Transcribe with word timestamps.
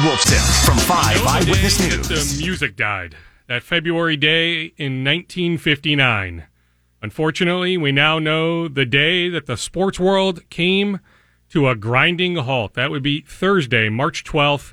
Wolfson 0.00 0.64
from 0.64 0.78
5 0.78 1.16
You 1.16 1.24
know 1.24 1.24
the 1.24 1.50
Eyewitness 1.50 1.80
News. 1.80 2.08
The 2.38 2.42
music 2.42 2.74
died. 2.74 3.16
That 3.48 3.62
February 3.62 4.16
day 4.16 4.72
in 4.78 5.04
1959. 5.04 6.46
Unfortunately, 7.02 7.76
we 7.76 7.92
now 7.92 8.18
know 8.18 8.66
the 8.66 8.86
day 8.86 9.28
that 9.28 9.44
the 9.44 9.58
sports 9.58 10.00
world 10.00 10.48
came 10.48 11.00
to 11.50 11.68
a 11.68 11.74
grinding 11.74 12.36
halt. 12.36 12.74
That 12.74 12.90
would 12.90 13.02
be 13.02 13.20
Thursday, 13.20 13.90
March 13.90 14.24
12th, 14.24 14.72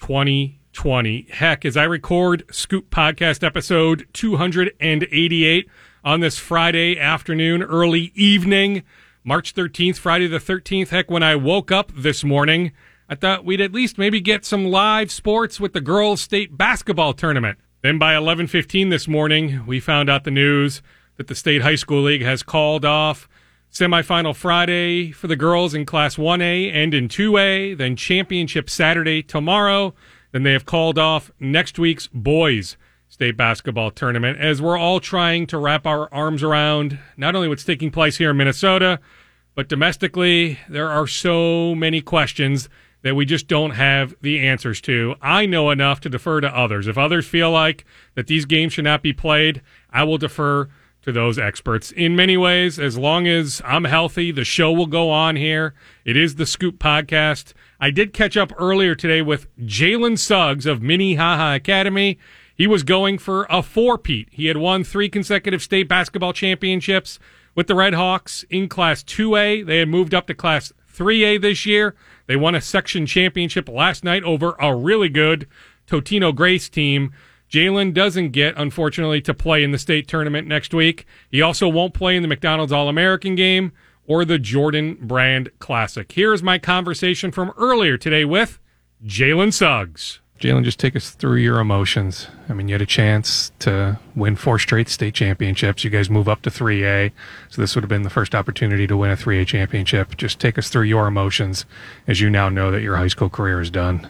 2020. 0.00 1.26
Heck, 1.30 1.64
as 1.64 1.76
I 1.76 1.84
record 1.84 2.44
Scoop 2.52 2.90
Podcast 2.90 3.42
episode 3.42 4.06
288 4.12 5.68
on 6.04 6.20
this 6.20 6.38
Friday 6.38 6.96
afternoon, 6.96 7.62
early 7.64 8.12
evening, 8.14 8.84
March 9.24 9.52
13th, 9.52 9.96
Friday 9.96 10.28
the 10.28 10.38
13th. 10.38 10.90
Heck, 10.90 11.10
when 11.10 11.24
I 11.24 11.34
woke 11.34 11.72
up 11.72 11.90
this 11.96 12.22
morning, 12.22 12.70
I 13.12 13.16
thought 13.16 13.44
we'd 13.44 13.60
at 13.60 13.72
least 13.72 13.98
maybe 13.98 14.20
get 14.20 14.44
some 14.44 14.66
live 14.66 15.10
sports 15.10 15.58
with 15.58 15.72
the 15.72 15.80
girls' 15.80 16.20
state 16.20 16.56
basketball 16.56 17.12
tournament. 17.12 17.58
Then 17.82 17.98
by 17.98 18.14
11:15 18.14 18.90
this 18.90 19.08
morning, 19.08 19.66
we 19.66 19.80
found 19.80 20.08
out 20.08 20.22
the 20.22 20.30
news 20.30 20.80
that 21.16 21.26
the 21.26 21.34
state 21.34 21.62
high 21.62 21.74
school 21.74 22.02
league 22.02 22.22
has 22.22 22.44
called 22.44 22.84
off 22.84 23.28
semifinal 23.72 24.32
Friday 24.36 25.10
for 25.10 25.26
the 25.26 25.34
girls 25.34 25.74
in 25.74 25.84
class 25.84 26.16
1A 26.16 26.70
and 26.72 26.94
in 26.94 27.08
2A, 27.08 27.74
then 27.74 27.96
championship 27.96 28.70
Saturday 28.70 29.24
tomorrow. 29.24 29.92
Then 30.30 30.44
they 30.44 30.52
have 30.52 30.64
called 30.64 30.96
off 30.96 31.32
next 31.40 31.80
week's 31.80 32.06
boys 32.14 32.76
state 33.08 33.36
basketball 33.36 33.90
tournament 33.90 34.38
as 34.38 34.62
we're 34.62 34.78
all 34.78 35.00
trying 35.00 35.48
to 35.48 35.58
wrap 35.58 35.84
our 35.84 36.08
arms 36.14 36.44
around 36.44 37.00
not 37.16 37.34
only 37.34 37.48
what's 37.48 37.64
taking 37.64 37.90
place 37.90 38.18
here 38.18 38.30
in 38.30 38.36
Minnesota, 38.36 39.00
but 39.56 39.68
domestically, 39.68 40.60
there 40.68 40.88
are 40.88 41.08
so 41.08 41.74
many 41.74 42.00
questions 42.00 42.68
that 43.02 43.14
we 43.14 43.24
just 43.24 43.48
don't 43.48 43.72
have 43.72 44.14
the 44.20 44.46
answers 44.46 44.80
to. 44.82 45.14
I 45.22 45.46
know 45.46 45.70
enough 45.70 46.00
to 46.00 46.08
defer 46.08 46.40
to 46.40 46.56
others. 46.56 46.86
If 46.86 46.98
others 46.98 47.26
feel 47.26 47.50
like 47.50 47.84
that 48.14 48.26
these 48.26 48.44
games 48.44 48.72
should 48.72 48.84
not 48.84 49.02
be 49.02 49.12
played, 49.12 49.62
I 49.90 50.04
will 50.04 50.18
defer 50.18 50.68
to 51.02 51.12
those 51.12 51.38
experts. 51.38 51.92
In 51.92 52.14
many 52.14 52.36
ways, 52.36 52.78
as 52.78 52.98
long 52.98 53.26
as 53.26 53.62
I'm 53.64 53.84
healthy, 53.84 54.30
the 54.30 54.44
show 54.44 54.70
will 54.70 54.86
go 54.86 55.10
on 55.10 55.36
here. 55.36 55.74
It 56.04 56.16
is 56.16 56.34
the 56.34 56.44
Scoop 56.44 56.78
Podcast. 56.78 57.54
I 57.80 57.90
did 57.90 58.12
catch 58.12 58.36
up 58.36 58.52
earlier 58.58 58.94
today 58.94 59.22
with 59.22 59.46
Jalen 59.58 60.18
Suggs 60.18 60.66
of 60.66 60.82
Minnehaha 60.82 61.54
Academy. 61.54 62.18
He 62.54 62.66
was 62.66 62.82
going 62.82 63.16
for 63.16 63.46
a 63.48 63.62
four-peat. 63.62 64.28
He 64.30 64.46
had 64.46 64.58
won 64.58 64.84
three 64.84 65.08
consecutive 65.08 65.62
state 65.62 65.88
basketball 65.88 66.34
championships 66.34 67.18
with 67.54 67.66
the 67.66 67.74
Red 67.74 67.94
Hawks 67.94 68.44
in 68.50 68.68
Class 68.68 69.02
2A. 69.02 69.64
They 69.64 69.78
had 69.78 69.88
moved 69.88 70.12
up 70.12 70.26
to 70.26 70.34
Class 70.34 70.70
3A 70.94 71.40
this 71.40 71.64
year. 71.64 71.94
They 72.30 72.36
won 72.36 72.54
a 72.54 72.60
section 72.60 73.06
championship 73.06 73.68
last 73.68 74.04
night 74.04 74.22
over 74.22 74.54
a 74.60 74.72
really 74.72 75.08
good 75.08 75.48
Totino 75.88 76.32
Grace 76.32 76.68
team. 76.68 77.12
Jalen 77.50 77.92
doesn't 77.92 78.30
get, 78.30 78.54
unfortunately, 78.56 79.20
to 79.22 79.34
play 79.34 79.64
in 79.64 79.72
the 79.72 79.78
state 79.78 80.06
tournament 80.06 80.46
next 80.46 80.72
week. 80.72 81.06
He 81.28 81.42
also 81.42 81.66
won't 81.66 81.92
play 81.92 82.14
in 82.14 82.22
the 82.22 82.28
McDonald's 82.28 82.70
All 82.70 82.88
American 82.88 83.34
game 83.34 83.72
or 84.06 84.24
the 84.24 84.38
Jordan 84.38 84.96
Brand 85.00 85.50
Classic. 85.58 86.12
Here's 86.12 86.40
my 86.40 86.56
conversation 86.56 87.32
from 87.32 87.50
earlier 87.58 87.96
today 87.96 88.24
with 88.24 88.60
Jalen 89.04 89.52
Suggs. 89.52 90.20
Jalen, 90.40 90.64
just 90.64 90.80
take 90.80 90.96
us 90.96 91.10
through 91.10 91.36
your 91.36 91.60
emotions. 91.60 92.28
I 92.48 92.54
mean, 92.54 92.66
you 92.66 92.72
had 92.72 92.80
a 92.80 92.86
chance 92.86 93.52
to 93.58 94.00
win 94.16 94.36
four 94.36 94.58
straight 94.58 94.88
state 94.88 95.12
championships. 95.12 95.84
You 95.84 95.90
guys 95.90 96.08
move 96.08 96.30
up 96.30 96.40
to 96.42 96.50
3A. 96.50 97.12
So 97.50 97.60
this 97.60 97.74
would 97.74 97.84
have 97.84 97.90
been 97.90 98.04
the 98.04 98.10
first 98.10 98.34
opportunity 98.34 98.86
to 98.86 98.96
win 98.96 99.10
a 99.10 99.16
3A 99.16 99.46
championship. 99.46 100.16
Just 100.16 100.40
take 100.40 100.56
us 100.56 100.70
through 100.70 100.84
your 100.84 101.06
emotions 101.06 101.66
as 102.06 102.22
you 102.22 102.30
now 102.30 102.48
know 102.48 102.70
that 102.70 102.80
your 102.80 102.96
high 102.96 103.08
school 103.08 103.28
career 103.28 103.60
is 103.60 103.70
done. 103.70 104.08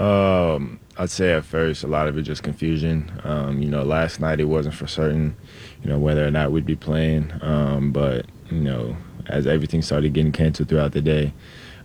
Um, 0.00 0.80
I'd 0.98 1.10
say 1.10 1.32
at 1.32 1.44
first 1.44 1.84
a 1.84 1.86
lot 1.86 2.08
of 2.08 2.18
it 2.18 2.22
just 2.22 2.42
confusion. 2.42 3.12
Um, 3.22 3.62
you 3.62 3.70
know, 3.70 3.84
last 3.84 4.18
night 4.18 4.40
it 4.40 4.46
wasn't 4.46 4.74
for 4.74 4.88
certain, 4.88 5.36
you 5.84 5.88
know, 5.88 5.98
whether 5.98 6.26
or 6.26 6.30
not 6.32 6.50
we'd 6.50 6.66
be 6.66 6.74
playing. 6.74 7.32
Um, 7.40 7.92
but 7.92 8.26
you 8.50 8.58
know, 8.58 8.96
as 9.26 9.46
everything 9.46 9.80
started 9.80 10.12
getting 10.12 10.32
canceled 10.32 10.68
throughout 10.68 10.90
the 10.90 11.02
day, 11.02 11.32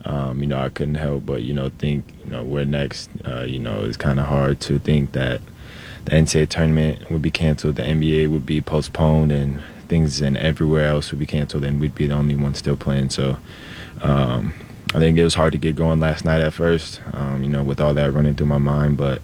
um, 0.07 0.41
you 0.41 0.47
know, 0.47 0.59
I 0.59 0.69
couldn't 0.69 0.95
help 0.95 1.25
but 1.25 1.43
you 1.43 1.53
know 1.53 1.69
think, 1.77 2.05
you 2.23 2.31
know, 2.31 2.43
where 2.43 2.65
next. 2.65 3.09
Uh, 3.25 3.43
you 3.43 3.59
know, 3.59 3.83
it's 3.83 3.97
kind 3.97 4.19
of 4.19 4.25
hard 4.25 4.59
to 4.61 4.79
think 4.79 5.11
that 5.11 5.41
the 6.05 6.11
NCAA 6.11 6.49
tournament 6.49 7.11
would 7.11 7.21
be 7.21 7.31
canceled, 7.31 7.75
the 7.75 7.83
NBA 7.83 8.29
would 8.31 8.45
be 8.45 8.61
postponed, 8.61 9.31
and 9.31 9.61
things 9.87 10.21
and 10.21 10.37
everywhere 10.37 10.87
else 10.87 11.11
would 11.11 11.19
be 11.19 11.25
canceled, 11.25 11.63
and 11.63 11.79
we'd 11.79 11.95
be 11.95 12.07
the 12.07 12.15
only 12.15 12.35
one 12.35 12.55
still 12.55 12.77
playing. 12.77 13.09
So. 13.09 13.37
Um, 14.01 14.53
I 14.95 14.99
think 14.99 15.17
it 15.17 15.23
was 15.23 15.33
hard 15.33 15.51
to 15.51 15.57
get 15.57 15.75
going 15.75 15.99
last 15.99 16.23
night 16.23 16.39
at 16.39 16.53
first, 16.53 17.01
um, 17.11 17.43
you 17.43 17.49
know, 17.49 17.61
with 17.61 17.81
all 17.81 17.93
that 17.93 18.13
running 18.13 18.35
through 18.35 18.47
my 18.47 18.57
mind. 18.57 18.95
But 18.95 19.21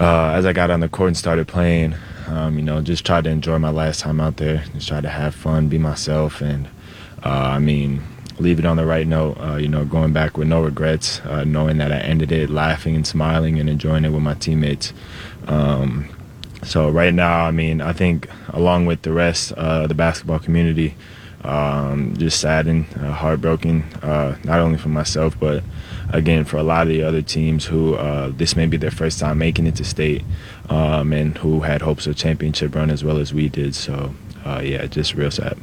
uh, 0.00 0.30
as 0.30 0.46
I 0.46 0.54
got 0.54 0.70
on 0.70 0.80
the 0.80 0.88
court 0.88 1.08
and 1.08 1.16
started 1.16 1.46
playing, 1.46 1.94
um, 2.28 2.56
you 2.56 2.62
know, 2.62 2.80
just 2.80 3.04
tried 3.04 3.24
to 3.24 3.30
enjoy 3.30 3.58
my 3.58 3.70
last 3.70 4.00
time 4.00 4.20
out 4.20 4.38
there, 4.38 4.64
just 4.72 4.88
try 4.88 5.00
to 5.02 5.08
have 5.08 5.34
fun, 5.34 5.68
be 5.68 5.78
myself, 5.78 6.40
and 6.40 6.66
uh, 7.22 7.28
I 7.28 7.58
mean, 7.58 8.02
leave 8.40 8.58
it 8.58 8.64
on 8.64 8.76
the 8.76 8.86
right 8.86 9.06
note. 9.06 9.38
Uh, 9.40 9.56
you 9.56 9.68
know, 9.68 9.84
going 9.84 10.12
back 10.12 10.36
with 10.36 10.48
no 10.48 10.62
regrets, 10.62 11.20
uh, 11.20 11.44
knowing 11.44 11.78
that 11.78 11.92
I 11.92 11.98
ended 11.98 12.32
it 12.32 12.50
laughing 12.50 12.96
and 12.96 13.06
smiling 13.06 13.60
and 13.60 13.68
enjoying 13.68 14.04
it 14.04 14.10
with 14.10 14.22
my 14.22 14.34
teammates. 14.34 14.92
Um, 15.46 16.08
so 16.62 16.90
right 16.90 17.14
now, 17.14 17.46
I 17.46 17.50
mean, 17.50 17.80
I 17.80 17.92
think 17.92 18.28
along 18.48 18.86
with 18.86 19.02
the 19.02 19.12
rest 19.12 19.52
of 19.52 19.88
the 19.88 19.94
basketball 19.94 20.38
community, 20.38 20.94
um, 21.42 22.14
just 22.18 22.38
saddened, 22.40 22.86
uh, 22.98 23.12
heartbroken, 23.12 23.82
uh, 24.02 24.36
not 24.44 24.60
only 24.60 24.76
for 24.76 24.90
myself, 24.90 25.38
but 25.40 25.62
again 26.10 26.44
for 26.44 26.58
a 26.58 26.62
lot 26.62 26.82
of 26.82 26.88
the 26.88 27.02
other 27.02 27.22
teams 27.22 27.64
who 27.66 27.94
uh, 27.94 28.30
this 28.36 28.56
may 28.56 28.66
be 28.66 28.76
their 28.76 28.90
first 28.90 29.18
time 29.18 29.38
making 29.38 29.66
it 29.66 29.76
to 29.76 29.84
state 29.84 30.24
um, 30.68 31.12
and 31.12 31.38
who 31.38 31.60
had 31.60 31.80
hopes 31.82 32.06
of 32.06 32.16
championship 32.16 32.74
run 32.74 32.90
as 32.90 33.04
well 33.04 33.18
as 33.18 33.32
we 33.32 33.48
did. 33.48 33.74
So, 33.74 34.14
uh, 34.44 34.60
yeah, 34.62 34.84
just 34.86 35.14
real 35.14 35.30
sad. 35.30 35.56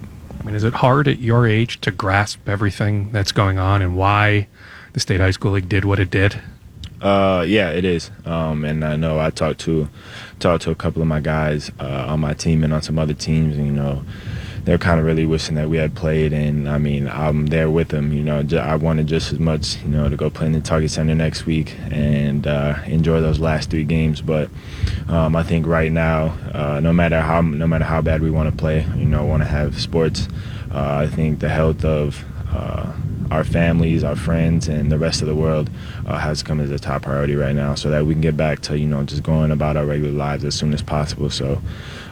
Mean, 0.47 0.55
is 0.55 0.63
it 0.63 0.75
hard 0.75 1.09
at 1.09 1.19
your 1.19 1.45
age 1.45 1.81
to 1.81 1.91
grasp 1.91 2.47
everything 2.47 3.11
that's 3.11 3.33
going 3.33 3.59
on 3.59 3.81
and 3.81 3.97
why 3.97 4.47
the 4.93 5.01
state 5.01 5.19
high 5.19 5.31
school 5.31 5.51
league 5.51 5.67
did 5.67 5.83
what 5.83 5.99
it 5.99 6.09
did? 6.09 6.41
Uh, 7.01 7.43
yeah, 7.45 7.71
it 7.71 7.83
is. 7.83 8.11
Um, 8.23 8.63
and 8.63 8.85
I 8.85 8.95
know 8.95 9.19
I 9.19 9.29
talked 9.29 9.59
to 9.61 9.89
talked 10.39 10.63
to 10.63 10.71
a 10.71 10.75
couple 10.75 11.01
of 11.01 11.07
my 11.09 11.19
guys 11.19 11.69
uh, 11.81 12.05
on 12.07 12.21
my 12.21 12.33
team 12.33 12.63
and 12.63 12.73
on 12.73 12.81
some 12.81 12.97
other 12.97 13.13
teams, 13.13 13.57
and 13.57 13.65
you 13.65 13.73
know, 13.73 14.05
they're 14.67 14.77
kind 14.77 14.99
of 14.99 15.05
really 15.05 15.25
wishing 15.25 15.55
that 15.55 15.69
we 15.69 15.77
had 15.77 15.95
played. 15.95 16.33
And 16.33 16.67
I 16.67 16.77
mean, 16.77 17.07
I'm 17.07 17.45
there 17.45 17.69
with 17.69 17.87
them. 17.87 18.11
You 18.11 18.21
know, 18.21 18.45
I 18.59 18.75
wanted 18.75 19.07
just 19.07 19.31
as 19.31 19.39
much, 19.39 19.81
you 19.83 19.87
know, 19.87 20.09
to 20.09 20.17
go 20.17 20.29
play 20.29 20.47
in 20.47 20.51
the 20.51 20.59
Target 20.59 20.91
Center 20.91 21.15
next 21.15 21.45
week 21.45 21.73
and 21.89 22.45
uh, 22.45 22.75
enjoy 22.85 23.21
those 23.21 23.39
last 23.39 23.69
three 23.69 23.85
games. 23.85 24.21
But 24.21 24.49
um, 25.07 25.37
I 25.37 25.43
think 25.43 25.65
right 25.65 25.89
now, 25.89 26.37
uh, 26.53 26.81
no 26.81 26.91
matter 26.91 27.21
how 27.21 27.39
no 27.39 27.65
matter 27.65 27.85
how 27.85 28.01
bad 28.01 28.21
we 28.21 28.29
want 28.29 28.51
to 28.51 28.57
play, 28.57 28.85
you 28.97 29.05
know, 29.05 29.23
want 29.23 29.41
to 29.41 29.47
have 29.47 29.79
sports. 29.79 30.27
Uh, 30.69 30.97
I 30.97 31.07
think 31.07 31.39
the 31.39 31.47
health 31.47 31.85
of 31.85 32.25
uh, 32.51 32.91
our 33.31 33.45
families, 33.45 34.03
our 34.03 34.17
friends, 34.17 34.67
and 34.67 34.91
the 34.91 34.99
rest 34.99 35.21
of 35.21 35.29
the 35.29 35.35
world 35.35 35.69
uh, 36.05 36.17
has 36.17 36.43
come 36.43 36.59
as 36.59 36.71
a 36.71 36.77
top 36.77 37.03
priority 37.03 37.35
right 37.35 37.55
now, 37.55 37.73
so 37.73 37.89
that 37.89 38.05
we 38.05 38.13
can 38.13 38.21
get 38.21 38.35
back 38.35 38.59
to 38.63 38.77
you 38.77 38.85
know 38.85 39.01
just 39.05 39.23
going 39.23 39.51
about 39.51 39.77
our 39.77 39.85
regular 39.85 40.11
lives 40.11 40.43
as 40.43 40.55
soon 40.55 40.73
as 40.73 40.81
possible. 40.81 41.29
So, 41.29 41.61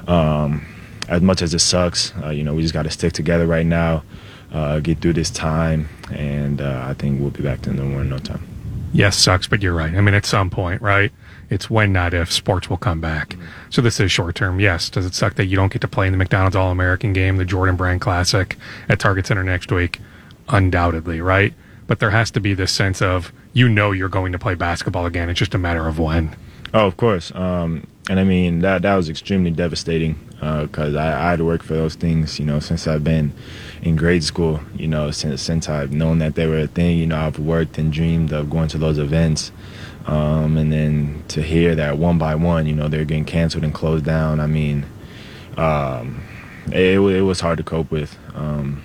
um, 0.08 0.66
as 1.08 1.22
much 1.22 1.42
as 1.42 1.54
it 1.54 1.60
sucks, 1.60 2.14
uh, 2.24 2.30
you 2.30 2.44
know, 2.44 2.54
we 2.54 2.62
just 2.62 2.74
got 2.74 2.84
to 2.84 2.92
stick 2.92 3.14
together 3.14 3.46
right 3.46 3.66
now, 3.66 4.04
uh, 4.52 4.80
get 4.80 5.00
through 5.00 5.14
this 5.14 5.30
time, 5.30 5.90
and 6.12 6.62
uh, 6.62 6.86
I 6.88 6.94
think 6.94 7.20
we'll 7.20 7.32
be 7.32 7.44
back 7.44 7.62
to 7.64 7.74
normal 7.74 8.02
in 8.02 8.10
no 8.10 8.18
time. 8.18 8.46
Yes, 8.94 9.18
sucks, 9.18 9.48
but 9.48 9.62
you're 9.62 9.74
right. 9.74 9.94
I 9.94 10.00
mean, 10.02 10.14
at 10.14 10.26
some 10.26 10.50
point, 10.50 10.82
right? 10.82 11.12
It's 11.50 11.70
when, 11.70 11.92
not 11.92 12.14
if, 12.14 12.32
sports 12.32 12.70
will 12.70 12.78
come 12.78 13.02
back. 13.02 13.36
So 13.70 13.82
this 13.82 14.00
is 14.00 14.12
short 14.12 14.36
term. 14.36 14.60
Yes. 14.60 14.90
Does 14.90 15.06
it 15.06 15.14
suck 15.14 15.36
that 15.36 15.46
you 15.46 15.56
don't 15.56 15.72
get 15.72 15.82
to 15.82 15.88
play 15.88 16.08
in 16.08 16.14
the 16.14 16.18
McDonald's 16.18 16.56
All 16.56 16.72
American 16.72 17.14
game, 17.14 17.38
the 17.38 17.46
Jordan 17.46 17.76
Brand 17.76 18.02
Classic 18.02 18.56
at 18.90 19.00
Target 19.00 19.28
Center 19.28 19.44
next 19.44 19.72
week? 19.72 20.00
Undoubtedly, 20.48 21.22
right? 21.22 21.54
But 21.88 22.00
there 22.00 22.12
has 22.12 22.32
to 22.32 22.40
be 22.40 22.54
this 22.54 22.72
sense 22.72 23.02
of 23.02 23.32
you 23.54 23.70
know 23.70 23.92
you're 23.92 24.10
going 24.10 24.32
to 24.32 24.40
play 24.40 24.56
basketball 24.56 25.06
again. 25.06 25.30
It's 25.30 25.40
just 25.40 25.54
a 25.54 25.60
matter 25.60 25.88
of 25.88 26.00
when. 26.00 26.36
Oh, 26.74 26.88
of 26.88 26.98
course. 26.98 27.34
Um, 27.36 27.88
and 28.10 28.20
I 28.20 28.24
mean 28.24 28.60
that 28.60 28.82
that 28.84 28.96
was 28.96 29.10
extremely 29.10 29.52
devastating 29.52 30.20
because 30.64 30.96
I, 30.96 31.08
I 31.08 31.30
had 31.32 31.40
to 31.40 31.46
work 31.46 31.64
for 31.64 31.74
those 31.74 31.96
things, 31.96 32.40
you 32.40 32.46
know, 32.46 32.60
since 32.60 32.88
I've 32.88 33.04
been 33.04 33.34
in 33.82 33.96
grade 33.96 34.24
school. 34.24 34.60
You 34.76 34.88
know, 34.88 35.12
since 35.12 35.42
since 35.42 35.70
I've 35.70 35.92
known 35.92 36.20
that 36.20 36.36
they 36.36 36.48
were 36.48 36.60
a 36.60 36.68
thing. 36.68 36.98
You 36.98 37.08
know, 37.08 37.18
I've 37.18 37.40
worked 37.40 37.78
and 37.78 37.92
dreamed 37.92 38.32
of 38.32 38.50
going 38.50 38.68
to 38.70 38.78
those 38.78 38.98
events, 38.98 39.52
um, 40.06 40.58
and 40.58 40.72
then 40.72 41.24
to 41.30 41.42
hear 41.42 41.76
that 41.76 41.98
one 41.98 42.18
by 42.18 42.36
one, 42.36 42.66
you 42.66 42.76
know, 42.76 42.88
they're 42.88 43.06
getting 43.06 43.26
canceled 43.26 43.64
and 43.64 43.74
closed 43.74 44.06
down. 44.06 44.40
I 44.40 44.48
mean, 44.48 44.86
um, 45.58 46.24
it, 46.68 47.00
it 47.00 47.22
was 47.22 47.40
hard 47.40 47.58
to 47.58 47.64
cope 47.64 47.92
with. 47.92 48.18
Um, 48.34 48.84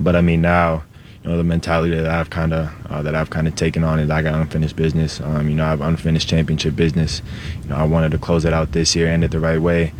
but 0.00 0.16
I 0.16 0.20
mean 0.20 0.40
now 0.40 0.84
you 1.22 1.30
know 1.30 1.36
the 1.36 1.44
mentality 1.44 1.94
that 1.94 2.10
I've 2.10 2.30
kind 2.30 2.52
of 2.52 2.70
uh, 2.90 3.02
that 3.02 3.14
I've 3.14 3.30
kind 3.30 3.46
of 3.46 3.54
taken 3.54 3.84
on 3.84 4.00
is 4.00 4.10
I 4.10 4.22
got 4.22 4.34
unfinished 4.34 4.74
business. 4.74 5.20
Um, 5.20 5.48
you 5.48 5.54
know, 5.54 5.64
I 5.64 5.70
have 5.70 5.80
unfinished 5.80 6.28
championship 6.28 6.74
business. 6.74 7.22
You 7.62 7.68
know, 7.68 7.76
I 7.76 7.84
wanted 7.84 8.10
to 8.12 8.18
close 8.18 8.44
it 8.44 8.52
out 8.52 8.72
this 8.72 8.96
year, 8.96 9.06
end 9.06 9.22
it 9.22 9.30
the 9.30 9.38
right 9.38 9.60
way, 9.60 9.92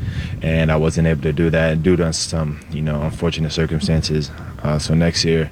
and 0.43 0.73
I 0.73 0.77
wasn't 0.77 1.07
able 1.07 1.23
to 1.23 1.33
do 1.33 1.49
that 1.51 1.83
due 1.83 1.97
to 1.97 2.13
some 2.13 2.61
you 2.71 2.83
know 2.83 3.03
unfortunate 3.03 3.53
circumstances. 3.53 4.31
Uh, 4.63 4.79
so 4.79 4.95
next 4.95 5.25
year, 5.25 5.51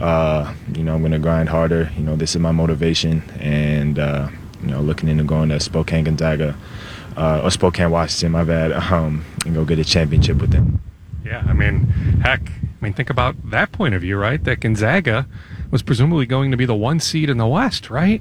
uh, 0.00 0.54
you 0.74 0.84
know, 0.84 0.94
I'm 0.94 1.02
gonna 1.02 1.18
grind 1.18 1.48
harder. 1.48 1.90
You 1.96 2.04
know, 2.04 2.14
this 2.14 2.36
is 2.36 2.40
my 2.40 2.52
motivation, 2.52 3.22
and 3.40 3.98
uh, 3.98 4.28
you 4.62 4.68
know, 4.68 4.80
looking 4.80 5.08
into 5.08 5.24
going 5.24 5.48
to 5.48 5.58
Spokane 5.58 6.04
Gonzaga 6.04 6.56
uh, 7.16 7.40
or 7.42 7.50
Spokane 7.50 7.90
Washington, 7.90 8.32
my 8.32 8.44
bad, 8.44 8.72
um, 8.92 9.24
and 9.44 9.54
go 9.54 9.64
get 9.64 9.78
a 9.80 9.84
championship 9.84 10.38
with 10.38 10.52
them. 10.52 10.80
Yeah, 11.30 11.44
I 11.46 11.52
mean, 11.52 11.86
heck, 12.24 12.40
I 12.50 12.84
mean, 12.84 12.92
think 12.92 13.08
about 13.08 13.50
that 13.52 13.70
point 13.70 13.94
of 13.94 14.00
view, 14.00 14.16
right? 14.16 14.42
That 14.42 14.58
Gonzaga 14.58 15.28
was 15.70 15.80
presumably 15.80 16.26
going 16.26 16.50
to 16.50 16.56
be 16.56 16.64
the 16.66 16.74
one 16.74 16.98
seed 16.98 17.30
in 17.30 17.36
the 17.36 17.46
West, 17.46 17.88
right? 17.88 18.20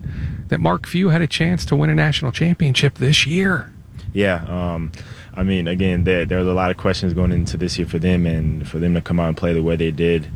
That 0.49 0.59
Mark 0.59 0.85
Few 0.85 1.09
had 1.09 1.19
a 1.19 1.25
chance 1.25 1.65
to 1.65 1.75
win 1.75 1.89
a 1.89 1.95
national 1.95 2.31
championship 2.31 2.99
this 2.99 3.25
year. 3.25 3.73
Yeah, 4.13 4.45
um, 4.45 4.91
I 5.33 5.41
mean, 5.41 5.67
again, 5.67 6.03
there, 6.03 6.23
there 6.23 6.37
was 6.37 6.47
a 6.47 6.53
lot 6.53 6.69
of 6.69 6.77
questions 6.77 7.15
going 7.15 7.31
into 7.31 7.57
this 7.57 7.79
year 7.79 7.87
for 7.87 7.97
them, 7.97 8.27
and 8.27 8.69
for 8.69 8.77
them 8.77 8.93
to 8.93 9.01
come 9.01 9.19
out 9.19 9.29
and 9.29 9.37
play 9.37 9.53
the 9.53 9.63
way 9.63 9.75
they 9.75 9.89
did, 9.89 10.29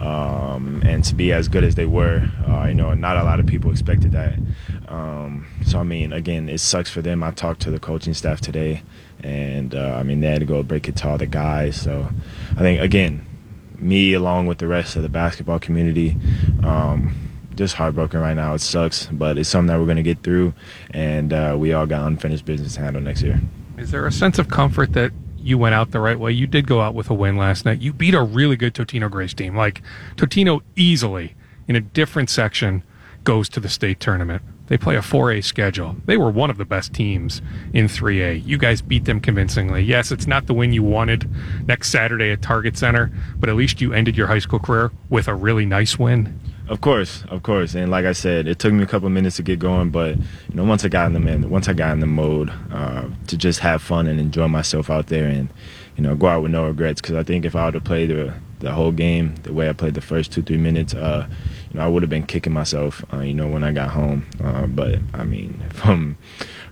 um, 0.00 0.82
and 0.86 1.02
to 1.06 1.16
be 1.16 1.32
as 1.32 1.48
good 1.48 1.64
as 1.64 1.74
they 1.74 1.86
were, 1.86 2.30
uh, 2.48 2.66
you 2.66 2.74
know, 2.74 2.94
not 2.94 3.16
a 3.16 3.24
lot 3.24 3.40
of 3.40 3.46
people 3.46 3.72
expected 3.72 4.12
that. 4.12 4.38
Um, 4.90 5.46
so, 5.64 5.78
I 5.78 5.84
mean, 5.84 6.12
again, 6.12 6.48
it 6.48 6.58
sucks 6.58 6.90
for 6.90 7.00
them. 7.00 7.22
I 7.22 7.30
talked 7.30 7.62
to 7.62 7.70
the 7.70 7.78
coaching 7.78 8.12
staff 8.12 8.40
today, 8.40 8.82
and 9.22 9.74
uh, 9.74 9.94
I 9.96 10.02
mean, 10.02 10.20
they 10.20 10.26
had 10.28 10.40
to 10.40 10.46
go 10.46 10.62
break 10.62 10.88
it 10.88 10.96
to 10.96 11.08
all 11.08 11.16
the 11.18 11.26
guys. 11.26 11.80
So, 11.80 12.08
I 12.52 12.58
think 12.58 12.80
again, 12.80 13.24
me 13.78 14.12
along 14.14 14.46
with 14.46 14.58
the 14.58 14.66
rest 14.66 14.96
of 14.96 15.02
the 15.02 15.08
basketball 15.08 15.58
community. 15.58 16.16
Um, 16.64 17.30
just 17.54 17.74
heartbroken 17.74 18.20
right 18.20 18.34
now. 18.34 18.54
It 18.54 18.60
sucks, 18.60 19.06
but 19.06 19.36
it's 19.38 19.48
something 19.48 19.68
that 19.68 19.78
we're 19.78 19.84
going 19.84 19.96
to 19.96 20.02
get 20.02 20.22
through, 20.22 20.54
and 20.92 21.32
uh, 21.32 21.56
we 21.58 21.72
all 21.72 21.86
got 21.86 22.06
unfinished 22.06 22.44
business 22.44 22.74
to 22.74 22.80
handle 22.80 23.02
next 23.02 23.22
year. 23.22 23.40
Is 23.76 23.90
there 23.90 24.06
a 24.06 24.12
sense 24.12 24.38
of 24.38 24.48
comfort 24.48 24.92
that 24.94 25.12
you 25.36 25.58
went 25.58 25.74
out 25.74 25.90
the 25.90 26.00
right 26.00 26.18
way? 26.18 26.32
You 26.32 26.46
did 26.46 26.66
go 26.66 26.80
out 26.80 26.94
with 26.94 27.10
a 27.10 27.14
win 27.14 27.36
last 27.36 27.64
night. 27.64 27.80
You 27.80 27.92
beat 27.92 28.14
a 28.14 28.22
really 28.22 28.56
good 28.56 28.74
Totino 28.74 29.10
Grace 29.10 29.34
team. 29.34 29.56
Like 29.56 29.82
Totino 30.16 30.62
easily 30.76 31.34
in 31.68 31.76
a 31.76 31.80
different 31.80 32.30
section 32.30 32.82
goes 33.24 33.48
to 33.50 33.60
the 33.60 33.68
state 33.68 34.00
tournament. 34.00 34.42
They 34.70 34.78
play 34.78 34.94
a 34.94 35.00
4A 35.00 35.42
schedule. 35.42 35.96
They 36.06 36.16
were 36.16 36.30
one 36.30 36.48
of 36.48 36.56
the 36.56 36.64
best 36.64 36.94
teams 36.94 37.42
in 37.72 37.86
3A. 37.86 38.46
You 38.46 38.56
guys 38.56 38.80
beat 38.80 39.04
them 39.04 39.18
convincingly. 39.18 39.82
Yes, 39.82 40.12
it's 40.12 40.28
not 40.28 40.46
the 40.46 40.54
win 40.54 40.72
you 40.72 40.84
wanted 40.84 41.28
next 41.66 41.90
Saturday 41.90 42.30
at 42.30 42.40
Target 42.40 42.78
Center, 42.78 43.10
but 43.36 43.48
at 43.48 43.56
least 43.56 43.80
you 43.80 43.92
ended 43.92 44.16
your 44.16 44.28
high 44.28 44.38
school 44.38 44.60
career 44.60 44.92
with 45.08 45.26
a 45.26 45.34
really 45.34 45.66
nice 45.66 45.98
win. 45.98 46.38
Of 46.68 46.82
course, 46.82 47.24
of 47.30 47.42
course, 47.42 47.74
and 47.74 47.90
like 47.90 48.04
I 48.04 48.12
said, 48.12 48.46
it 48.46 48.60
took 48.60 48.72
me 48.72 48.84
a 48.84 48.86
couple 48.86 49.08
minutes 49.10 49.34
to 49.36 49.42
get 49.42 49.58
going, 49.58 49.90
but 49.90 50.16
you 50.16 50.54
know, 50.54 50.62
once 50.62 50.84
I 50.84 50.88
got 50.88 51.12
in 51.12 51.40
the 51.40 51.48
once 51.48 51.68
I 51.68 51.72
got 51.72 51.92
in 51.94 51.98
the 51.98 52.06
mode 52.06 52.52
uh, 52.70 53.08
to 53.26 53.36
just 53.36 53.58
have 53.58 53.82
fun 53.82 54.06
and 54.06 54.20
enjoy 54.20 54.46
myself 54.46 54.88
out 54.88 55.08
there, 55.08 55.26
and 55.26 55.52
you 55.96 56.04
know, 56.04 56.14
go 56.14 56.28
out 56.28 56.44
with 56.44 56.52
no 56.52 56.68
regrets. 56.68 57.00
Because 57.00 57.16
I 57.16 57.24
think 57.24 57.44
if 57.44 57.56
I 57.56 57.64
would 57.64 57.74
have 57.74 57.82
played 57.82 58.10
the 58.10 58.34
the 58.60 58.70
whole 58.70 58.92
game 58.92 59.34
the 59.42 59.52
way 59.52 59.68
I 59.68 59.72
played 59.72 59.94
the 59.94 60.00
first 60.00 60.30
two 60.30 60.42
three 60.42 60.58
minutes, 60.58 60.94
uh, 60.94 61.26
you 61.70 61.78
know, 61.78 61.84
I 61.84 61.88
would 61.88 62.02
have 62.02 62.10
been 62.10 62.26
kicking 62.26 62.52
myself, 62.52 63.04
uh, 63.12 63.20
you 63.20 63.34
know, 63.34 63.46
when 63.46 63.62
I 63.62 63.72
got 63.72 63.90
home. 63.90 64.26
Uh, 64.42 64.66
but 64.66 64.98
I 65.14 65.24
mean, 65.24 65.62
from 65.72 66.18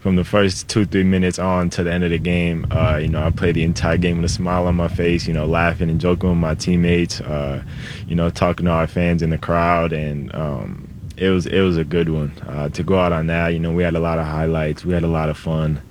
from 0.00 0.16
the 0.16 0.24
first 0.24 0.68
two 0.68 0.84
three 0.84 1.04
minutes 1.04 1.38
on 1.38 1.70
to 1.70 1.84
the 1.84 1.92
end 1.92 2.04
of 2.04 2.10
the 2.10 2.18
game, 2.18 2.66
uh, 2.70 2.96
you 2.96 3.08
know, 3.08 3.22
I 3.22 3.30
played 3.30 3.54
the 3.54 3.62
entire 3.62 3.96
game 3.96 4.16
with 4.16 4.30
a 4.30 4.32
smile 4.32 4.66
on 4.66 4.74
my 4.74 4.88
face, 4.88 5.26
you 5.26 5.34
know, 5.34 5.46
laughing 5.46 5.88
and 5.88 6.00
joking 6.00 6.30
with 6.30 6.38
my 6.38 6.54
teammates, 6.54 7.20
uh, 7.20 7.62
you 8.06 8.16
know, 8.16 8.30
talking 8.30 8.66
to 8.66 8.72
our 8.72 8.86
fans 8.86 9.22
in 9.22 9.30
the 9.30 9.38
crowd, 9.38 9.92
and 9.92 10.34
um, 10.34 10.88
it 11.16 11.30
was 11.30 11.46
it 11.46 11.60
was 11.60 11.76
a 11.76 11.84
good 11.84 12.08
one 12.08 12.32
uh, 12.48 12.68
to 12.70 12.82
go 12.82 12.98
out 12.98 13.12
on 13.12 13.28
that. 13.28 13.48
You 13.48 13.60
know, 13.60 13.72
we 13.72 13.84
had 13.84 13.94
a 13.94 14.00
lot 14.00 14.18
of 14.18 14.26
highlights, 14.26 14.84
we 14.84 14.94
had 14.94 15.04
a 15.04 15.08
lot 15.08 15.28
of 15.28 15.38
fun. 15.38 15.82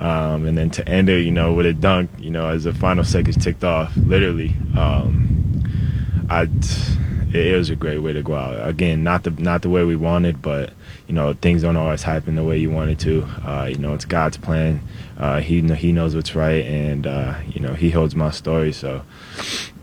Um, 0.00 0.44
and 0.44 0.58
then 0.58 0.70
to 0.70 0.88
end 0.88 1.08
it, 1.08 1.24
you 1.24 1.30
know, 1.30 1.52
with 1.52 1.66
a 1.66 1.72
dunk, 1.72 2.10
you 2.18 2.30
know, 2.30 2.48
as 2.48 2.64
the 2.64 2.74
final 2.74 3.04
seconds 3.04 3.42
ticked 3.42 3.62
off, 3.62 3.96
literally, 3.96 4.52
um, 4.76 5.62
I 6.28 6.48
it, 7.34 7.56
was 7.56 7.70
a 7.70 7.76
great 7.76 7.98
way 7.98 8.12
to 8.12 8.22
go 8.22 8.34
out. 8.34 8.68
Again, 8.68 9.02
not 9.02 9.24
the 9.24 9.30
not 9.30 9.62
the 9.62 9.68
way 9.68 9.84
we 9.84 9.96
wanted, 9.96 10.40
but 10.40 10.72
you 11.08 11.14
know 11.14 11.34
things 11.34 11.62
don't 11.62 11.76
always 11.76 12.02
happen 12.02 12.36
the 12.36 12.44
way 12.44 12.58
you 12.58 12.70
wanted 12.70 12.98
to. 13.00 13.24
Uh, 13.44 13.66
you 13.70 13.76
know, 13.76 13.94
it's 13.94 14.04
God's 14.04 14.36
plan. 14.36 14.80
Uh, 15.18 15.40
he 15.40 15.60
he 15.74 15.92
knows 15.92 16.14
what's 16.14 16.34
right, 16.34 16.64
and 16.64 17.06
uh, 17.06 17.34
you 17.48 17.60
know 17.60 17.74
He 17.74 17.90
holds 17.90 18.14
my 18.14 18.30
story. 18.30 18.72
So 18.72 19.02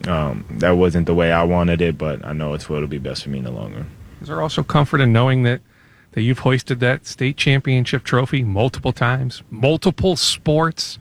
um, 0.07 0.45
that 0.59 0.71
wasn't 0.71 1.07
the 1.07 1.13
way 1.13 1.31
I 1.31 1.43
wanted 1.43 1.81
it, 1.81 1.97
but 1.97 2.25
I 2.25 2.33
know 2.33 2.53
it's 2.53 2.69
what'll 2.69 2.87
be 2.87 2.99
best 2.99 3.23
for 3.23 3.29
me 3.29 3.39
in 3.39 3.43
the 3.43 3.51
long 3.51 3.73
run. 3.73 3.89
Is 4.21 4.27
there 4.27 4.41
also 4.41 4.63
comfort 4.63 5.01
in 5.01 5.11
knowing 5.11 5.43
that 5.43 5.61
that 6.13 6.21
you've 6.21 6.39
hoisted 6.39 6.79
that 6.79 7.05
state 7.05 7.37
championship 7.37 8.03
trophy 8.03 8.43
multiple 8.43 8.93
times, 8.93 9.43
multiple 9.49 10.15
sports? 10.15 10.99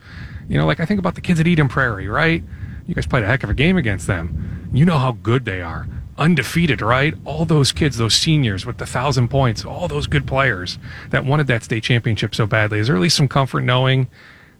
You 0.48 0.58
know, 0.58 0.66
like 0.66 0.80
I 0.80 0.84
think 0.84 0.98
about 0.98 1.14
the 1.14 1.20
kids 1.20 1.38
at 1.38 1.46
Eden 1.46 1.68
Prairie, 1.68 2.08
right? 2.08 2.42
You 2.88 2.94
guys 2.94 3.06
played 3.06 3.22
a 3.22 3.26
heck 3.26 3.44
of 3.44 3.50
a 3.50 3.54
game 3.54 3.76
against 3.76 4.08
them. 4.08 4.68
You 4.72 4.84
know 4.84 4.98
how 4.98 5.12
good 5.12 5.44
they 5.44 5.62
are 5.62 5.86
undefeated, 6.20 6.82
right? 6.82 7.14
All 7.24 7.44
those 7.44 7.72
kids, 7.72 7.96
those 7.96 8.14
seniors 8.14 8.66
with 8.66 8.78
the 8.78 8.86
thousand 8.86 9.28
points, 9.28 9.64
all 9.64 9.88
those 9.88 10.06
good 10.06 10.26
players 10.26 10.78
that 11.08 11.24
wanted 11.24 11.46
that 11.48 11.64
state 11.64 11.82
championship 11.82 12.34
so 12.34 12.46
badly. 12.46 12.78
Is 12.78 12.86
there 12.86 12.96
at 12.96 13.02
least 13.02 13.16
some 13.16 13.26
comfort 13.26 13.62
knowing 13.62 14.08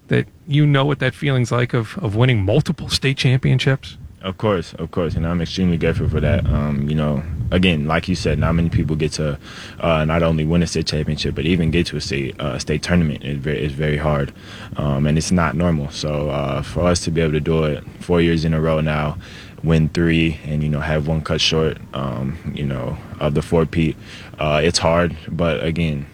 that 0.08 0.26
you 0.48 0.66
know 0.66 0.84
what 0.84 0.98
that 0.98 1.14
feeling's 1.14 1.52
like 1.52 1.74
of, 1.74 1.96
of 1.98 2.16
winning 2.16 2.44
multiple 2.44 2.88
state 2.88 3.16
championships? 3.16 3.98
Of 4.22 4.36
course, 4.36 4.74
of 4.74 4.90
course, 4.90 5.14
and 5.14 5.26
I'm 5.26 5.40
extremely 5.40 5.78
grateful 5.78 6.06
for 6.06 6.20
that. 6.20 6.44
Um, 6.44 6.90
you 6.90 6.94
know, 6.94 7.22
again, 7.50 7.86
like 7.86 8.06
you 8.06 8.14
said, 8.14 8.38
not 8.38 8.52
many 8.54 8.68
people 8.68 8.94
get 8.94 9.12
to 9.12 9.38
uh, 9.78 10.04
not 10.04 10.22
only 10.22 10.44
win 10.44 10.62
a 10.62 10.66
state 10.66 10.88
championship, 10.88 11.34
but 11.34 11.46
even 11.46 11.70
get 11.70 11.86
to 11.86 11.96
a 11.96 12.02
state 12.02 12.38
uh, 12.38 12.58
state 12.58 12.82
tournament. 12.82 13.24
It's 13.24 13.40
very, 13.42 13.66
very 13.68 13.96
hard, 13.96 14.34
um, 14.76 15.06
and 15.06 15.16
it's 15.16 15.30
not 15.30 15.56
normal. 15.56 15.90
So 15.90 16.28
uh, 16.28 16.60
for 16.60 16.82
us 16.82 17.02
to 17.04 17.10
be 17.10 17.22
able 17.22 17.32
to 17.32 17.40
do 17.40 17.64
it 17.64 17.82
four 18.00 18.20
years 18.20 18.44
in 18.44 18.52
a 18.52 18.60
row 18.60 18.82
now, 18.82 19.16
win 19.62 19.88
three 19.88 20.38
and 20.44 20.62
you 20.62 20.68
know 20.68 20.80
have 20.80 21.06
one 21.06 21.20
cut 21.20 21.40
short 21.40 21.78
um, 21.94 22.38
you 22.54 22.64
know 22.64 22.96
of 23.18 23.34
the 23.34 23.42
four 23.42 23.66
peat 23.66 23.96
uh, 24.38 24.60
it's 24.62 24.78
hard 24.78 25.16
but 25.28 25.62
again 25.64 26.06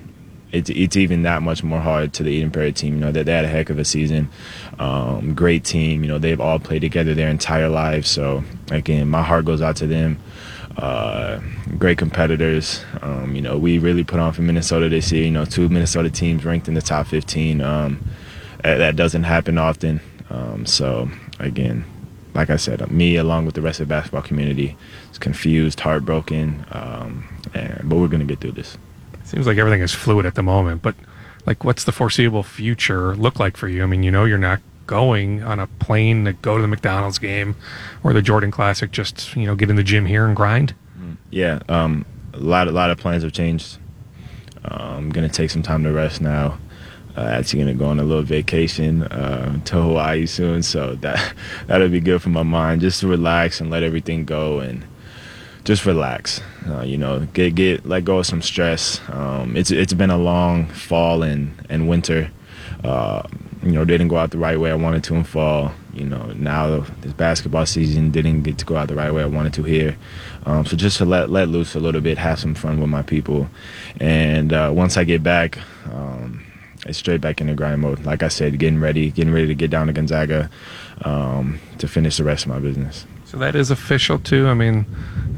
it's, 0.52 0.70
it's 0.70 0.96
even 0.96 1.22
that 1.22 1.43
much 1.43 1.62
more 1.62 1.81
hard 1.81 2.12
to 2.14 2.22
the 2.22 2.31
Eden 2.31 2.50
Prairie 2.50 2.72
team. 2.72 2.94
You 2.94 3.00
know, 3.00 3.12
they, 3.12 3.22
they 3.22 3.32
had 3.32 3.44
a 3.44 3.48
heck 3.48 3.69
of 3.70 3.78
a 3.78 3.84
season. 3.84 4.28
Um, 4.78 5.34
great 5.34 5.64
team. 5.64 6.02
You 6.02 6.08
know, 6.08 6.19
they've 6.19 6.40
all 6.40 6.58
played 6.58 6.81
together 6.81 7.14
their 7.14 7.28
entire 7.28 7.69
lives. 7.69 8.08
So, 8.08 8.44
again, 8.70 9.08
my 9.08 9.22
heart 9.22 9.44
goes 9.44 9.60
out 9.60 9.76
to 9.76 9.87
them. 9.87 10.19
Uh, 10.76 11.40
great 11.78 11.99
competitors. 11.99 12.84
Um, 13.02 13.34
you 13.34 13.42
know, 13.42 13.58
we 13.58 13.78
really 13.78 14.04
put 14.04 14.20
on 14.20 14.32
for 14.32 14.42
Minnesota 14.42 14.88
this 14.88 15.10
year. 15.10 15.25
You 15.25 15.31
know, 15.31 15.44
two 15.44 15.69
Minnesota 15.69 16.10
teams 16.10 16.44
ranked 16.44 16.69
in 16.69 16.75
the 16.75 16.82
top 16.82 17.06
15. 17.08 17.60
Um, 17.60 18.08
that, 18.62 18.78
that, 18.78 18.96
doesn't 18.96 19.25
happen 19.25 19.58
often. 19.58 20.00
Um, 20.31 20.66
so, 20.66 21.10
again, 21.38 21.84
like 22.37 22.50
I 22.50 22.56
said, 22.56 22.88
me 22.91 23.17
along 23.17 23.47
with 23.47 23.55
the 23.55 23.62
rest 23.62 23.81
of 23.81 23.88
the 23.88 23.94
basketball 23.94 24.21
community 24.21 24.77
is 25.11 25.19
confused, 25.19 25.81
heartbroken, 25.81 26.67
um, 26.71 27.27
and, 27.55 27.81
but 27.88 27.97
we're 27.97 28.09
going 28.09 28.21
to 28.21 28.27
get 28.27 28.41
through 28.41 28.53
this. 28.53 28.77
Seems 29.25 29.47
like 29.47 29.56
everything 29.56 29.81
is 29.81 29.93
fluid 29.93 30.27
at 30.27 30.35
the 30.35 30.43
moment, 30.43 30.83
but 30.83 30.94
like, 31.47 31.65
what's 31.65 31.85
the 31.85 31.93
foreseeable 31.93 32.43
future 32.43 33.16
look 33.16 33.40
like 33.40 33.57
for 33.57 33.69
you? 33.69 33.83
I 33.83 33.87
mean, 33.87 34.02
you 34.02 34.11
know, 34.11 34.25
you're 34.25 34.37
not 34.37 34.61
going 34.87 35.43
on 35.43 35.59
a 35.59 35.66
plane 35.66 36.26
to 36.26 36.35
go 36.35 36.57
to 36.57 36.62
the 36.62 36.69
McDonald's 36.69 37.19
game 37.19 37.57
or 38.05 38.12
the 38.12 38.23
Jordan 38.23 38.50
Classic. 38.50 38.90
Just 38.93 39.35
you 39.35 39.47
know, 39.47 39.57
get 39.57 39.71
in 39.71 39.76
the 39.76 39.83
gym 39.83 40.05
here 40.05 40.26
and 40.26 40.37
grind. 40.37 40.75
Yeah, 41.31 41.61
um, 41.69 42.05
a 42.35 42.38
lot, 42.38 42.69
a 42.69 42.71
lot 42.71 42.90
of 42.90 42.99
plans 42.99 43.23
have 43.23 43.33
changed. 43.33 43.78
Uh, 44.62 44.95
I'm 44.97 45.11
gonna 45.11 45.28
take 45.28 45.50
some 45.50 45.62
time 45.62 45.83
to 45.85 45.93
rest 45.93 46.21
now 46.21 46.59
uh, 47.16 47.23
actually 47.23 47.64
to 47.64 47.75
go 47.75 47.87
on 47.87 47.99
a 47.99 48.04
little 48.04 48.23
vacation 48.23 49.02
uh, 49.04 49.58
to 49.64 49.80
Hawaii 49.80 50.26
soon, 50.26 50.62
so 50.62 50.94
that 50.96 51.35
that'll 51.66 51.88
be 51.88 52.00
good 52.00 52.23
for 52.23 52.28
my 52.28 52.42
mind, 52.42 52.80
just 52.80 53.00
to 53.00 53.08
relax 53.08 53.61
and 53.61 53.70
let 53.70 53.82
everything 53.82 54.25
go 54.25 54.61
and 54.61 54.85
just 55.64 55.85
relax. 55.85 56.40
Uh, 56.68 56.82
you 56.82 56.96
know, 56.96 57.20
get 57.32 57.54
get 57.54 57.87
let 57.87 58.04
go 58.04 58.18
of 58.18 58.26
some 58.26 58.42
stress. 58.42 59.00
Um, 59.08 59.56
it's 59.56 59.70
it's 59.70 59.92
been 59.94 60.11
a 60.11 60.18
long 60.18 60.66
fall 60.66 61.23
and 61.23 61.54
and 61.68 61.88
winter. 61.88 62.30
Uh, 62.85 63.23
you 63.62 63.73
know, 63.73 63.85
didn't 63.85 64.08
go 64.08 64.16
out 64.16 64.30
the 64.30 64.38
right 64.38 64.61
way 64.61 64.70
I 64.70 64.75
wanted 64.75 65.02
to 65.04 65.14
in 65.14 65.25
fall. 65.25 65.73
You 65.92 66.04
know, 66.04 66.26
now 66.35 66.80
this 67.00 67.14
basketball 67.14 67.66
season 67.66 68.11
didn't 68.11 68.42
get 68.42 68.58
to 68.58 68.64
go 68.64 68.76
out 68.76 68.88
the 68.88 68.94
right 68.94 69.12
way 69.12 69.23
I 69.23 69.26
wanted 69.26 69.54
to 69.54 69.62
here. 69.62 69.96
Um, 70.44 70.66
so 70.66 70.76
just 70.76 70.99
to 70.99 71.04
let 71.04 71.30
let 71.30 71.49
loose 71.49 71.75
a 71.75 71.80
little 71.80 72.00
bit, 72.00 72.18
have 72.18 72.38
some 72.38 72.54
fun 72.54 72.78
with 72.78 72.90
my 72.90 73.02
people, 73.02 73.49
and 74.00 74.52
uh, 74.52 74.70
once 74.75 74.96
I 74.96 75.04
get 75.04 75.23
back. 75.23 75.58
Um, 75.90 76.46
it's 76.87 76.99
straight 76.99 77.21
back 77.21 77.40
into 77.40 77.55
grind 77.55 77.81
mode. 77.81 78.05
Like 78.05 78.23
I 78.23 78.28
said, 78.28 78.59
getting 78.59 78.81
ready, 78.81 79.11
getting 79.11 79.33
ready 79.33 79.47
to 79.49 79.55
get 79.55 79.71
down 79.71 79.88
to 79.88 79.93
Gonzaga 79.93 80.50
um, 81.02 81.61
to 81.78 81.88
finish 81.88 82.16
the 82.16 82.25
rest 82.25 82.45
of 82.45 82.50
my 82.50 82.59
business. 82.59 83.07
So 83.25 83.37
that 83.38 83.57
is 83.57 83.71
official 83.71 84.19
too. 84.19 84.47
I 84.47 84.55
mean, 84.55 84.87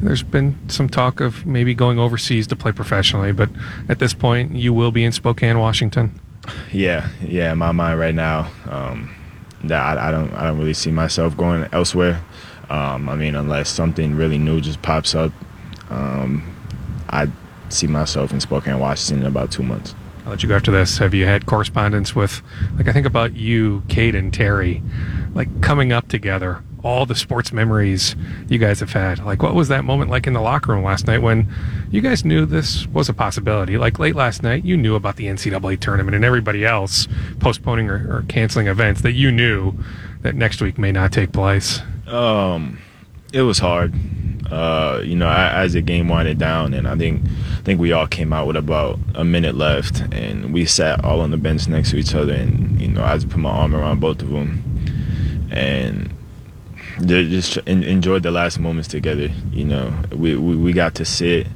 there's 0.01 0.23
been 0.23 0.59
some 0.69 0.89
talk 0.89 1.21
of 1.21 1.47
maybe 1.47 1.75
going 1.75 1.99
overseas 1.99 2.47
to 2.49 2.57
play 2.57 2.71
professionally, 2.71 3.33
but 3.33 3.49
at 3.89 3.99
this 3.99 4.13
point, 4.13 4.55
you 4.55 4.73
will 4.73 4.93
be 4.93 5.05
in 5.05 5.13
Spokane, 5.13 5.59
Washington. 5.59 6.21
Yeah, 6.73 7.09
yeah. 7.23 7.53
In 7.53 7.59
my 7.59 7.73
mind 7.73 7.99
right 7.99 8.15
now, 8.15 8.51
um, 8.69 9.15
that 9.65 9.81
I, 9.81 10.09
I, 10.09 10.11
don't, 10.11 10.33
I 10.35 10.45
don't 10.45 10.59
really 10.59 10.75
see 10.75 10.91
myself 10.91 11.37
going 11.37 11.67
elsewhere. 11.73 12.23
Um, 12.71 13.09
I 13.09 13.17
mean, 13.17 13.35
unless 13.35 13.71
something 13.71 14.15
really 14.15 14.39
new 14.39 14.61
just 14.61 14.83
pops 14.83 15.15
up, 15.15 15.33
um, 15.91 16.55
I 17.09 17.29
see 17.71 17.87
myself 17.87 18.33
in 18.33 18.41
Spokane, 18.41 18.79
Washington 18.79 19.23
in 19.23 19.27
about 19.27 19.51
two 19.51 19.63
months. 19.63 19.95
I'll 20.29 20.33
let 20.33 20.43
you 20.43 20.49
go 20.51 20.57
after 20.57 20.71
this. 20.71 20.99
Have 20.99 21.15
you 21.15 21.25
had 21.25 21.47
correspondence 21.47 22.15
with, 22.15 22.43
like, 22.77 22.87
I 22.87 22.93
think 22.93 23.07
about 23.07 23.35
you, 23.35 23.83
Kate, 23.89 24.15
and 24.15 24.31
Terry, 24.31 24.83
like 25.33 25.63
coming 25.63 25.91
up 25.91 26.07
together 26.09 26.63
all 26.85 27.07
the 27.07 27.15
sports 27.15 27.51
memories 27.51 28.15
you 28.47 28.59
guys 28.59 28.81
have 28.81 28.93
had. 28.93 29.25
Like, 29.25 29.43
what 29.43 29.55
was 29.55 29.69
that 29.69 29.87
moment 29.87 30.11
like 30.11 30.27
in 30.27 30.35
the 30.35 30.43
locker 30.43 30.73
room 30.73 30.85
last 30.85 31.07
night 31.07 31.23
when 31.23 31.51
you 31.91 32.03
guys 32.03 32.27
knew 32.27 32.45
this 32.45 32.87
was 32.89 33.09
a 33.09 33.15
possibility? 33.15 33.79
Like, 33.79 33.99
late 33.99 34.15
last 34.15 34.43
night, 34.43 34.67
you 34.67 34.77
knew 34.77 34.97
about 34.97 35.17
the 35.17 35.25
NCAA 35.25 35.81
tournament 35.81 36.15
and 36.15 36.27
everybody 36.27 36.63
else 36.67 37.09
postponing 37.41 37.89
or, 37.89 38.19
or 38.19 38.25
canceling 38.29 38.67
events 38.67 39.01
that 39.01 39.13
you 39.13 39.33
knew 39.33 39.73
that 40.21 40.35
next 40.35 40.61
week 40.61 40.77
may 40.77 40.93
not 40.93 41.11
take 41.11 41.33
place. 41.33 41.81
Um, 42.07 42.79
it 43.33 43.43
was 43.43 43.59
hard. 43.59 43.95
Uh, 44.51 45.03
you 45.05 45.15
know, 45.15 45.29
as 45.29 45.75
the 45.75 45.83
game 45.83 46.09
winded 46.09 46.39
down, 46.39 46.73
and 46.73 46.89
I 46.89 46.97
think 46.97 47.23
I 47.25 47.63
think 47.63 47.79
we 47.79 47.93
all 47.93 48.07
came 48.07 48.33
out 48.33 48.47
with 48.47 48.57
about 48.57 48.99
a 49.15 49.23
minute 49.23 49.55
left, 49.55 50.01
and 50.13 50.55
we 50.55 50.65
sat 50.65 51.05
all 51.05 51.21
on 51.21 51.31
the 51.31 51.37
bench 51.37 51.69
next 51.69 51.91
to 51.91 51.99
each 51.99 52.15
other, 52.15 52.33
and 52.33 52.81
you 52.81 52.89
know, 52.89 53.05
I 53.05 53.15
just 53.17 53.29
put 53.29 53.39
my 53.39 53.51
arm 53.51 53.75
around 53.75 54.01
both 54.01 54.23
of 54.23 54.31
them, 54.31 54.63
and 55.51 56.15
just 57.07 57.59
enjoyed 57.59 58.23
the 58.23 58.31
last 58.31 58.59
moments 58.59 58.89
together. 58.89 59.29
You 59.53 59.67
know, 59.67 59.95
we, 60.13 60.35
we, 60.37 60.57
we 60.57 60.73
got 60.73 60.95
to 60.95 61.05
sit, 61.05 61.47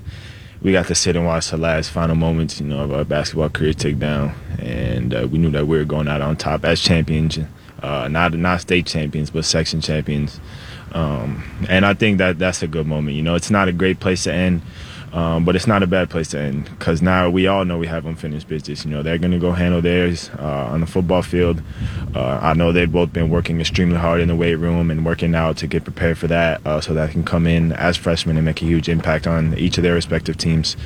we 0.61 0.73
got 0.73 0.87
to 0.89 0.95
sit 0.95 1.17
and 1.17 1.25
watch 1.25 1.51
the 1.51 1.57
last 1.57 1.91
final 1.91 2.15
moments, 2.15 2.61
you 2.61 2.67
know, 2.67 2.81
of 2.81 2.93
our 2.93 3.05
basketball 3.05 3.49
career 3.49 3.73
take 3.73 3.99
down, 3.99 4.35
and 4.59 5.15
uh, 5.15 5.27
we 5.31 5.39
knew 5.39 5.51
that 5.51 5.67
we 5.67 5.79
were 5.79 5.85
going 5.85 6.09
out 6.09 6.21
on 6.21 6.37
top 6.37 6.67
as 6.67 6.79
champions, 6.79 7.39
uh, 7.83 8.07
not 8.09 8.35
not 8.35 8.61
state 8.61 8.85
champions, 8.85 9.31
but 9.31 9.47
section 9.47 9.81
champions. 9.81 10.41
Um, 10.93 11.43
and 11.69 11.87
I 11.87 11.95
think 11.95 12.19
that 12.19 12.39
that's 12.39 12.63
a 12.63 12.69
good 12.69 12.87
moment. 12.87 13.17
You 13.17 13.23
know, 13.23 13.35
it's 13.35 13.51
not 13.51 13.69
a 13.69 13.73
great 13.73 14.01
place 14.01 14.25
to 14.25 14.33
end. 14.33 14.63
Um, 15.13 15.45
but 15.45 15.55
it's 15.57 15.67
not 15.67 15.83
a 15.83 15.87
bad 15.87 16.09
place 16.09 16.29
to 16.29 16.41
end 16.41 16.71
because 16.79 17.03
now 17.03 17.29
we 17.29 17.47
all 17.47 17.67
know 17.67 17.77
we 17.77 17.87
have 17.87 18.07
unfinished 18.07 18.49
business. 18.49 18.85
You 18.85 18.91
know, 18.91 19.03
they're 19.03 19.19
going 19.19 19.33
to 19.33 19.39
go 19.39 19.53
handle 19.53 19.83
theirs 19.83 20.31
uh, 20.39 20.69
on 20.71 20.81
the 20.81 20.87
football 20.87 21.21
field. 21.21 21.63
Uh, 22.15 22.39
I 22.41 22.55
know 22.55 22.73
they've 22.73 22.91
both 22.91 23.13
been 23.13 23.29
working 23.29 23.61
extremely 23.61 23.99
hard 23.99 24.23
in 24.23 24.29
the 24.29 24.37
weight 24.37 24.55
room 24.55 24.91
and 24.91 25.05
working 25.05 25.35
out 25.35 25.59
to 25.59 25.67
get 25.67 25.85
prepared 25.85 26.17
for 26.17 26.29
that 26.29 26.67
uh, 26.67 26.81
so 26.81 26.95
that 26.95 27.11
can 27.11 27.25
come 27.25 27.47
in 27.47 27.73
as 27.73 27.99
freshmen 27.99 28.37
and 28.39 28.47
make 28.47 28.63
a 28.63 28.65
huge 28.65 28.89
impact 28.89 29.27
on 29.27 29.57
each 29.59 29.77
of 29.77 29.83
their 29.83 29.95
respective 29.95 30.39
teams. 30.39 30.77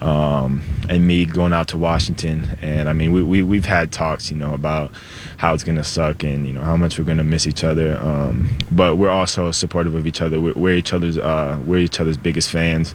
Um, 0.00 0.62
and 0.88 1.06
me 1.06 1.26
going 1.26 1.52
out 1.52 1.68
to 1.68 1.78
Washington. 1.78 2.56
And 2.62 2.88
I 2.88 2.94
mean, 2.94 3.12
we, 3.12 3.22
we, 3.22 3.42
we've 3.42 3.64
had 3.66 3.92
talks, 3.92 4.30
you 4.30 4.36
know, 4.36 4.54
about 4.54 4.92
how 5.36 5.52
it's 5.52 5.64
going 5.64 5.76
to 5.76 5.84
suck 5.84 6.22
and, 6.22 6.46
you 6.46 6.54
know, 6.54 6.62
how 6.62 6.76
much 6.76 6.98
we're 6.98 7.04
going 7.04 7.18
to 7.18 7.24
miss 7.24 7.46
each 7.46 7.64
other. 7.64 7.98
Um, 7.98 8.56
but 8.70 8.96
we're 8.96 9.10
also 9.10 9.50
supportive 9.50 9.94
of 9.94 10.06
each 10.06 10.22
other. 10.22 10.40
We're, 10.40 10.54
we're 10.54 10.74
each 10.74 10.92
other's, 10.94 11.18
uh, 11.18 11.60
we're 11.66 11.80
each 11.80 12.00
other's 12.00 12.16
biggest 12.16 12.50
fans. 12.50 12.94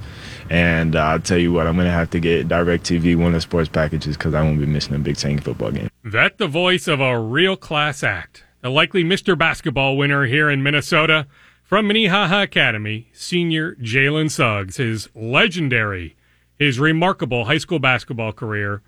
And 0.50 0.79
uh, 0.96 1.00
I'll 1.00 1.20
tell 1.20 1.38
you 1.38 1.52
what, 1.52 1.68
I'm 1.68 1.76
going 1.76 1.88
to 1.88 1.92
have 1.92 2.10
to 2.12 2.20
get 2.20 2.48
DirecTV 2.48 3.16
one 3.18 3.28
of 3.28 3.34
the 3.34 3.42
sports 3.42 3.70
packages 3.70 4.18
because 4.18 4.34
I 4.34 4.42
won't 4.42 4.60
be 4.60 4.66
missing 4.66 4.96
a 4.96 5.00
Big 5.00 5.18
Ten 5.18 5.40
football 5.40 5.72
game. 5.72 5.90
That 6.04 6.38
the 6.38 6.48
voice 6.48 6.88
of 6.88 7.00
a 7.00 7.20
real 7.20 7.56
class 7.56 8.04
act. 8.04 8.44
A 8.64 8.70
likely 8.70 9.04
Mr. 9.04 9.38
Basketball 9.38 9.98
winner 9.98 10.26
here 10.26 10.50
in 10.50 10.62
Minnesota. 10.64 11.28
From 11.64 11.88
Minnehaha 11.88 12.42
Academy, 12.42 13.10
senior 13.14 13.76
Jalen 13.76 14.32
Suggs, 14.32 14.78
his 14.78 15.08
legendary, 15.14 16.16
his 16.58 16.80
remarkable 16.80 17.46
high 17.46 17.60
school 17.60 17.78
basketball 17.78 18.34
career 18.34 18.82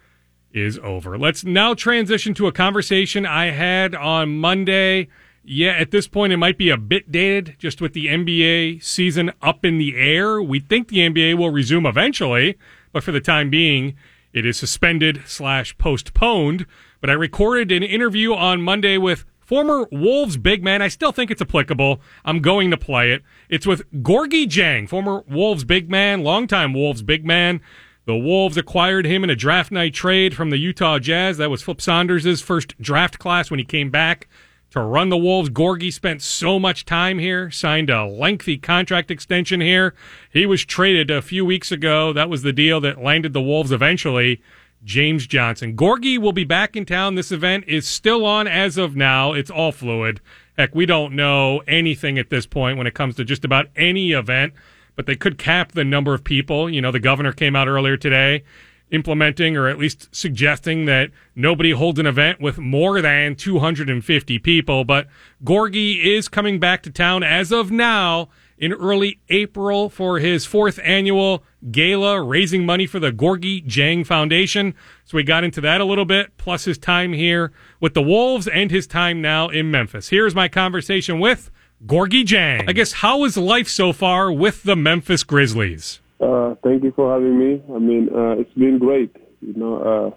is 0.52 0.80
over. 0.80 1.18
Let's 1.18 1.44
now 1.44 1.74
transition 1.74 2.34
to 2.34 2.48
a 2.48 2.52
conversation 2.52 3.26
I 3.26 3.52
had 3.52 3.94
on 3.94 4.38
Monday 4.38 5.10
yeah, 5.44 5.72
at 5.72 5.92
this 5.92 6.08
point, 6.08 6.34
it 6.34 6.38
might 6.38 6.58
be 6.58 6.70
a 6.70 6.78
bit 6.78 7.12
dated 7.12 7.56
just 7.58 7.82
with 7.82 7.94
the 7.94 8.08
NBA 8.08 8.84
season 8.84 9.32
up 9.42 9.66
in 9.66 9.80
the 9.80 9.96
air. 9.96 10.42
We 10.42 10.60
think 10.60 10.88
the 10.88 11.00
NBA 11.00 11.38
will 11.38 11.50
resume 11.50 11.86
eventually, 11.86 12.58
but 12.92 13.04
for 13.04 13.12
the 13.12 13.20
time 13.20 13.50
being, 13.50 13.96
it 14.34 14.46
is 14.46 14.58
suspended 14.58 15.24
slash 15.26 15.76
postponed. 15.78 16.68
But 17.00 17.10
I 17.10 17.14
recorded 17.14 17.72
an 17.72 17.82
interview 17.82 18.36
on 18.36 18.62
Monday 18.62 18.98
with 18.98 19.26
former 19.40 19.88
Wolves 19.92 20.38
big 20.38 20.64
man. 20.64 20.82
I 20.82 20.88
still 20.88 21.12
think 21.12 21.32
it's 21.32 21.42
applicable. 21.42 22.02
I'm 22.24 22.40
going 22.40 22.70
to 22.70 22.78
play 22.78 23.12
it. 23.12 23.24
It's 23.50 23.66
with 23.66 23.92
Gorgui 24.04 24.46
Dieng, 24.46 24.88
former 24.88 25.24
Wolves 25.28 25.64
big 25.64 25.90
man, 25.90 26.24
longtime 26.24 26.74
Wolves 26.74 27.02
big 27.02 27.26
man. 27.26 27.62
The 28.06 28.16
Wolves 28.16 28.58
acquired 28.58 29.06
him 29.06 29.24
in 29.24 29.30
a 29.30 29.36
draft 29.36 29.72
night 29.72 29.94
trade 29.94 30.36
from 30.36 30.52
the 30.52 30.58
Utah 30.58 31.00
Jazz. 31.00 31.38
That 31.38 31.50
was 31.50 31.64
Flip 31.64 31.82
Saunders' 31.82 32.42
first 32.42 32.80
draft 32.80 33.18
class 33.18 33.50
when 33.50 33.60
he 33.60 33.66
came 33.66 33.90
back 33.90 34.28
to 34.72 34.82
run 34.82 35.10
the 35.10 35.18
Wolves. 35.18 35.50
Gorgui 35.50 35.94
spent 35.94 36.22
so 36.22 36.58
much 36.58 36.86
time 36.86 37.20
here, 37.20 37.52
signed 37.52 37.90
a 37.90 38.06
lengthy 38.06 38.58
contract 38.58 39.12
extension 39.12 39.62
here. 39.62 39.94
He 40.32 40.46
was 40.46 40.66
traded 40.66 41.12
a 41.12 41.22
few 41.22 41.46
weeks 41.46 41.72
ago. 41.72 42.12
That 42.14 42.30
was 42.30 42.42
the 42.42 42.54
deal 42.54 42.82
that 42.82 43.04
landed 43.04 43.34
the 43.34 43.42
Wolves 43.42 43.72
eventually. 43.72 44.42
James 44.84 45.28
Johnson. 45.28 45.76
Gorgui 45.76 46.18
will 46.18 46.34
be 46.34 46.44
back 46.44 46.76
in 46.76 46.86
town. 46.86 47.16
This 47.16 47.32
event 47.32 47.66
is 47.68 47.88
still 47.88 48.26
on 48.26 48.48
as 48.48 48.78
of 48.78 48.96
now. 48.96 49.34
It's 49.34 49.52
all 49.52 49.72
fluid. 49.72 50.22
Heck, 50.58 50.74
we 50.74 50.86
don't 50.86 51.16
know 51.16 51.62
anything 51.68 52.18
at 52.18 52.30
this 52.30 52.46
point 52.46 52.78
when 52.78 52.88
it 52.88 52.96
comes 52.96 53.16
to 53.18 53.26
just 53.26 53.46
about 53.46 53.68
any 53.76 54.14
event, 54.14 54.54
but 54.96 55.06
they 55.06 55.16
could 55.16 55.38
cap 55.38 55.74
the 55.74 55.84
number 55.84 56.14
of 56.14 56.24
people. 56.24 56.70
You 56.70 56.82
know, 56.82 56.92
the 56.92 57.00
governor 57.00 57.32
came 57.32 57.56
out 57.56 57.68
earlier 57.68 57.96
today 57.96 58.44
implementing 58.92 59.58
or 59.58 59.68
at 59.68 59.80
least 59.80 60.14
suggesting 60.14 60.86
that 60.86 61.10
nobody 61.36 61.72
holds 61.72 62.00
an 62.00 62.06
event 62.06 62.40
with 62.40 62.58
more 62.58 63.02
than 63.02 63.36
250 63.36 64.40
people. 64.40 64.84
But 64.84 65.08
Gorgui 65.44 66.04
is 66.04 66.28
coming 66.28 66.60
back 66.60 66.84
to 66.84 66.92
town 66.92 67.24
as 67.24 67.52
of 67.52 67.72
now 67.72 68.30
in 68.58 68.74
early 68.74 69.20
April 69.30 69.90
for 69.90 70.20
his 70.20 70.46
fourth 70.46 70.80
annual 70.84 71.44
gala, 71.72 72.22
raising 72.22 72.64
money 72.64 72.86
for 72.86 73.00
the 73.00 73.12
Gorgui 73.12 73.66
Dieng 73.66 74.06
Foundation. 74.06 74.76
So 75.04 75.18
we 75.18 75.24
got 75.24 75.44
into 75.44 75.62
that 75.62 75.82
a 75.82 75.86
little 75.86 76.06
bit, 76.06 76.38
plus 76.38 76.66
his 76.66 76.78
time 76.78 77.14
here 77.14 77.52
with 77.80 77.96
the 77.96 78.04
Wolves 78.04 78.48
and 78.48 78.70
his 78.70 78.86
time 78.86 79.20
now 79.20 79.50
in 79.50 79.72
Memphis. 79.72 80.10
Here's 80.10 80.36
my 80.36 80.48
conversation 80.48 81.20
with 81.20 81.50
Gorgui 81.88 82.24
Dieng. 82.24 82.70
I 82.70 82.74
guess, 82.74 82.92
how 82.94 83.24
is 83.24 83.36
life 83.36 83.68
so 83.68 83.92
far 83.92 84.32
with 84.32 84.62
the 84.62 84.76
Memphis 84.76 85.24
Grizzlies? 85.24 86.00
Uh, 86.22 86.56
thank 86.64 86.84
you 86.84 86.92
for 86.92 87.12
having 87.12 87.38
me. 87.38 87.64
I 87.74 87.80
mean, 87.80 88.10
uh, 88.14 88.40
it's 88.40 88.54
been 88.54 88.78
great. 88.78 89.16
You 89.42 89.54
know, 89.54 90.14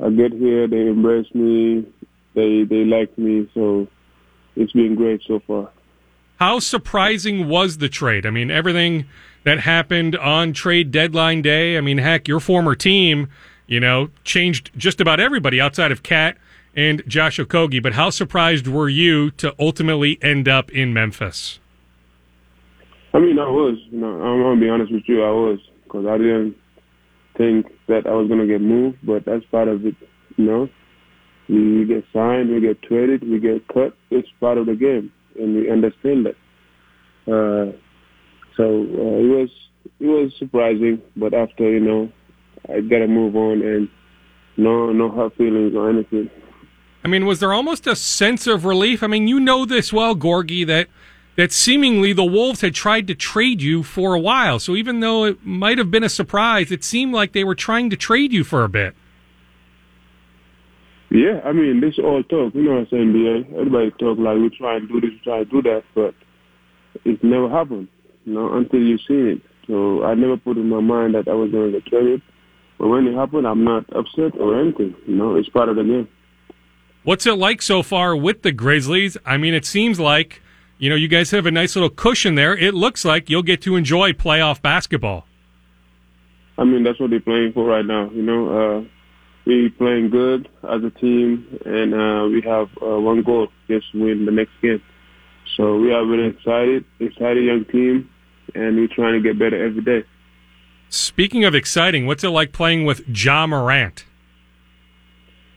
uh, 0.00 0.04
I 0.04 0.10
get 0.10 0.32
here, 0.32 0.66
they 0.66 0.86
embrace 0.86 1.26
me, 1.34 1.86
they 2.34 2.64
they 2.64 2.84
like 2.84 3.16
me, 3.18 3.50
so 3.52 3.86
it's 4.56 4.72
been 4.72 4.94
great 4.94 5.20
so 5.26 5.40
far. 5.46 5.70
How 6.36 6.60
surprising 6.60 7.48
was 7.48 7.78
the 7.78 7.88
trade? 7.88 8.24
I 8.24 8.30
mean, 8.30 8.50
everything 8.50 9.06
that 9.44 9.60
happened 9.60 10.16
on 10.16 10.52
trade 10.52 10.90
deadline 10.90 11.42
day. 11.42 11.76
I 11.76 11.80
mean, 11.80 11.98
heck, 11.98 12.28
your 12.28 12.40
former 12.40 12.74
team, 12.74 13.28
you 13.66 13.80
know, 13.80 14.10
changed 14.24 14.70
just 14.76 15.00
about 15.00 15.20
everybody 15.20 15.60
outside 15.60 15.92
of 15.92 16.02
Cat 16.02 16.36
and 16.76 17.02
Josh 17.08 17.38
Okogie. 17.38 17.82
But 17.82 17.94
how 17.94 18.10
surprised 18.10 18.66
were 18.66 18.88
you 18.88 19.30
to 19.32 19.54
ultimately 19.58 20.18
end 20.22 20.48
up 20.48 20.70
in 20.70 20.92
Memphis? 20.92 21.58
I 23.14 23.18
mean, 23.18 23.38
I 23.38 23.48
was. 23.48 23.78
You 23.90 24.00
know, 24.00 24.20
I'm 24.20 24.42
gonna 24.42 24.60
be 24.60 24.68
honest 24.68 24.92
with 24.92 25.04
you. 25.06 25.22
I 25.22 25.30
was 25.30 25.58
because 25.84 26.06
I 26.06 26.18
didn't 26.18 26.56
think 27.36 27.66
that 27.86 28.06
I 28.06 28.12
was 28.12 28.28
gonna 28.28 28.46
get 28.46 28.60
moved, 28.60 28.98
but 29.02 29.24
that's 29.24 29.44
part 29.46 29.68
of 29.68 29.84
it. 29.86 29.94
You 30.36 30.44
know, 30.44 30.68
we 31.48 31.84
get 31.86 32.04
signed, 32.12 32.50
we 32.50 32.60
get 32.60 32.82
traded, 32.82 33.28
we 33.28 33.40
get 33.40 33.66
cut. 33.68 33.96
It's 34.10 34.28
part 34.40 34.58
of 34.58 34.66
the 34.66 34.74
game, 34.74 35.10
and 35.38 35.56
we 35.56 35.70
understand 35.70 36.26
that. 36.26 36.36
Uh, 37.26 37.72
so 38.56 38.64
uh, 38.64 39.18
it 39.18 39.28
was 39.28 39.50
it 40.00 40.06
was 40.06 40.32
surprising, 40.38 41.00
but 41.16 41.32
after 41.32 41.70
you 41.70 41.80
know, 41.80 42.12
I 42.68 42.80
gotta 42.80 43.08
move 43.08 43.36
on 43.36 43.62
and 43.62 43.88
no 44.56 44.92
no 44.92 45.10
hard 45.10 45.32
feelings 45.34 45.74
or 45.74 45.88
anything. 45.88 46.30
I 47.04 47.08
mean, 47.08 47.24
was 47.26 47.40
there 47.40 47.52
almost 47.52 47.86
a 47.86 47.96
sense 47.96 48.46
of 48.46 48.64
relief? 48.64 49.02
I 49.02 49.06
mean, 49.06 49.28
you 49.28 49.40
know 49.40 49.64
this 49.64 49.92
well, 49.92 50.14
Gorgui, 50.14 50.66
that 50.66 50.88
that 51.38 51.52
seemingly 51.52 52.12
the 52.12 52.24
Wolves 52.24 52.62
had 52.62 52.74
tried 52.74 53.06
to 53.06 53.14
trade 53.14 53.62
you 53.62 53.84
for 53.84 54.12
a 54.12 54.18
while. 54.18 54.58
So 54.58 54.74
even 54.74 54.98
though 54.98 55.24
it 55.24 55.46
might 55.46 55.78
have 55.78 55.88
been 55.88 56.02
a 56.02 56.08
surprise, 56.08 56.72
it 56.72 56.82
seemed 56.82 57.14
like 57.14 57.32
they 57.32 57.44
were 57.44 57.54
trying 57.54 57.90
to 57.90 57.96
trade 57.96 58.32
you 58.32 58.42
for 58.42 58.64
a 58.64 58.68
bit. 58.68 58.96
Yeah, 61.10 61.40
I 61.44 61.52
mean, 61.52 61.80
this 61.80 61.96
all 62.00 62.24
talk. 62.24 62.56
You 62.56 62.62
know 62.64 62.72
what 62.72 62.78
I'm 62.80 62.86
saying, 62.90 63.46
Everybody 63.56 63.92
talk 63.92 64.18
like 64.18 64.36
we 64.38 64.50
try 64.50 64.78
and 64.78 64.88
do 64.88 65.00
this, 65.00 65.10
we 65.10 65.20
try 65.22 65.38
and 65.38 65.50
do 65.50 65.62
that, 65.62 65.84
but 65.94 66.12
it 67.04 67.22
never 67.22 67.48
happened, 67.48 67.86
you 68.24 68.34
know, 68.34 68.52
until 68.54 68.80
you 68.80 68.98
see 68.98 69.38
it. 69.38 69.42
So 69.68 70.02
I 70.02 70.14
never 70.14 70.38
put 70.38 70.56
in 70.56 70.68
my 70.68 70.80
mind 70.80 71.14
that 71.14 71.28
I 71.28 71.34
was 71.34 71.52
going 71.52 71.70
to 71.70 71.80
get 71.80 71.88
traded. 71.88 72.20
But 72.78 72.88
when 72.88 73.06
it 73.06 73.14
happened, 73.14 73.46
I'm 73.46 73.62
not 73.62 73.84
upset 73.94 74.36
or 74.40 74.60
anything. 74.60 74.96
You 75.06 75.14
know, 75.14 75.36
it's 75.36 75.48
part 75.50 75.68
of 75.68 75.76
the 75.76 75.84
game. 75.84 76.08
What's 77.04 77.26
it 77.26 77.34
like 77.34 77.62
so 77.62 77.84
far 77.84 78.16
with 78.16 78.42
the 78.42 78.50
Grizzlies? 78.50 79.16
I 79.24 79.36
mean, 79.36 79.54
it 79.54 79.64
seems 79.64 80.00
like 80.00 80.42
you 80.78 80.88
know, 80.88 80.96
you 80.96 81.08
guys 81.08 81.30
have 81.32 81.46
a 81.46 81.50
nice 81.50 81.74
little 81.74 81.90
cushion 81.90 82.36
there. 82.36 82.56
It 82.56 82.74
looks 82.74 83.04
like 83.04 83.28
you'll 83.28 83.42
get 83.42 83.60
to 83.62 83.76
enjoy 83.76 84.12
playoff 84.12 84.62
basketball. 84.62 85.26
I 86.56 86.64
mean, 86.64 86.84
that's 86.84 86.98
what 87.00 87.10
they're 87.10 87.20
playing 87.20 87.52
for 87.52 87.64
right 87.64 87.84
now. 87.84 88.10
You 88.10 88.22
know, 88.22 88.48
uh, 88.48 88.84
we're 89.44 89.70
playing 89.70 90.10
good 90.10 90.48
as 90.62 90.82
a 90.84 90.90
team, 90.90 91.60
and 91.64 91.94
uh, 91.94 92.28
we 92.28 92.40
have 92.42 92.68
uh, 92.80 92.98
one 93.00 93.22
goal: 93.22 93.48
just 93.68 93.86
win 93.94 94.24
the 94.24 94.32
next 94.32 94.52
game. 94.62 94.82
So 95.56 95.76
we 95.76 95.92
are 95.92 96.04
really 96.04 96.28
excited, 96.28 96.84
excited 97.00 97.44
young 97.44 97.64
team, 97.64 98.08
and 98.54 98.76
we're 98.76 98.88
trying 98.88 99.14
to 99.14 99.20
get 99.20 99.38
better 99.38 99.64
every 99.64 99.82
day. 99.82 100.04
Speaking 100.90 101.44
of 101.44 101.54
exciting, 101.54 102.06
what's 102.06 102.22
it 102.22 102.30
like 102.30 102.52
playing 102.52 102.84
with 102.84 103.06
Ja 103.08 103.46
Morant? 103.46 104.04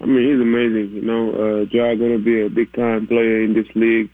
I 0.01 0.05
mean, 0.05 0.31
he's 0.31 0.41
amazing. 0.41 0.95
You 0.95 1.01
know, 1.01 1.31
uh, 1.31 1.65
Ja 1.71 1.93
going 1.93 2.17
to 2.17 2.23
be 2.23 2.41
a 2.41 2.49
big 2.49 2.73
time 2.73 3.05
player 3.05 3.43
in 3.43 3.53
this 3.53 3.67
league 3.75 4.09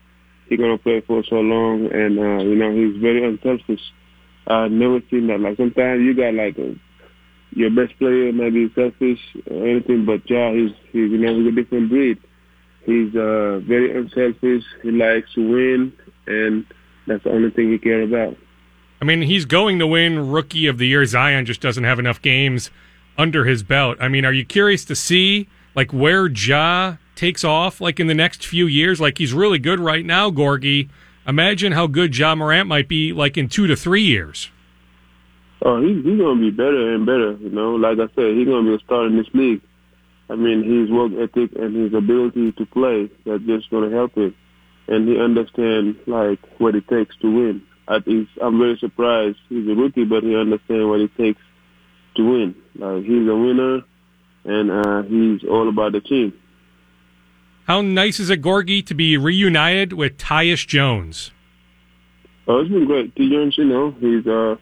he's 0.49 0.59
gonna 0.59 0.77
play 0.77 1.01
for 1.01 1.23
so 1.23 1.35
long, 1.37 1.91
and 1.91 2.19
uh, 2.19 2.43
you 2.43 2.55
know 2.55 2.71
he's 2.71 3.01
very 3.01 3.23
unselfish. 3.27 3.81
I've 4.47 4.71
never 4.71 5.01
seen 5.09 5.27
that. 5.27 5.39
Like 5.39 5.57
sometimes 5.57 6.01
you 6.01 6.13
got 6.13 6.33
like 6.33 6.57
a, 6.57 6.75
your 7.51 7.69
best 7.69 7.97
player 7.99 8.31
might 8.31 8.53
be 8.53 8.71
selfish 8.73 9.19
or 9.49 9.67
anything, 9.67 10.05
but 10.05 10.29
Ja, 10.29 10.53
he's 10.53 10.71
he's 10.91 11.11
you 11.11 11.17
know 11.17 11.37
he's 11.37 11.47
a 11.47 11.51
different 11.51 11.89
breed. 11.89 12.17
He's 12.85 13.13
uh, 13.15 13.59
very 13.67 13.97
unselfish. 13.97 14.63
He 14.81 14.91
likes 14.91 15.33
to 15.33 15.41
win, 15.41 15.93
and 16.25 16.65
that's 17.05 17.23
the 17.23 17.31
only 17.31 17.51
thing 17.51 17.71
he 17.71 17.77
cares 17.77 18.07
about. 18.07 18.37
I 19.01 19.05
mean, 19.05 19.21
he's 19.21 19.45
going 19.45 19.77
to 19.79 19.87
win 19.87 20.31
Rookie 20.31 20.67
of 20.67 20.77
the 20.77 20.87
Year. 20.87 21.05
Zion 21.05 21.45
just 21.45 21.61
doesn't 21.61 21.83
have 21.83 21.99
enough 21.99 22.21
games 22.21 22.71
under 23.17 23.45
his 23.45 23.61
belt. 23.61 23.97
I 23.99 24.07
mean, 24.07 24.25
are 24.25 24.33
you 24.33 24.45
curious 24.45 24.85
to 24.85 24.95
see 24.95 25.49
like 25.75 25.91
where 25.91 26.27
Ja 26.27 26.95
takes 27.17 27.43
off 27.43 27.81
like 27.81 27.99
in 27.99 28.07
the 28.07 28.13
next 28.13 28.45
few 28.45 28.67
years? 28.67 29.01
Like 29.01 29.17
he's 29.17 29.33
really 29.33 29.59
good 29.59 29.79
right 29.79 30.05
now, 30.05 30.31
Gorgui. 30.31 30.89
Imagine 31.27 31.73
how 31.73 31.87
good 31.87 32.17
Ja 32.17 32.35
Morant 32.35 32.69
might 32.69 32.87
be 32.87 33.11
like 33.11 33.37
in 33.37 33.49
two 33.49 33.67
to 33.67 33.75
three 33.75 34.03
years. 34.03 34.49
Oh, 35.61 35.81
he's 35.81 36.05
he's 36.05 36.17
gonna 36.17 36.39
be 36.39 36.51
better 36.51 36.93
and 36.93 37.05
better. 37.05 37.33
You 37.33 37.49
know, 37.49 37.75
like 37.75 37.97
I 37.99 38.07
said, 38.15 38.35
he's 38.35 38.47
gonna 38.47 38.69
be 38.69 38.75
a 38.75 38.85
star 38.85 39.07
in 39.07 39.17
this 39.17 39.27
league. 39.33 39.61
I 40.29 40.35
mean, 40.35 40.63
his 40.63 40.91
work 40.91 41.11
ethic 41.13 41.51
and 41.57 41.75
his 41.75 41.93
ability 41.93 42.51
to 42.53 42.65
play 42.65 43.09
that's 43.25 43.43
just 43.43 43.69
gonna 43.69 43.89
help 43.89 44.15
him, 44.15 44.35
and 44.87 45.07
he 45.07 45.19
understands 45.19 45.97
like 46.05 46.39
what 46.59 46.75
it 46.75 46.87
takes 46.87 47.17
to 47.17 47.27
win. 47.29 47.63
I 47.87 47.99
think 47.99 48.29
I'm 48.41 48.59
very 48.59 48.77
surprised. 48.77 49.37
He's 49.49 49.67
a 49.67 49.75
rookie, 49.75 50.05
but 50.05 50.23
he 50.23 50.35
understands 50.35 50.85
what 50.85 51.01
it 51.01 51.15
takes 51.17 51.41
to 52.15 52.23
win. 52.23 52.55
Like 52.75 53.03
he's 53.03 53.27
a 53.27 53.35
winner, 53.35 53.81
and 54.45 54.71
uh, 54.71 55.01
he's 55.03 55.43
all 55.43 55.67
about 55.67 55.93
the 55.93 56.01
team. 56.01 56.33
How 57.67 57.81
nice 57.81 58.17
is 58.21 58.29
it, 58.29 58.41
Gorgui, 58.41 58.85
to 58.85 58.93
be 58.93 59.17
reunited 59.17 59.91
with 59.91 60.17
Tyus 60.17 60.65
Jones? 60.65 61.31
Oh, 62.47 62.61
it's 62.61 62.69
been 62.69 62.85
great. 62.85 63.13
T. 63.17 63.29
Jones, 63.29 63.57
you 63.57 63.65
know, 63.65 63.91
he's 63.99 64.25
uh 64.25 64.55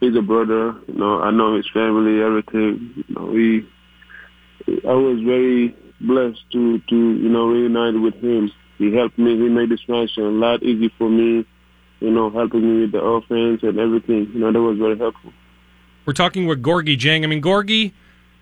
he's 0.00 0.16
a 0.16 0.20
brother. 0.20 0.74
You 0.88 0.94
know, 0.94 1.20
I 1.20 1.30
know 1.30 1.54
his 1.56 1.68
family, 1.72 2.20
everything. 2.20 2.92
You 2.96 3.14
know, 3.14 3.32
he. 3.32 3.68
I 4.84 4.92
was 4.92 5.20
very 5.22 5.76
blessed 6.00 6.40
to 6.50 6.80
to 6.80 6.96
you 6.96 7.28
know 7.28 7.46
reunite 7.46 8.00
with 8.00 8.14
him. 8.14 8.50
He 8.78 8.92
helped 8.96 9.16
me. 9.16 9.36
He 9.36 9.48
made 9.48 9.68
this 9.68 9.82
transition 9.82 10.24
a 10.24 10.30
lot 10.30 10.64
easy 10.64 10.92
for 10.98 11.08
me. 11.08 11.46
You 12.00 12.10
know, 12.10 12.30
helping 12.30 12.62
me 12.62 12.80
with 12.80 12.90
the 12.90 13.00
offense 13.00 13.62
and 13.62 13.78
everything. 13.78 14.28
You 14.34 14.40
know, 14.40 14.50
that 14.50 14.60
was 14.60 14.76
very 14.76 14.98
helpful. 14.98 15.32
We're 16.04 16.14
talking 16.14 16.48
with 16.48 16.64
Gorgui 16.64 16.98
Dieng. 16.98 17.22
I 17.22 17.28
mean, 17.28 17.42
Gorgui, 17.42 17.92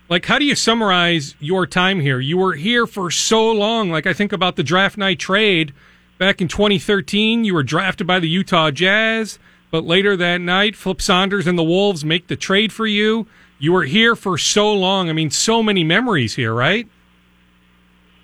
like, 0.09 0.25
how 0.25 0.39
do 0.39 0.45
you 0.45 0.55
summarize 0.55 1.35
your 1.39 1.67
time 1.67 1.99
here? 1.99 2.19
You 2.19 2.37
were 2.37 2.53
here 2.53 2.87
for 2.87 3.11
so 3.11 3.51
long. 3.51 3.91
Like, 3.91 4.07
I 4.07 4.13
think 4.13 4.33
about 4.33 4.55
the 4.55 4.63
draft 4.63 4.97
night 4.97 5.19
trade 5.19 5.73
back 6.17 6.41
in 6.41 6.47
2013. 6.47 7.45
You 7.45 7.53
were 7.53 7.63
drafted 7.63 8.07
by 8.07 8.19
the 8.19 8.27
Utah 8.27 8.71
Jazz, 8.71 9.37
but 9.69 9.83
later 9.83 10.17
that 10.17 10.41
night, 10.41 10.75
Flip 10.75 11.01
Saunders 11.01 11.45
and 11.45 11.59
the 11.59 11.63
Wolves 11.63 12.03
make 12.03 12.27
the 12.27 12.35
trade 12.35 12.73
for 12.73 12.87
you. 12.87 13.27
You 13.59 13.71
were 13.71 13.83
here 13.83 14.15
for 14.15 14.37
so 14.37 14.73
long. 14.73 15.09
I 15.09 15.13
mean, 15.13 15.29
so 15.29 15.61
many 15.61 15.83
memories 15.83 16.35
here, 16.35 16.53
right? 16.53 16.87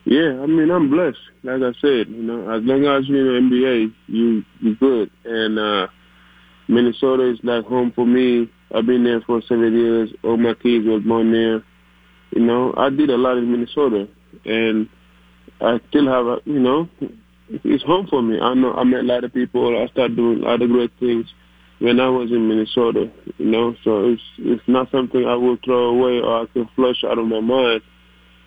Yeah, 0.05 0.39
I 0.41 0.45
mean, 0.45 0.71
I'm 0.71 0.89
blessed. 0.89 1.17
Like 1.43 1.61
I 1.61 1.73
said, 1.79 2.07
you 2.09 2.23
know, 2.23 2.49
as 2.51 2.63
long 2.63 2.85
as 2.85 3.07
you're 3.07 3.37
in 3.37 3.49
the 3.49 3.55
NBA, 3.55 3.93
you 4.07 4.45
you 4.61 4.75
good. 4.75 5.11
And 5.23 5.59
uh 5.59 5.87
Minnesota 6.67 7.31
is 7.31 7.39
like 7.43 7.65
home 7.65 7.91
for 7.91 8.05
me. 8.05 8.49
I've 8.73 8.85
been 8.85 9.03
there 9.03 9.21
for 9.21 9.41
seven 9.43 9.77
years. 9.77 10.09
All 10.23 10.37
my 10.37 10.53
kids 10.55 10.87
were 10.87 10.99
born 10.99 11.31
there. 11.31 11.63
You 12.35 12.41
know, 12.41 12.73
I 12.77 12.89
did 12.89 13.09
a 13.09 13.17
lot 13.17 13.37
in 13.37 13.51
Minnesota, 13.51 14.07
and 14.43 14.89
I 15.61 15.79
still 15.89 16.07
have, 16.07 16.27
a, 16.27 16.41
you 16.45 16.59
know, 16.59 16.89
it's 17.49 17.83
home 17.83 18.07
for 18.07 18.21
me. 18.21 18.39
I 18.39 18.53
know 18.53 18.73
I 18.73 18.83
met 18.83 19.01
a 19.01 19.03
lot 19.03 19.23
of 19.23 19.33
people. 19.33 19.81
I 19.81 19.87
started 19.87 20.15
doing 20.15 20.43
a 20.43 20.45
lot 20.45 20.61
of 20.61 20.69
great 20.69 20.91
things 20.99 21.25
when 21.79 21.99
I 21.99 22.09
was 22.09 22.31
in 22.31 22.47
Minnesota. 22.47 23.09
You 23.37 23.45
know, 23.45 23.75
so 23.83 24.09
it's 24.09 24.21
it's 24.39 24.67
not 24.67 24.91
something 24.91 25.25
I 25.25 25.35
will 25.35 25.57
throw 25.63 25.89
away 25.89 26.19
or 26.19 26.41
I 26.41 26.45
can 26.47 26.67
flush 26.75 27.03
out 27.03 27.17
of 27.17 27.27
my 27.27 27.39
mind. 27.39 27.81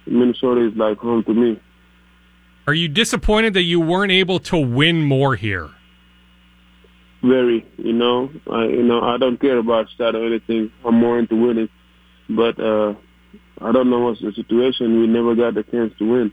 Minnesota 0.07 0.66
is 0.66 0.75
like 0.76 0.99
home 0.99 1.25
to 1.25 1.35
me. 1.35 1.61
Are 2.66 2.75
you 2.75 2.88
disappointed 2.88 3.54
that 3.54 3.62
you 3.62 3.80
weren't 3.80 4.12
able 4.12 4.39
to 4.41 4.58
win 4.58 5.02
more 5.02 5.36
here? 5.36 5.71
Very, 7.23 7.67
you 7.78 7.93
know, 7.93 8.30
I 8.50 8.65
you 8.65 8.82
know 8.82 9.00
I 9.00 9.17
don't 9.17 9.41
care 9.41 9.58
about 9.58 9.89
stat 9.95 10.15
or 10.15 10.26
anything. 10.26 10.71
I'm 10.84 10.97
more 10.97 11.19
into 11.19 11.36
winning, 11.36 11.69
but 12.28 12.60
uh 12.60 12.95
I 13.60 13.73
don't 13.73 13.90
know 13.90 14.00
what's 14.00 14.21
the 14.21 14.32
situation. 14.32 15.00
We 15.00 15.06
never 15.06 15.34
got 15.34 15.54
the 15.54 15.62
chance 15.64 15.92
to 15.99 16.10
win, 16.10 16.32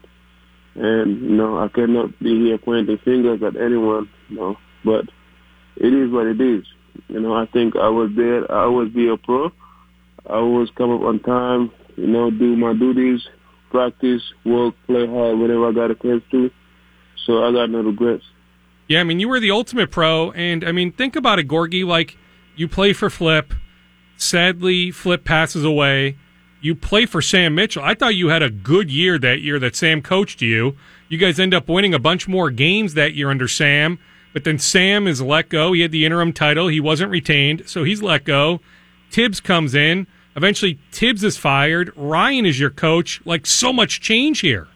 and 0.75 1.21
you 1.21 1.35
know 1.35 1.57
I 1.57 1.67
cannot 1.67 2.17
be 2.19 2.45
here 2.45 2.57
pointing 2.57 2.97
fingers 2.99 3.41
at 3.43 3.55
anyone. 3.55 4.09
You 4.29 4.35
know, 4.35 4.57
but 4.83 5.05
it 5.75 5.93
is 5.93 6.11
what 6.11 6.27
it 6.27 6.39
is. 6.39 6.65
You 7.07 7.19
know, 7.19 7.33
I 7.33 7.45
think 7.47 7.75
I 7.75 7.89
was 7.89 8.11
there. 8.15 8.49
I 8.51 8.63
always 8.63 8.91
be 8.93 9.09
a 9.09 9.17
pro. 9.17 9.51
I 10.27 10.35
always 10.35 10.69
come 10.77 10.91
up 10.91 11.01
on 11.01 11.19
time. 11.19 11.71
You 11.97 12.07
know, 12.07 12.29
do 12.31 12.55
my 12.55 12.73
duties, 12.73 13.21
practice, 13.71 14.21
work, 14.45 14.75
play 14.85 15.07
hard 15.07 15.39
whenever 15.39 15.69
I 15.69 15.71
got 15.71 15.91
a 15.91 15.95
chance 15.95 16.23
to. 16.31 16.49
So 17.25 17.43
I 17.43 17.51
got 17.51 17.69
no 17.69 17.81
regrets. 17.81 18.23
Yeah, 18.87 18.99
I 18.99 19.03
mean, 19.03 19.19
you 19.19 19.27
were 19.27 19.39
the 19.39 19.51
ultimate 19.51 19.89
pro, 19.89 20.31
and 20.31 20.63
I 20.63 20.71
mean, 20.71 20.91
think 20.91 21.15
about 21.15 21.39
it, 21.39 21.47
Gorgui. 21.47 21.85
Like, 21.85 22.17
you 22.55 22.67
play 22.67 22.93
for 22.93 23.09
Flip. 23.09 23.53
Sadly, 24.17 24.91
Flip 24.91 25.23
passes 25.23 25.63
away. 25.63 26.17
You 26.65 26.73
play 26.73 27.05
for 27.05 27.21
Sam 27.21 27.53
Mitchell. 27.53 27.83
I 27.83 27.93
thought 27.93 28.15
you 28.15 28.29
had 28.29 28.41
a 28.41 28.49
good 28.49 28.89
year 28.89 29.19
that 29.19 29.41
year 29.41 29.59
that 29.59 29.75
Sam 29.75 30.01
coached 30.01 30.41
you. 30.41 30.75
You 31.09 31.19
guys 31.19 31.39
end 31.39 31.53
up 31.53 31.69
winning 31.69 31.93
a 31.93 31.99
bunch 31.99 32.27
more 32.27 32.49
games 32.49 32.95
that 32.95 33.13
year 33.13 33.29
under 33.29 33.47
Sam, 33.47 33.99
but 34.33 34.45
then 34.45 34.57
Sam 34.57 35.05
is 35.05 35.21
let 35.21 35.49
go. 35.49 35.73
He 35.73 35.81
had 35.81 35.91
the 35.91 36.07
interim 36.07 36.33
title. 36.33 36.67
He 36.67 36.79
wasn't 36.79 37.11
retained, 37.11 37.69
so 37.69 37.83
he's 37.83 38.01
let 38.01 38.23
go. 38.23 38.61
Thibs 39.11 39.39
comes 39.39 39.75
in. 39.75 40.07
Eventually, 40.35 40.79
Thibs 40.91 41.23
is 41.23 41.37
fired. 41.37 41.93
Ryan 41.95 42.47
is 42.47 42.59
your 42.59 42.71
coach. 42.71 43.21
Like, 43.25 43.45
so 43.45 43.71
much 43.71 44.01
change 44.01 44.39
here. 44.39 44.67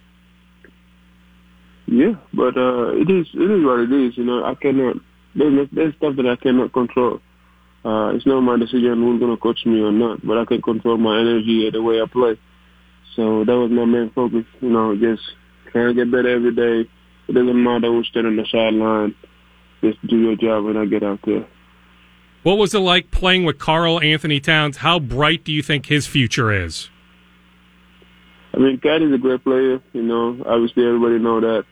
Yeah, 1.88 2.14
but 2.36 2.56
uh, 2.56 2.92
it 2.98 3.10
is 3.10 3.26
it 3.34 3.50
is 3.50 3.66
what 3.66 3.80
it 3.80 3.92
is. 3.92 4.16
You 4.16 4.26
know, 4.26 4.46
I 4.46 4.54
cannot. 4.54 4.98
There's 5.34 5.68
there's 5.72 5.96
stuff 5.96 6.18
that 6.18 6.28
I 6.28 6.36
cannot 6.36 6.72
control. 6.72 7.20
Uh, 7.84 8.12
it's 8.14 8.26
not 8.26 8.42
my 8.42 8.58
decision 8.58 9.02
who's 9.02 9.20
gonna 9.20 9.38
coach 9.38 9.66
me 9.66 9.80
or 9.80 9.92
not, 9.92 10.26
but 10.26 10.38
I 10.38 10.46
can 10.46 10.62
control 10.62 10.98
my 10.98 11.20
energy 11.20 11.66
and 11.66 11.74
the 11.74 11.82
way 11.82 12.02
I 12.02 12.06
play. 12.06 12.38
So 13.16 13.44
that 13.46 13.56
was 13.56 13.72
my 13.72 13.86
main 13.86 14.12
focus. 14.12 14.46
You 14.62 14.70
know, 14.70 14.96
just 14.96 15.24
trying 15.72 15.88
to 15.88 15.94
get 15.94 16.12
better 16.12 16.30
every 16.30 16.54
day. 16.54 16.90
It 17.28 17.34
doesn't 17.34 17.64
matter 17.64 17.88
who's 17.88 18.08
standing 18.08 18.34
on 18.34 18.38
the 18.38 18.46
sideline. 18.52 19.16
Just 19.82 20.06
do 20.08 20.18
your 20.18 20.36
job 20.36 20.66
when 20.66 20.78
I 20.78 20.86
get 20.86 21.04
out 21.04 21.20
there. 21.26 21.48
What 22.44 22.58
was 22.58 22.74
it 22.74 22.80
like 22.80 23.12
playing 23.12 23.44
with 23.44 23.60
Karl-Anthony 23.60 24.40
Towns? 24.40 24.78
How 24.78 25.00
bright 25.00 25.44
do 25.44 25.52
you 25.52 25.62
think 25.62 25.86
his 25.86 26.08
future 26.08 26.52
is? 26.52 26.90
I 28.54 28.58
mean, 28.58 28.80
Cat 28.80 29.02
is 29.02 29.14
a 29.14 29.18
great 29.18 29.44
player. 29.44 29.82
You 29.94 30.02
know, 30.02 30.42
obviously 30.46 30.86
everybody 30.86 31.20
know 31.20 31.40
that. 31.42 31.66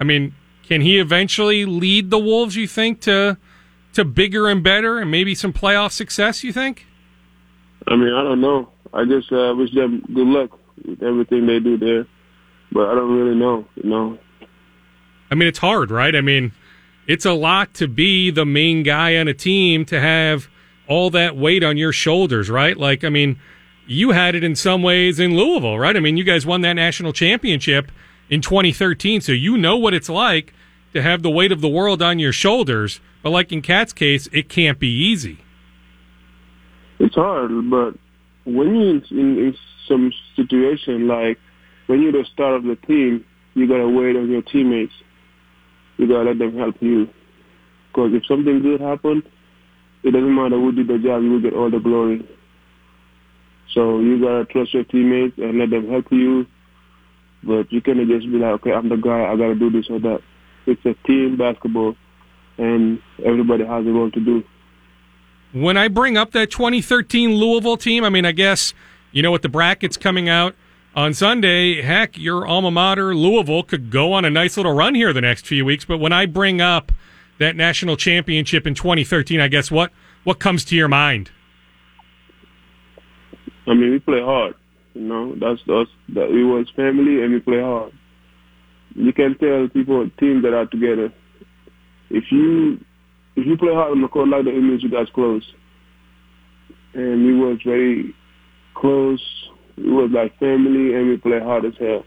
I 0.00 0.04
mean, 0.04 0.34
can 0.66 0.80
he 0.80 0.98
eventually 0.98 1.64
lead 1.64 2.10
the 2.10 2.18
Wolves? 2.18 2.56
You 2.56 2.66
think 2.66 3.00
to 3.02 3.38
to 3.94 4.04
bigger 4.04 4.48
and 4.48 4.62
better, 4.62 4.98
and 4.98 5.10
maybe 5.10 5.34
some 5.34 5.52
playoff 5.52 5.92
success? 5.92 6.44
You 6.44 6.52
think? 6.52 6.86
I 7.86 7.96
mean, 7.96 8.12
I 8.12 8.22
don't 8.22 8.40
know. 8.40 8.70
I 8.92 9.04
just 9.04 9.32
uh, 9.32 9.54
wish 9.56 9.72
them 9.74 10.02
good 10.12 10.26
luck 10.26 10.58
with 10.84 11.02
everything 11.02 11.46
they 11.46 11.60
do 11.60 11.76
there, 11.76 12.06
but 12.72 12.88
I 12.88 12.94
don't 12.94 13.16
really 13.16 13.36
know. 13.36 13.66
You 13.76 13.90
know. 13.90 14.18
I 15.30 15.34
mean, 15.34 15.48
it's 15.48 15.58
hard, 15.58 15.90
right? 15.90 16.14
I 16.14 16.20
mean, 16.20 16.52
it's 17.06 17.26
a 17.26 17.32
lot 17.32 17.74
to 17.74 17.88
be 17.88 18.30
the 18.30 18.46
main 18.46 18.82
guy 18.82 19.16
on 19.16 19.28
a 19.28 19.34
team 19.34 19.84
to 19.86 20.00
have 20.00 20.48
all 20.86 21.10
that 21.10 21.36
weight 21.36 21.62
on 21.62 21.76
your 21.76 21.92
shoulders, 21.92 22.48
right? 22.48 22.76
Like, 22.76 23.04
I 23.04 23.10
mean, 23.10 23.38
you 23.86 24.12
had 24.12 24.34
it 24.34 24.44
in 24.44 24.54
some 24.54 24.82
ways 24.82 25.18
in 25.18 25.36
Louisville, 25.36 25.78
right? 25.78 25.96
I 25.96 26.00
mean, 26.00 26.16
you 26.16 26.24
guys 26.24 26.46
won 26.46 26.62
that 26.62 26.74
national 26.74 27.12
championship 27.12 27.92
in 28.30 28.40
2013, 28.40 29.20
so 29.20 29.32
you 29.32 29.56
know 29.56 29.76
what 29.76 29.94
it's 29.94 30.08
like 30.08 30.54
to 30.92 31.02
have 31.02 31.22
the 31.22 31.30
weight 31.30 31.52
of 31.52 31.60
the 31.60 31.68
world 31.68 32.02
on 32.02 32.18
your 32.18 32.32
shoulders. 32.32 33.00
But 33.22 33.30
like 33.30 33.52
in 33.52 33.62
Cat's 33.62 33.92
case, 33.92 34.28
it 34.32 34.48
can't 34.48 34.78
be 34.78 34.88
easy. 34.88 35.38
It's 36.98 37.14
hard, 37.14 37.50
but 37.70 37.94
when 38.44 38.74
you're 38.74 38.96
in, 38.96 39.38
in, 39.38 39.56
some 39.86 40.12
situation 40.36 41.08
like 41.08 41.38
when 41.86 42.02
you're 42.02 42.12
the 42.12 42.24
star 42.30 42.56
of 42.56 42.64
the 42.64 42.76
team, 42.76 43.24
you 43.54 43.66
gotta 43.66 43.88
wait 43.88 44.16
on 44.16 44.30
your 44.30 44.42
teammates. 44.42 44.92
You 45.96 46.06
gotta 46.06 46.30
let 46.30 46.38
them 46.38 46.58
help 46.58 46.76
you. 46.80 47.08
Because 47.88 48.12
if 48.12 48.26
something 48.26 48.60
good 48.60 48.82
happens, 48.82 49.24
it 50.02 50.10
doesn't 50.10 50.34
matter 50.34 50.56
who 50.56 50.72
did 50.72 50.88
the 50.88 50.98
job, 50.98 51.22
you 51.22 51.30
will 51.30 51.40
get 51.40 51.54
all 51.54 51.70
the 51.70 51.78
glory. 51.78 52.28
So 53.72 54.00
you 54.00 54.20
gotta 54.20 54.44
trust 54.44 54.74
your 54.74 54.84
teammates 54.84 55.38
and 55.38 55.58
let 55.58 55.70
them 55.70 55.88
help 55.88 56.06
you. 56.10 56.46
But 57.42 57.72
you 57.72 57.80
cannot 57.80 58.08
just 58.08 58.26
be 58.26 58.38
like, 58.38 58.60
okay, 58.60 58.72
I'm 58.72 58.88
the 58.88 58.96
guy, 58.96 59.24
I 59.24 59.36
gotta 59.36 59.54
do 59.54 59.70
this 59.70 59.86
or 59.88 60.00
that. 60.00 60.20
It's 60.68 60.84
a 60.84 60.94
team 61.06 61.36
basketball, 61.36 61.96
and 62.58 63.00
everybody 63.24 63.64
has 63.64 63.86
a 63.86 63.90
role 63.90 64.10
to 64.10 64.20
do. 64.20 64.44
When 65.52 65.78
I 65.78 65.88
bring 65.88 66.18
up 66.18 66.32
that 66.32 66.50
2013 66.50 67.34
Louisville 67.34 67.78
team, 67.78 68.04
I 68.04 68.10
mean, 68.10 68.26
I 68.26 68.32
guess 68.32 68.74
you 69.10 69.22
know 69.22 69.32
with 69.32 69.42
the 69.42 69.48
brackets 69.48 69.96
coming 69.96 70.28
out, 70.28 70.54
on 70.94 71.14
Sunday, 71.14 71.80
heck, 71.80 72.18
your 72.18 72.46
alma 72.46 72.70
mater, 72.70 73.14
Louisville, 73.14 73.62
could 73.62 73.90
go 73.90 74.12
on 74.12 74.24
a 74.24 74.30
nice 74.30 74.56
little 74.56 74.72
run 74.72 74.94
here 74.94 75.12
the 75.12 75.20
next 75.20 75.46
few 75.46 75.64
weeks. 75.64 75.84
But 75.84 75.98
when 75.98 76.12
I 76.12 76.26
bring 76.26 76.60
up 76.60 76.92
that 77.38 77.56
national 77.56 77.96
championship 77.96 78.66
in 78.66 78.74
2013, 78.74 79.40
I 79.40 79.48
guess 79.48 79.70
what 79.70 79.92
what 80.24 80.38
comes 80.38 80.64
to 80.66 80.76
your 80.76 80.88
mind? 80.88 81.30
I 83.66 83.74
mean, 83.74 83.92
we 83.92 83.98
play 84.00 84.20
hard. 84.20 84.54
You 84.94 85.02
know, 85.02 85.34
that's 85.36 85.60
us. 85.68 85.88
That 86.10 86.30
we 86.30 86.44
was 86.44 86.68
family 86.74 87.22
and 87.22 87.32
we 87.32 87.40
play 87.40 87.60
hard. 87.60 87.92
You 88.94 89.12
can 89.12 89.36
tell 89.38 89.68
people 89.68 90.08
teams 90.18 90.42
that 90.42 90.54
are 90.54 90.66
together. 90.66 91.12
If 92.10 92.24
you 92.30 92.80
if 93.36 93.46
you 93.46 93.56
play 93.56 93.72
hard 93.72 93.92
on 93.92 94.02
the 94.02 94.08
court 94.08 94.28
like 94.28 94.44
that, 94.44 94.54
it 94.54 94.60
means 94.60 94.82
you 94.82 94.90
guys 94.90 95.06
close. 95.14 95.44
And 96.94 97.24
we 97.24 97.34
was 97.34 97.58
very 97.64 98.14
close. 98.74 99.22
We 99.76 99.92
was 99.92 100.10
like 100.10 100.36
family, 100.38 100.94
and 100.94 101.08
we 101.08 101.16
play 101.18 101.38
hard 101.38 101.64
as 101.64 101.74
hell. 101.78 102.04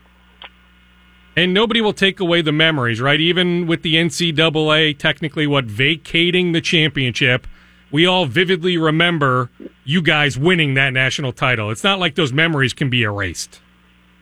And 1.38 1.54
nobody 1.54 1.80
will 1.80 1.94
take 1.94 2.20
away 2.20 2.42
the 2.42 2.52
memories, 2.52 3.00
right? 3.00 3.20
Even 3.20 3.66
with 3.66 3.84
the 3.84 3.96
NCAA, 3.96 4.98
technically, 4.98 5.48
what 5.48 5.66
vacating 5.66 6.52
the 6.52 6.60
championship, 6.60 7.48
we 7.90 8.06
all 8.06 8.26
vividly 8.26 8.78
remember 8.78 9.50
you 9.86 10.02
guys 10.02 10.38
winning 10.38 10.74
that 10.74 10.92
national 10.92 11.32
title. 11.32 11.72
It's 11.72 11.84
not 11.84 12.00
like 12.00 12.16
those 12.16 12.34
memories 12.34 12.74
can 12.74 12.90
be 12.90 13.04
erased. 13.04 13.62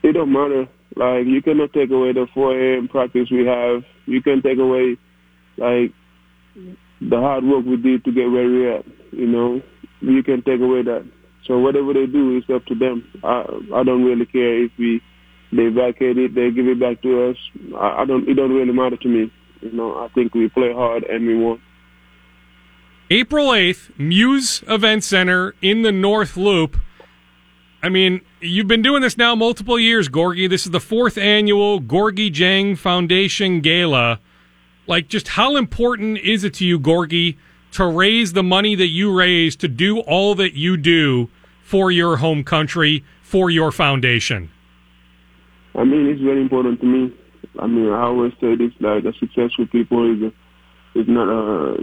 It 0.03 0.13
don't 0.13 0.31
matter. 0.31 0.67
Like 0.99 1.25
you 1.27 1.41
cannot 1.41 1.71
take 1.71 1.91
away 1.91 2.11
the 2.11 2.27
4 2.33 2.59
a.m. 2.59 2.89
practice 2.89 3.31
we 3.31 3.45
have. 3.45 3.83
You 4.05 4.21
can 4.21 4.41
take 4.41 4.59
away 4.59 4.97
like 5.55 5.93
the 6.99 7.17
hard 7.17 7.45
work 7.45 7.65
we 7.65 7.77
did 7.77 8.03
to 8.03 8.11
get 8.11 8.29
where 8.29 8.43
we're. 8.43 8.83
You 9.13 9.27
know, 9.27 9.61
you 10.01 10.21
can 10.23 10.43
take 10.43 10.59
away 10.59 10.83
that. 10.83 11.09
So 11.47 11.57
whatever 11.57 11.93
they 11.93 12.05
do 12.05 12.37
is 12.37 12.43
up 12.53 12.65
to 12.65 12.75
them. 12.75 13.09
I 13.23 13.45
I 13.73 13.83
don't 13.83 14.03
really 14.03 14.25
care 14.25 14.65
if 14.65 14.71
we 14.77 15.01
they 15.53 15.69
vacate 15.69 16.17
it, 16.17 16.35
they 16.35 16.51
give 16.51 16.67
it 16.67 16.81
back 16.81 17.01
to 17.03 17.29
us. 17.29 17.37
I, 17.77 18.01
I 18.01 18.05
don't. 18.05 18.27
It 18.27 18.33
don't 18.33 18.51
really 18.51 18.73
matter 18.73 18.97
to 18.97 19.07
me. 19.07 19.31
You 19.61 19.71
know, 19.71 19.95
I 19.95 20.09
think 20.09 20.35
we 20.35 20.49
play 20.49 20.73
hard 20.73 21.03
and 21.03 21.25
we 21.25 21.37
won. 21.37 21.61
April 23.09 23.47
8th, 23.47 23.97
Muse 23.97 24.63
Event 24.67 25.05
Center 25.05 25.55
in 25.61 25.81
the 25.81 25.93
North 25.93 26.35
Loop. 26.35 26.77
I 27.81 27.87
mean, 27.87 28.21
you've 28.41 28.67
been 28.67 28.81
doing 28.81 29.01
this 29.01 29.17
now 29.17 29.35
multiple 29.35 29.79
years, 29.79 30.09
Gorgui. 30.09 30.49
This 30.49 30.65
is 30.65 30.71
the 30.71 30.81
fourth 30.81 31.17
annual 31.17 31.79
Gorgui 31.79 32.29
Dieng 32.29 32.77
Foundation 32.77 33.61
Gala. 33.61 34.19
Like, 34.85 35.07
just 35.07 35.29
how 35.29 35.55
important 35.55 36.17
is 36.17 36.43
it 36.43 36.53
to 36.55 36.65
you, 36.65 36.77
Gorgui, 36.77 37.37
to 37.71 37.85
raise 37.85 38.33
the 38.33 38.43
money 38.43 38.75
that 38.75 38.87
you 38.87 39.15
raise 39.15 39.55
to 39.57 39.67
do 39.69 39.99
all 39.99 40.35
that 40.35 40.55
you 40.55 40.75
do 40.75 41.29
for 41.63 41.89
your 41.89 42.17
home 42.17 42.43
country, 42.43 43.05
for 43.21 43.49
your 43.49 43.71
foundation? 43.71 44.49
I 45.75 45.85
mean, 45.85 46.07
it's 46.07 46.21
very 46.21 46.41
important 46.41 46.81
to 46.81 46.85
me. 46.85 47.13
I 47.59 47.67
mean, 47.67 47.89
I 47.89 48.01
always 48.01 48.33
say 48.41 48.55
this: 48.55 48.73
like, 48.81 49.05
a 49.05 49.13
successful 49.13 49.67
people 49.67 50.25
is 50.25 50.33
is 50.95 51.07
not 51.07 51.29
a 51.29 51.77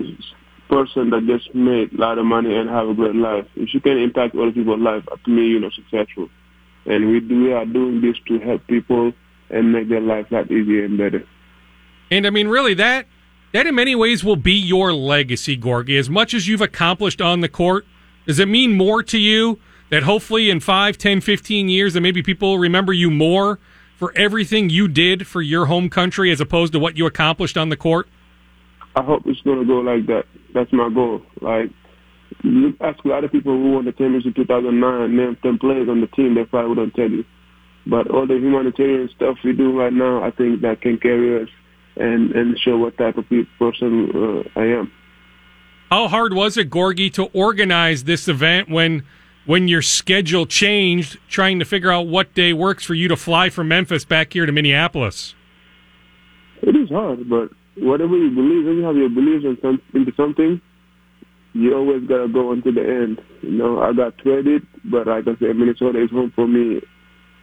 person 0.68 1.10
that 1.10 1.26
just 1.26 1.54
made 1.54 1.92
a 1.92 1.96
lot 1.96 2.18
of 2.18 2.26
money 2.26 2.56
and 2.56 2.68
have 2.68 2.88
a 2.88 2.94
great 2.94 3.14
life. 3.14 3.46
If 3.56 3.74
you 3.74 3.80
can 3.80 3.98
impact 3.98 4.34
other 4.34 4.52
people's 4.52 4.80
life, 4.80 5.04
to 5.24 5.30
me, 5.30 5.46
you're 5.46 5.60
not 5.60 5.72
successful. 5.72 6.28
And 6.86 7.08
we 7.08 7.20
we 7.20 7.52
are 7.52 7.66
doing 7.66 8.00
this 8.00 8.16
to 8.28 8.38
help 8.38 8.66
people 8.66 9.12
and 9.50 9.72
make 9.72 9.88
their 9.88 10.00
life 10.00 10.30
a 10.30 10.34
lot 10.34 10.50
easier 10.50 10.84
and 10.84 10.98
better. 10.98 11.26
And 12.10 12.26
I 12.26 12.30
mean, 12.30 12.48
really, 12.48 12.74
that 12.74 13.06
that 13.52 13.66
in 13.66 13.74
many 13.74 13.94
ways 13.94 14.22
will 14.22 14.36
be 14.36 14.52
your 14.52 14.92
legacy, 14.92 15.56
Gorgui. 15.56 15.98
As 15.98 16.10
much 16.10 16.34
as 16.34 16.46
you've 16.46 16.60
accomplished 16.60 17.20
on 17.20 17.40
the 17.40 17.48
court, 17.48 17.86
does 18.26 18.38
it 18.38 18.48
mean 18.48 18.76
more 18.76 19.02
to 19.04 19.18
you 19.18 19.58
that 19.90 20.02
hopefully 20.02 20.50
in 20.50 20.60
5, 20.60 20.98
10, 20.98 21.20
15 21.20 21.68
years 21.68 21.94
that 21.94 22.00
maybe 22.00 22.22
people 22.22 22.58
remember 22.58 22.92
you 22.92 23.10
more 23.10 23.58
for 23.96 24.12
everything 24.14 24.68
you 24.68 24.88
did 24.88 25.26
for 25.26 25.40
your 25.40 25.66
home 25.66 25.88
country 25.88 26.30
as 26.30 26.40
opposed 26.40 26.72
to 26.72 26.78
what 26.78 26.96
you 26.96 27.06
accomplished 27.06 27.56
on 27.56 27.68
the 27.68 27.76
court? 27.76 28.08
I 28.94 29.02
hope 29.02 29.22
it's 29.26 29.40
going 29.42 29.60
to 29.60 29.64
go 29.64 29.80
like 29.80 30.06
that. 30.06 30.26
That's 30.56 30.72
my 30.72 30.88
goal. 30.88 31.20
Like, 31.42 31.70
you 32.42 32.74
ask 32.80 33.04
a 33.04 33.08
lot 33.08 33.24
of 33.24 33.30
people 33.30 33.52
who 33.52 33.72
won 33.72 33.84
the 33.84 33.92
championship 33.92 34.34
in 34.34 34.44
2009, 34.44 35.14
name 35.14 35.36
10 35.42 35.58
players 35.58 35.86
on 35.86 36.00
the 36.00 36.06
team, 36.06 36.34
they 36.34 36.44
probably 36.44 36.70
wouldn't 36.70 36.94
tell 36.94 37.10
you. 37.10 37.26
But 37.86 38.10
all 38.10 38.26
the 38.26 38.36
humanitarian 38.36 39.10
stuff 39.14 39.36
we 39.44 39.52
do 39.52 39.78
right 39.78 39.92
now, 39.92 40.24
I 40.24 40.30
think 40.30 40.62
that 40.62 40.80
can 40.80 40.96
carry 40.96 41.42
us 41.42 41.50
and, 41.96 42.32
and 42.32 42.58
show 42.58 42.78
what 42.78 42.96
type 42.96 43.18
of 43.18 43.26
person 43.58 44.10
uh, 44.14 44.58
I 44.58 44.64
am. 44.64 44.90
How 45.90 46.08
hard 46.08 46.32
was 46.32 46.56
it, 46.56 46.70
Gorgui, 46.70 47.12
to 47.12 47.24
organize 47.34 48.04
this 48.04 48.26
event 48.26 48.70
when 48.70 49.04
when 49.44 49.68
your 49.68 49.82
schedule 49.82 50.44
changed, 50.46 51.18
trying 51.28 51.60
to 51.60 51.64
figure 51.64 51.92
out 51.92 52.08
what 52.08 52.34
day 52.34 52.52
works 52.52 52.82
for 52.82 52.94
you 52.94 53.06
to 53.06 53.16
fly 53.16 53.48
from 53.48 53.68
Memphis 53.68 54.04
back 54.04 54.32
here 54.32 54.44
to 54.44 54.50
Minneapolis? 54.50 55.36
It 56.62 56.74
is 56.74 56.88
hard, 56.88 57.28
but 57.28 57.50
whatever 57.78 58.16
you 58.16 58.30
believe, 58.30 58.66
if 58.66 58.76
you 58.76 58.82
have 58.84 58.96
your 58.96 59.08
beliefs 59.08 59.44
in 59.44 59.58
some, 59.62 59.80
into 59.94 60.12
something, 60.16 60.60
you 61.52 61.74
always 61.74 62.06
gotta 62.06 62.28
go 62.28 62.52
until 62.52 62.74
the 62.74 62.82
end. 62.82 63.20
You 63.42 63.52
know, 63.52 63.80
I 63.80 63.92
got 63.92 64.18
traded, 64.18 64.66
but 64.84 65.06
like 65.06 65.24
I 65.26 65.36
said, 65.38 65.56
Minnesota 65.56 66.02
is 66.02 66.10
home 66.10 66.32
for 66.34 66.46
me. 66.46 66.80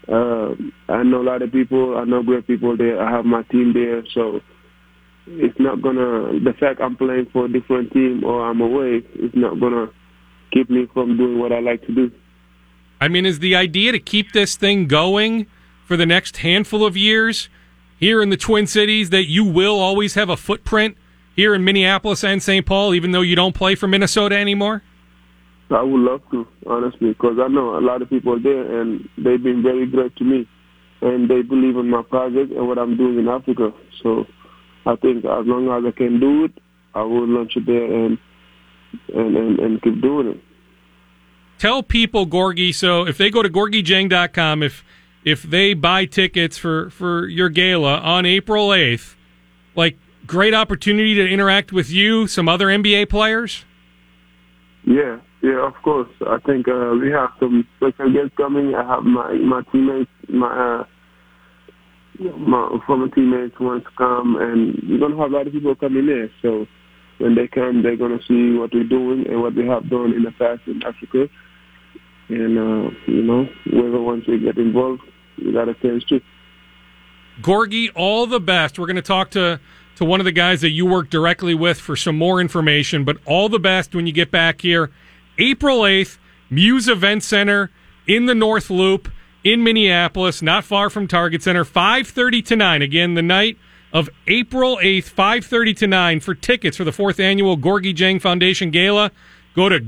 Uh, 0.08 0.54
I 0.90 1.04
know 1.04 1.22
a 1.22 1.28
lot 1.28 1.42
of 1.42 1.52
people. 1.52 1.98
I 1.98 2.04
know 2.04 2.22
great 2.24 2.46
people 2.46 2.76
there. 2.78 3.02
I 3.02 3.10
have 3.12 3.26
my 3.26 3.44
team 3.44 3.74
there, 3.74 4.04
so 4.14 4.42
it's 5.28 5.60
not 5.60 5.82
gonna. 5.82 6.40
The 6.40 6.54
fact 6.60 6.82
I'm 6.82 6.96
playing 6.96 7.28
for 7.32 7.46
a 7.46 7.52
different 7.52 7.92
team 7.94 8.24
or 8.24 8.46
I'm 8.46 8.62
away, 8.62 9.02
it's 9.16 9.36
not 9.36 9.60
gonna 9.60 9.88
keep 10.52 10.70
me 10.70 10.88
from 10.94 11.18
doing 11.18 11.40
what 11.40 11.52
I 11.52 11.60
like 11.60 11.86
to 11.88 11.96
do. 11.96 12.12
I 13.02 13.08
mean, 13.08 13.26
is 13.26 13.40
the 13.40 13.56
idea 13.56 13.92
to 13.92 14.00
keep 14.00 14.32
this 14.32 14.56
thing 14.56 14.88
going 14.88 15.48
for 15.86 15.98
the 15.98 16.06
next 16.06 16.38
handful 16.38 16.86
of 16.86 16.96
years 16.96 17.50
here 18.04 18.22
in 18.22 18.30
the 18.30 18.38
Twin 18.38 18.68
Cities 18.68 19.12
that 19.12 19.30
you 19.30 19.46
will 19.46 19.80
always 19.80 20.16
have 20.16 20.30
a 20.30 20.36
footprint 20.36 20.98
here 21.38 21.56
in 21.56 21.64
Minneapolis 21.64 22.22
and 22.24 22.44
St. 22.44 22.66
Paul, 22.66 22.94
even 22.94 23.12
though 23.12 23.22
you 23.22 23.36
don't 23.36 23.56
play 23.56 23.76
for 23.76 23.88
Minnesota 23.88 24.36
anymore? 24.36 24.84
I 25.70 25.82
would 25.82 26.02
love 26.02 26.22
to, 26.32 26.46
honestly, 26.68 27.14
because 27.14 27.38
I 27.42 27.48
know 27.48 27.78
a 27.78 27.82
lot 27.82 28.02
of 28.02 28.10
people 28.10 28.38
there, 28.40 28.82
and 28.82 29.08
they've 29.18 29.42
been 29.42 29.64
very 29.64 29.88
great 29.88 30.16
to 30.18 30.26
me, 30.26 30.48
and 31.02 31.30
they 31.30 31.42
believe 31.44 31.78
in 31.78 31.90
my 31.90 32.02
project 32.04 32.52
and 32.52 32.68
what 32.68 32.78
I'm 32.78 32.98
doing 32.98 33.20
in 33.20 33.30
Africa. 33.30 33.74
So 34.04 34.26
I 34.86 34.98
think 34.98 35.24
as 35.24 35.48
long 35.48 35.72
as 35.72 35.88
I 35.88 35.98
can 35.98 36.20
do 36.20 36.44
it, 36.44 36.52
I 36.94 37.04
will 37.04 37.26
launch 37.26 37.54
it 37.56 37.66
there 37.66 37.86
and 37.86 38.18
and, 39.16 39.36
and, 39.36 39.60
and 39.60 39.82
keep 39.82 40.02
doing 40.02 40.28
it. 40.28 40.44
Tell 41.58 41.82
people, 41.82 42.28
Gorgui, 42.28 42.76
so 42.76 43.08
if 43.08 43.18
they 43.18 43.32
go 43.32 43.42
to 43.42 43.50
GorguiDieng.com, 43.50 44.62
if 44.62 44.84
if 45.26 45.44
they 45.44 45.74
buy 45.74 46.06
tickets 46.06 46.58
for, 46.58 46.90
for 46.90 47.28
your 47.28 47.50
gala 47.50 47.98
on 48.00 48.26
April 48.26 48.70
8th, 48.70 49.16
like, 49.76 49.98
great 50.26 50.54
opportunity 50.54 51.16
to 51.16 51.28
interact 51.28 51.72
with 51.72 51.90
you, 51.90 52.28
some 52.28 52.48
other 52.48 52.68
NBA 52.68 53.10
players? 53.10 53.66
Yeah, 54.86 55.20
yeah, 55.42 55.66
of 55.66 55.74
course. 55.84 56.10
I 56.28 56.40
think 56.46 56.68
uh, 56.68 56.96
we 57.02 57.10
have 57.12 57.30
some 57.40 57.68
special 57.78 58.12
guests 58.12 58.36
coming. 58.36 58.76
I 58.76 58.86
have 58.86 59.04
my 59.04 59.34
my 59.34 59.62
teammates, 59.72 60.12
my 60.28 60.82
uh, 60.82 60.84
my 62.38 62.78
former 62.86 63.08
teammates 63.08 63.58
want 63.60 63.86
to 63.86 63.90
come, 63.98 64.36
and 64.36 64.76
we're 64.90 65.00
gonna 65.00 65.16
have 65.22 65.32
a 65.32 65.36
lot 65.36 65.48
of 65.48 65.54
people 65.54 65.74
coming 65.76 66.06
there. 66.06 66.30
So 66.42 66.68
when 67.24 67.36
they 67.36 67.48
come, 67.48 67.84
they're 67.84 67.96
going 67.96 68.18
to 68.18 68.26
see 68.26 68.58
what 68.58 68.74
we're 68.74 68.84
doing 68.84 69.26
and 69.28 69.42
what 69.42 69.56
we 69.56 69.68
have 69.68 69.90
done 69.90 70.14
in 70.14 70.24
the 70.24 70.32
past 70.32 70.62
in 70.68 70.84
Africa. 70.84 71.30
And, 72.30 72.58
uh, 72.58 72.90
you 73.08 73.24
know, 73.24 73.46
whoever 73.66 74.02
wants 74.02 74.26
to 74.26 74.38
get 74.40 74.58
involved, 74.58 75.02
a 75.38 75.74
chance 75.82 76.04
too. 76.04 76.22
Gorgui, 77.42 77.90
all 77.96 78.28
the 78.28 78.40
best. 78.40 78.78
We're 78.78 78.86
going 78.86 78.96
to 78.98 79.02
talk 79.02 79.32
to, 79.32 79.60
to 79.96 80.06
one 80.06 80.20
of 80.22 80.26
the 80.26 80.32
guys 80.32 80.62
that 80.62 80.70
you 80.70 80.86
work 80.86 81.10
directly 81.10 81.56
with 81.56 81.80
for 81.80 81.96
some 81.96 82.18
more 82.18 82.40
information, 82.40 83.04
but 83.04 83.18
all 83.26 83.50
the 83.50 83.60
best 83.60 83.96
when 83.96 84.06
you 84.06 84.14
get 84.14 84.30
back 84.30 84.62
here. 84.62 84.92
April 85.40 85.80
8th, 85.80 86.18
Muse 86.50 86.88
Event 86.88 87.24
Center 87.24 87.72
in 88.06 88.28
the 88.28 88.36
North 88.36 88.70
Loop 88.70 89.10
in 89.44 89.64
Minneapolis, 89.64 90.42
not 90.42 90.64
far 90.64 90.90
from 90.90 91.08
Target 91.08 91.42
Center, 91.42 91.66
5.30 91.66 92.46
to 92.46 92.56
9. 92.56 92.82
Again, 92.82 93.14
the 93.16 93.22
night– 93.22 93.58
of 93.94 94.10
April 94.28 94.78
8th, 94.78 95.14
5.30 95.14 95.78
to 95.78 95.88
9 95.88 96.20
for 96.20 96.34
tickets 96.34 96.76
for 96.76 96.84
the 96.84 96.92
fourth 96.92 97.20
annual 97.20 97.56
Gorgui 97.58 97.96
Dieng 97.96 98.20
Foundation 98.20 98.72
Gala. 98.72 99.12
Go 99.56 99.70
to 99.70 99.80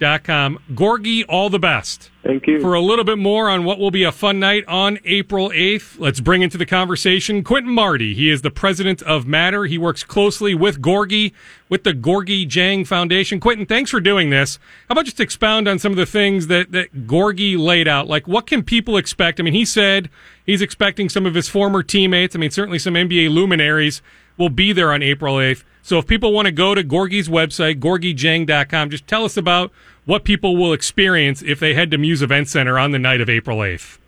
GorguiDieng.com. 0.00 0.58
Gorgui, 0.72 1.24
all 1.28 1.50
the 1.50 1.58
best. 1.58 2.10
Thank 2.22 2.46
you. 2.46 2.60
For 2.60 2.74
a 2.74 2.80
little 2.80 3.04
bit 3.04 3.18
more 3.18 3.48
on 3.48 3.64
what 3.64 3.78
will 3.78 3.90
be 3.90 4.02
a 4.02 4.10
fun 4.10 4.40
night 4.40 4.64
on 4.66 4.98
April 5.04 5.50
8th, 5.50 5.98
let's 5.98 6.20
bring 6.20 6.42
into 6.42 6.58
the 6.58 6.66
conversation 6.66 7.44
Quentin 7.44 7.72
Marty. 7.72 8.14
He 8.14 8.30
is 8.30 8.42
the 8.42 8.50
president 8.50 9.00
of 9.02 9.26
Matter. 9.26 9.64
He 9.66 9.78
works 9.78 10.02
closely 10.02 10.54
with 10.54 10.82
Gorgui, 10.82 11.32
with 11.68 11.84
the 11.84 11.92
Gorgui 11.92 12.46
Dieng 12.46 12.86
Foundation. 12.86 13.38
Quentin, 13.38 13.66
thanks 13.66 13.90
for 13.90 14.00
doing 14.00 14.30
this. 14.30 14.58
How 14.88 14.94
about 14.94 15.04
just 15.04 15.20
expound 15.20 15.68
on 15.68 15.78
some 15.78 15.92
of 15.92 15.96
the 15.96 16.06
things 16.06 16.48
that, 16.48 16.72
that 16.72 17.06
Gorgui 17.06 17.56
laid 17.56 17.86
out? 17.86 18.08
Like, 18.08 18.26
what 18.26 18.46
can 18.46 18.62
people 18.62 18.96
expect? 18.96 19.38
I 19.38 19.44
mean, 19.44 19.54
he 19.54 19.64
said 19.64 20.10
he's 20.44 20.62
expecting 20.62 21.08
some 21.08 21.26
of 21.26 21.34
his 21.34 21.48
former 21.48 21.82
teammates, 21.82 22.34
I 22.34 22.40
mean, 22.40 22.50
certainly 22.50 22.78
some 22.78 22.94
NBA 22.94 23.30
luminaries 23.30 24.02
will 24.36 24.50
be 24.50 24.72
there 24.72 24.92
on 24.92 25.02
April 25.02 25.36
8th. 25.36 25.62
So 25.86 25.98
if 25.98 26.06
people 26.08 26.32
want 26.32 26.46
to 26.46 26.52
go 26.52 26.74
to 26.74 26.82
Gorgui's 26.82 27.28
website, 27.28 27.78
gorguidieng.com, 27.78 28.90
just 28.90 29.06
tell 29.06 29.24
us 29.24 29.36
about 29.36 29.70
what 30.04 30.24
people 30.24 30.56
will 30.56 30.72
experience 30.72 31.42
if 31.42 31.60
they 31.60 31.74
head 31.74 31.92
to 31.92 31.96
Muse 31.96 32.22
Event 32.22 32.48
Center 32.48 32.76
on 32.76 32.90
the 32.90 32.98
night 32.98 33.20
of 33.20 33.30
April 33.30 33.58
8th. 33.58 33.98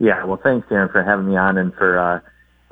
Yeah, 0.00 0.24
well, 0.24 0.40
thanks, 0.42 0.68
Darren, 0.68 0.90
for 0.90 1.04
having 1.04 1.28
me 1.28 1.36
on 1.36 1.56
and 1.56 1.72
for 1.74 2.00
uh, 2.00 2.20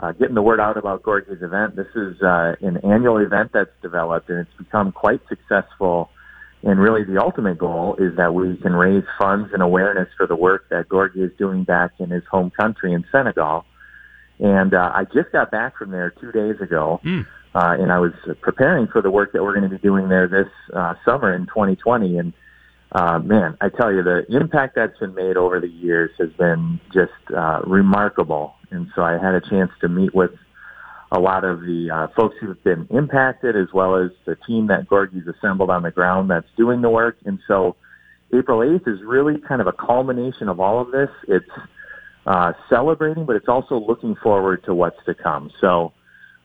uh, 0.00 0.10
getting 0.10 0.34
the 0.34 0.42
word 0.42 0.58
out 0.58 0.76
about 0.76 1.04
Gorgui's 1.04 1.40
event. 1.40 1.76
This 1.76 1.86
is 1.94 2.20
uh, 2.20 2.56
an 2.62 2.78
annual 2.78 3.18
event 3.18 3.52
that's 3.54 3.70
developed, 3.80 4.28
and 4.28 4.40
it's 4.40 4.58
become 4.58 4.90
quite 4.90 5.20
successful. 5.28 6.10
And 6.64 6.80
really, 6.80 7.04
the 7.04 7.22
ultimate 7.22 7.58
goal 7.58 7.94
is 8.00 8.16
that 8.16 8.34
we 8.34 8.56
can 8.56 8.72
raise 8.72 9.04
funds 9.20 9.50
and 9.52 9.62
awareness 9.62 10.08
for 10.16 10.26
the 10.26 10.34
work 10.34 10.68
that 10.70 10.88
Gorgui 10.88 11.24
is 11.24 11.30
doing 11.38 11.62
back 11.62 11.92
in 12.00 12.10
his 12.10 12.24
home 12.28 12.50
country 12.50 12.92
in 12.92 13.04
Senegal. 13.12 13.66
And 14.40 14.74
uh, 14.74 14.90
I 14.92 15.04
just 15.04 15.30
got 15.30 15.52
back 15.52 15.76
from 15.76 15.92
there 15.92 16.10
two 16.10 16.32
days 16.32 16.60
ago, 16.60 17.00
mm. 17.04 17.24
Uh, 17.54 17.76
and 17.78 17.92
I 17.92 17.98
was 17.98 18.12
preparing 18.40 18.86
for 18.86 19.02
the 19.02 19.10
work 19.10 19.32
that 19.32 19.42
we're 19.42 19.54
going 19.54 19.68
to 19.68 19.76
be 19.76 19.82
doing 19.82 20.08
there 20.08 20.26
this 20.26 20.48
uh, 20.72 20.94
summer 21.04 21.34
in 21.34 21.46
2020. 21.46 22.18
And 22.18 22.32
uh, 22.92 23.18
man, 23.18 23.56
I 23.60 23.68
tell 23.68 23.92
you, 23.92 24.02
the 24.02 24.24
impact 24.30 24.74
that's 24.74 24.98
been 24.98 25.14
made 25.14 25.36
over 25.36 25.60
the 25.60 25.68
years 25.68 26.10
has 26.18 26.30
been 26.30 26.80
just 26.92 27.12
uh, 27.36 27.60
remarkable. 27.66 28.54
And 28.70 28.88
so 28.94 29.02
I 29.02 29.12
had 29.12 29.34
a 29.34 29.40
chance 29.40 29.70
to 29.82 29.88
meet 29.88 30.14
with 30.14 30.30
a 31.10 31.20
lot 31.20 31.44
of 31.44 31.60
the 31.60 31.90
uh, 31.90 32.06
folks 32.16 32.36
who've 32.40 32.62
been 32.64 32.86
impacted, 32.90 33.54
as 33.54 33.68
well 33.74 33.96
as 33.96 34.10
the 34.24 34.36
team 34.46 34.68
that 34.68 34.88
Gorgui's 34.88 35.28
assembled 35.28 35.68
on 35.68 35.82
the 35.82 35.90
ground 35.90 36.30
that's 36.30 36.48
doing 36.56 36.80
the 36.80 36.88
work. 36.88 37.18
And 37.26 37.38
so 37.46 37.76
April 38.32 38.60
8th 38.60 38.88
is 38.88 39.02
really 39.04 39.38
kind 39.38 39.60
of 39.60 39.66
a 39.66 39.72
culmination 39.72 40.48
of 40.48 40.58
all 40.58 40.80
of 40.80 40.90
this. 40.90 41.10
It's 41.28 41.50
uh, 42.26 42.54
celebrating, 42.70 43.26
but 43.26 43.36
it's 43.36 43.48
also 43.48 43.78
looking 43.78 44.16
forward 44.16 44.64
to 44.64 44.74
what's 44.74 45.04
to 45.04 45.14
come. 45.14 45.50
So 45.60 45.92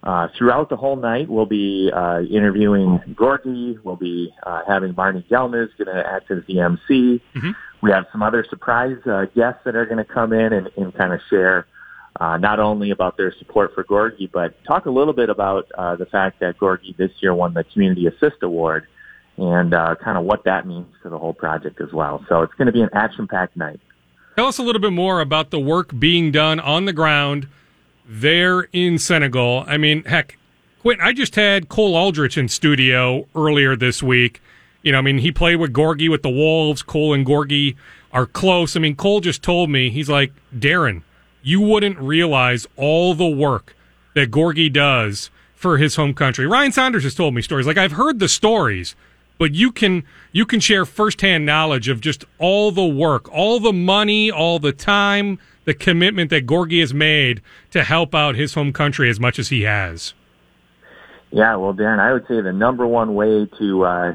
uh, 0.03 0.27
throughout 0.37 0.69
the 0.69 0.77
whole 0.77 0.95
night, 0.95 1.27
we'll 1.27 1.45
be 1.45 1.91
uh, 1.93 2.21
interviewing 2.21 2.99
Gorgui. 3.13 3.83
We'll 3.83 3.95
be 3.95 4.33
uh, 4.43 4.61
having 4.67 4.93
Marney 4.95 5.25
Gellner's 5.29 5.71
going 5.77 5.93
to 5.93 6.03
act 6.05 6.31
as 6.31 6.43
the 6.47 6.59
MC. 6.59 7.21
Mm-hmm. 7.35 7.51
We 7.81 7.91
have 7.91 8.05
some 8.11 8.23
other 8.23 8.45
surprise 8.49 8.97
uh, 9.05 9.25
guests 9.35 9.61
that 9.65 9.75
are 9.75 9.85
going 9.85 9.97
to 9.97 10.05
come 10.05 10.33
in 10.33 10.53
and, 10.53 10.69
and 10.77 10.93
kind 10.95 11.13
of 11.13 11.19
share 11.29 11.67
uh, 12.19 12.37
not 12.37 12.59
only 12.59 12.91
about 12.91 13.17
their 13.17 13.33
support 13.37 13.73
for 13.75 13.83
Gorgui, 13.83 14.31
but 14.31 14.55
talk 14.63 14.85
a 14.85 14.89
little 14.89 15.13
bit 15.13 15.29
about 15.29 15.71
uh, 15.77 15.95
the 15.95 16.05
fact 16.05 16.39
that 16.39 16.57
Gorgui 16.57 16.95
this 16.97 17.11
year 17.19 17.33
won 17.33 17.53
the 17.53 17.63
Community 17.63 18.07
Assist 18.07 18.41
Award 18.41 18.87
and 19.37 19.73
uh, 19.73 19.95
kind 20.03 20.17
of 20.17 20.23
what 20.23 20.43
that 20.45 20.65
means 20.65 20.87
to 21.03 21.09
the 21.09 21.17
whole 21.17 21.33
project 21.33 21.79
as 21.79 21.93
well. 21.93 22.25
So 22.27 22.41
it's 22.41 22.53
going 22.55 22.65
to 22.65 22.71
be 22.71 22.81
an 22.81 22.89
action-packed 22.93 23.55
night. 23.55 23.79
Tell 24.35 24.47
us 24.47 24.57
a 24.57 24.63
little 24.63 24.81
bit 24.81 24.93
more 24.93 25.21
about 25.21 25.51
the 25.51 25.59
work 25.59 25.97
being 25.97 26.31
done 26.31 26.59
on 26.59 26.85
the 26.85 26.93
ground 26.93 27.47
there 28.07 28.61
in 28.73 28.97
Senegal. 28.97 29.65
I 29.67 29.77
mean, 29.77 30.03
heck, 30.05 30.37
Quentin, 30.81 31.05
I 31.05 31.13
just 31.13 31.35
had 31.35 31.69
Cole 31.69 31.95
Aldrich 31.95 32.37
in 32.37 32.47
studio 32.47 33.27
earlier 33.35 33.75
this 33.75 34.01
week. 34.01 34.41
You 34.81 34.93
know, 34.93 34.99
I 34.99 35.01
mean, 35.01 35.17
he 35.17 35.31
played 35.31 35.57
with 35.57 35.73
Gorgui 35.73 36.09
with 36.09 36.23
the 36.23 36.29
Wolves. 36.29 36.81
Cole 36.81 37.13
and 37.13 37.25
Gorgui 37.25 37.75
are 38.13 38.25
close. 38.25 38.75
I 38.75 38.79
mean, 38.79 38.95
Cole 38.95 39.19
just 39.19 39.43
told 39.43 39.69
me, 39.69 39.89
he's 39.89 40.09
like, 40.09 40.31
Darren, 40.55 41.01
you 41.43 41.59
wouldn't 41.59 41.99
realize 41.99 42.67
all 42.77 43.13
the 43.13 43.27
work 43.27 43.75
that 44.15 44.31
Gorgui 44.31 44.71
does 44.71 45.29
for 45.55 45.77
his 45.77 45.95
home 45.95 46.13
country. 46.13 46.47
Ryan 46.47 46.71
Saunders 46.71 47.03
has 47.03 47.15
told 47.15 47.33
me 47.33 47.41
stories. 47.41 47.67
Like, 47.67 47.77
I've 47.77 47.93
heard 47.93 48.19
the 48.19 48.29
stories, 48.29 48.95
but 49.37 49.53
you 49.53 49.71
can 49.71 50.03
you 50.31 50.45
can 50.45 50.59
share 50.59 50.85
firsthand 50.85 51.45
knowledge 51.45 51.89
of 51.89 51.99
just 51.99 52.23
all 52.37 52.71
the 52.71 52.85
work, 52.85 53.31
all 53.33 53.59
the 53.59 53.73
money, 53.73 54.31
all 54.31 54.59
the 54.59 54.71
time, 54.71 55.39
the 55.67 55.73
commitment 55.73 56.29
that 56.29 56.47
Gorgui 56.47 56.79
has 56.79 56.93
made 56.93 57.41
to 57.71 57.83
help 57.83 58.15
out 58.15 58.35
his 58.35 58.53
home 58.53 58.71
country 58.71 59.09
as 59.09 59.19
much 59.19 59.37
as 59.37 59.49
he 59.49 59.63
has. 59.63 60.13
Yeah, 61.29 61.57
well, 61.57 61.73
Darren, 61.73 61.99
I 61.99 62.13
would 62.13 62.25
say 62.25 62.39
the 62.39 62.53
number 62.53 62.87
one 62.87 63.15
way 63.15 63.45
to 63.59 63.83
uh, 63.83 64.13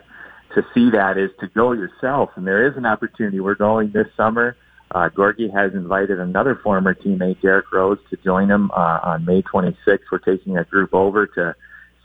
to 0.54 0.62
see 0.72 0.90
that 0.92 1.18
is 1.18 1.28
to 1.40 1.48
go 1.48 1.72
yourself, 1.72 2.30
and 2.36 2.46
there 2.46 2.66
is 2.66 2.78
an 2.78 2.86
opportunity. 2.86 3.38
We're 3.38 3.54
going 3.54 3.92
this 3.92 4.06
summer. 4.16 4.56
Uh, 4.90 5.10
Gorgui 5.10 5.52
has 5.52 5.74
invited 5.74 6.18
another 6.18 6.58
former 6.62 6.94
teammate, 6.94 7.42
Derrick 7.42 7.70
Rose, 7.70 7.98
to 8.08 8.16
join 8.16 8.50
him 8.50 8.70
uh, 8.70 9.00
on 9.02 9.26
May 9.26 9.42
26th. 9.42 10.00
We're 10.10 10.18
taking 10.18 10.56
a 10.56 10.64
group 10.64 10.94
over 10.94 11.26
to 11.26 11.54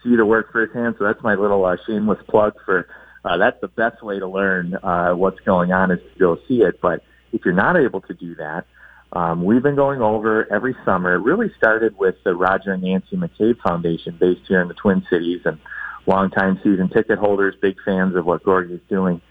see 0.04 0.18
the 0.18 0.26
work 0.26 0.52
firsthand. 0.52 0.96
So 1.00 1.06
that's 1.06 1.24
my 1.24 1.36
little 1.36 1.64
uh, 1.64 1.78
shameless 1.88 2.20
plug 2.28 2.54
for 2.66 2.86
uh, 3.24 3.38
that's 3.38 3.60
the 3.62 3.70
best 3.70 4.04
way 4.04 4.20
to 4.20 4.28
learn 4.28 4.76
uh, 4.76 5.14
what's 5.14 5.40
going 5.42 5.72
on 5.72 5.92
is 5.92 6.00
to 6.14 6.20
go 6.20 6.38
see 6.50 6.64
it. 6.64 6.82
But 6.82 7.02
if 7.32 7.46
you're 7.46 7.54
not 7.54 7.78
able 7.78 8.02
to 8.02 8.14
do 8.14 8.36
that, 8.36 8.66
um, 9.14 9.44
we've 9.44 9.64
been 9.64 9.76
going 9.76 10.02
over 10.02 10.52
every 10.52 10.76
summer. 10.84 11.16
It 11.16 11.20
really 11.20 11.52
started 11.58 11.98
with 11.98 12.16
the 12.24 12.36
Roger 12.36 12.74
and 12.74 12.84
Nancy 12.84 13.16
McCabe 13.16 13.60
Foundation 13.62 14.18
based 14.20 14.42
here 14.48 14.62
in 14.62 14.68
the 14.68 14.74
Twin 14.74 15.06
Cities 15.10 15.42
and 15.46 15.60
longtime 16.06 16.60
season 16.64 16.90
ticket 16.90 17.18
holders, 17.18 17.56
big 17.62 17.78
fans 17.86 18.16
of 18.16 18.26
what 18.26 18.44
Gorgui 18.44 18.76
is 18.76 18.82
doing. 18.90 19.22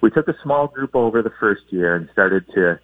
We 0.00 0.10
took 0.10 0.28
a 0.28 0.36
small 0.42 0.68
group 0.68 0.94
over 0.94 1.22
the 1.22 1.32
first 1.40 1.62
year 1.70 1.96
and 1.96 2.08
started 2.12 2.46
to, 2.54 2.78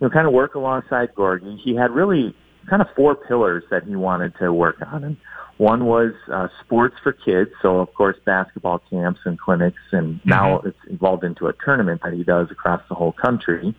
you 0.00 0.08
know, 0.08 0.10
kind 0.10 0.26
of 0.26 0.32
work 0.32 0.54
alongside 0.54 1.14
Gorgui. 1.14 1.58
He 1.58 1.74
had 1.74 1.90
really 1.90 2.34
kind 2.68 2.82
of 2.82 2.88
four 2.94 3.14
pillars 3.14 3.64
that 3.70 3.84
he 3.84 3.96
wanted 3.96 4.34
to 4.40 4.52
work 4.52 4.76
on. 4.92 5.04
And 5.04 5.16
one 5.56 5.86
was 5.86 6.12
uh, 6.32 6.48
sports 6.64 6.96
for 7.02 7.12
kids. 7.12 7.50
So 7.62 7.78
of 7.78 7.92
course, 7.94 8.16
basketball 8.24 8.82
camps 8.90 9.20
and 9.24 9.38
clinics 9.38 9.80
and 9.92 10.16
mm-hmm. 10.16 10.28
now 10.28 10.60
it's 10.60 10.78
evolved 10.88 11.24
into 11.24 11.46
a 11.46 11.54
tournament 11.64 12.02
that 12.04 12.12
he 12.12 12.24
does 12.24 12.50
across 12.50 12.82
the 12.88 12.94
whole 12.94 13.12
country. 13.12 13.74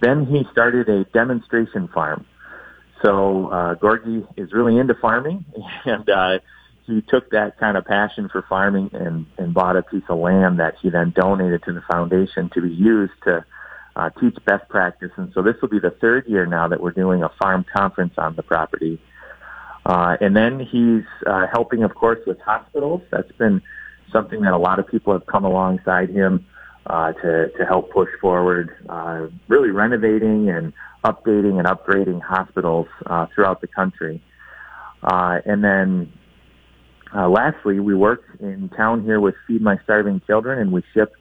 Then 0.00 0.26
he 0.26 0.44
started 0.52 0.88
a 0.88 1.04
demonstration 1.04 1.88
farm. 1.88 2.26
So 3.02 3.48
uh, 3.48 3.74
Gorgui 3.76 4.26
is 4.36 4.52
really 4.52 4.78
into 4.78 4.94
farming, 4.94 5.44
and 5.84 6.08
uh, 6.08 6.38
he 6.86 7.02
took 7.02 7.30
that 7.30 7.58
kind 7.58 7.76
of 7.76 7.84
passion 7.84 8.28
for 8.28 8.42
farming 8.48 8.90
and, 8.92 9.26
and 9.36 9.54
bought 9.54 9.76
a 9.76 9.82
piece 9.82 10.02
of 10.08 10.18
land 10.18 10.58
that 10.58 10.74
he 10.80 10.90
then 10.90 11.12
donated 11.14 11.62
to 11.64 11.72
the 11.72 11.82
foundation 11.82 12.50
to 12.54 12.62
be 12.62 12.70
used 12.70 13.12
to 13.24 13.44
uh, 13.94 14.10
teach 14.20 14.36
best 14.44 14.68
practice. 14.68 15.10
And 15.16 15.32
so 15.34 15.42
this 15.42 15.54
will 15.60 15.68
be 15.68 15.80
the 15.80 15.90
third 15.90 16.26
year 16.26 16.46
now 16.46 16.68
that 16.68 16.80
we're 16.80 16.92
doing 16.92 17.22
a 17.22 17.28
farm 17.40 17.64
conference 17.72 18.14
on 18.16 18.36
the 18.36 18.42
property. 18.42 19.00
Uh, 19.84 20.16
and 20.20 20.36
then 20.36 20.60
he's 20.60 21.04
uh, 21.26 21.46
helping, 21.52 21.82
of 21.82 21.94
course, 21.94 22.18
with 22.26 22.40
hospitals. 22.40 23.02
That's 23.10 23.32
been 23.32 23.62
something 24.12 24.40
that 24.42 24.52
a 24.52 24.58
lot 24.58 24.78
of 24.78 24.86
people 24.86 25.12
have 25.12 25.26
come 25.26 25.44
alongside 25.44 26.10
him 26.10 26.46
uh, 26.88 27.12
to 27.12 27.50
to 27.56 27.64
help 27.66 27.92
push 27.92 28.08
forward, 28.20 28.70
uh, 28.88 29.26
really 29.48 29.70
renovating 29.70 30.48
and 30.48 30.72
updating 31.04 31.58
and 31.58 31.66
upgrading 31.66 32.20
hospitals 32.22 32.86
uh, 33.06 33.26
throughout 33.34 33.60
the 33.60 33.66
country. 33.66 34.22
Uh, 35.02 35.38
and 35.44 35.62
then, 35.62 36.12
uh, 37.14 37.28
lastly, 37.28 37.78
we 37.78 37.94
work 37.94 38.22
in 38.40 38.68
town 38.70 39.04
here 39.04 39.20
with 39.20 39.34
Feed 39.46 39.62
My 39.62 39.76
Starving 39.84 40.20
Children, 40.26 40.58
and 40.58 40.72
we 40.72 40.82
ship 40.94 41.12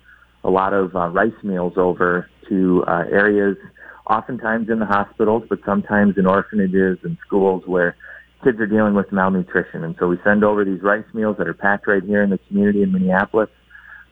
a 0.43 0.49
lot 0.49 0.73
of 0.73 0.95
uh, 0.95 1.09
rice 1.09 1.43
meals 1.43 1.73
over 1.77 2.29
to 2.49 2.83
uh, 2.87 3.03
areas, 3.11 3.57
oftentimes 4.09 4.69
in 4.69 4.79
the 4.79 4.85
hospitals, 4.85 5.43
but 5.49 5.59
sometimes 5.65 6.17
in 6.17 6.25
orphanages 6.25 6.97
and 7.03 7.17
schools 7.25 7.63
where 7.65 7.95
kids 8.43 8.59
are 8.59 8.67
dealing 8.67 8.93
with 8.93 9.11
malnutrition. 9.11 9.83
And 9.83 9.95
so 9.99 10.07
we 10.07 10.17
send 10.23 10.43
over 10.43 10.63
these 10.63 10.81
rice 10.81 11.05
meals 11.13 11.37
that 11.37 11.47
are 11.47 11.53
packed 11.53 11.87
right 11.87 12.03
here 12.03 12.23
in 12.23 12.29
the 12.29 12.39
community 12.47 12.83
in 12.83 12.91
Minneapolis 12.91 13.49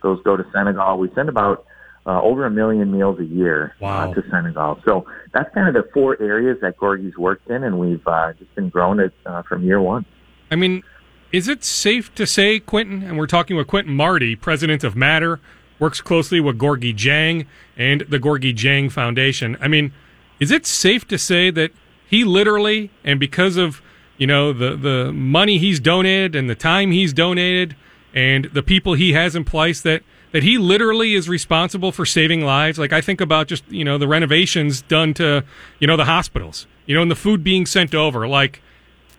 those 0.05 0.21
go 0.23 0.37
to 0.37 0.45
Senegal. 0.53 0.99
We 0.99 1.09
send 1.15 1.27
about 1.27 1.65
uh, 2.05 2.21
over 2.21 2.45
a 2.45 2.51
million 2.51 2.91
meals 2.91 3.19
a 3.19 3.25
year 3.25 3.75
uh, 3.81 3.83
wow. 3.83 4.11
uh, 4.11 4.13
to 4.13 4.23
Senegal. 4.29 4.79
So 4.85 5.07
that's 5.33 5.51
kind 5.53 5.67
of 5.67 5.73
the 5.73 5.89
four 5.91 6.15
areas 6.21 6.59
that 6.61 6.77
Gorgui's 6.77 7.17
worked 7.17 7.49
in, 7.49 7.63
and 7.63 7.79
we've 7.79 8.07
uh, 8.07 8.33
just 8.33 8.53
been 8.55 8.69
growing 8.69 8.99
it 8.99 9.13
uh, 9.25 9.41
from 9.41 9.63
year 9.63 9.81
one. 9.81 10.05
I 10.51 10.55
mean, 10.55 10.83
is 11.31 11.47
it 11.47 11.63
safe 11.63 12.13
to 12.15 12.27
say, 12.27 12.59
Quentin, 12.59 13.01
and 13.01 13.17
we're 13.17 13.25
talking 13.25 13.57
with 13.57 13.67
Quentin 13.67 13.95
Marty, 13.95 14.35
president 14.35 14.83
of 14.83 14.95
Matter, 14.95 15.39
works 15.79 15.99
closely 15.99 16.39
with 16.39 16.59
Gorgui 16.59 16.95
Dieng 16.95 17.47
and 17.75 18.01
the 18.01 18.19
Gorgui 18.19 18.55
Dieng 18.55 18.91
Foundation. 18.91 19.57
I 19.59 19.67
mean, 19.67 19.91
is 20.39 20.51
it 20.51 20.65
safe 20.65 21.07
to 21.07 21.17
say 21.17 21.49
that 21.51 21.71
he 22.07 22.23
literally, 22.23 22.91
and 23.03 23.19
because 23.19 23.57
of 23.57 23.81
you 24.17 24.27
know 24.27 24.53
the 24.53 24.75
the 24.75 25.11
money 25.11 25.57
he's 25.57 25.79
donated 25.79 26.35
and 26.35 26.49
the 26.49 26.55
time 26.55 26.91
he's 26.91 27.11
donated, 27.11 27.75
and 28.15 28.45
the 28.45 28.63
people 28.63 28.93
he 28.93 29.13
has 29.13 29.35
in 29.35 29.43
place 29.43 29.81
that 29.81 30.01
that 30.31 30.43
he 30.43 30.57
literally 30.57 31.13
is 31.13 31.29
responsible 31.29 31.91
for 31.91 32.05
saving 32.05 32.43
lives. 32.43 32.79
Like 32.79 32.93
I 32.93 33.01
think 33.01 33.21
about 33.21 33.47
just 33.47 33.69
you 33.69 33.83
know 33.83 33.97
the 33.97 34.07
renovations 34.07 34.81
done 34.81 35.13
to 35.15 35.43
you 35.79 35.85
know 35.85 35.97
the 35.97 36.05
hospitals, 36.05 36.65
you 36.85 36.95
know, 36.95 37.01
and 37.01 37.11
the 37.11 37.15
food 37.15 37.43
being 37.43 37.65
sent 37.65 37.93
over. 37.93 38.27
Like 38.27 38.61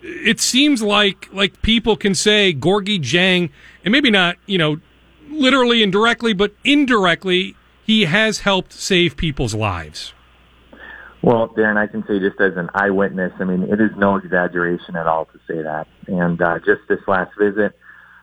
it 0.03 0.41
seems 0.41 0.83
like 0.83 1.29
like 1.33 1.63
people 1.63 1.97
can 1.97 2.15
say 2.15 2.55
Gorgui 2.55 2.99
Dieng, 2.99 3.51
and 3.85 3.93
maybe 3.93 4.11
not 4.11 4.37
you 4.47 4.59
know 4.59 4.81
literally 5.29 5.83
and 5.83 5.93
directly, 5.93 6.33
but 6.33 6.55
indirectly, 6.65 7.55
he 7.85 8.07
has 8.07 8.41
helped 8.41 8.73
save 8.73 9.17
people's 9.17 9.55
lives. 9.55 10.15
Well, 11.23 11.49
Darren, 11.49 11.77
I 11.77 11.89
can 11.89 12.07
say 12.07 12.21
just 12.21 12.41
as 12.41 12.57
an 12.57 12.71
eyewitness, 12.75 13.33
I 13.41 13.45
mean, 13.45 13.65
it 13.65 13.81
is 13.81 13.91
no 13.97 14.17
exaggeration 14.17 14.95
at 14.95 15.09
all 15.09 15.25
to 15.25 15.39
say 15.49 15.61
that. 15.61 15.89
And 16.07 16.41
uh, 16.41 16.61
just 16.61 16.83
this 16.89 17.01
last 17.09 17.33
visit, 17.37 17.77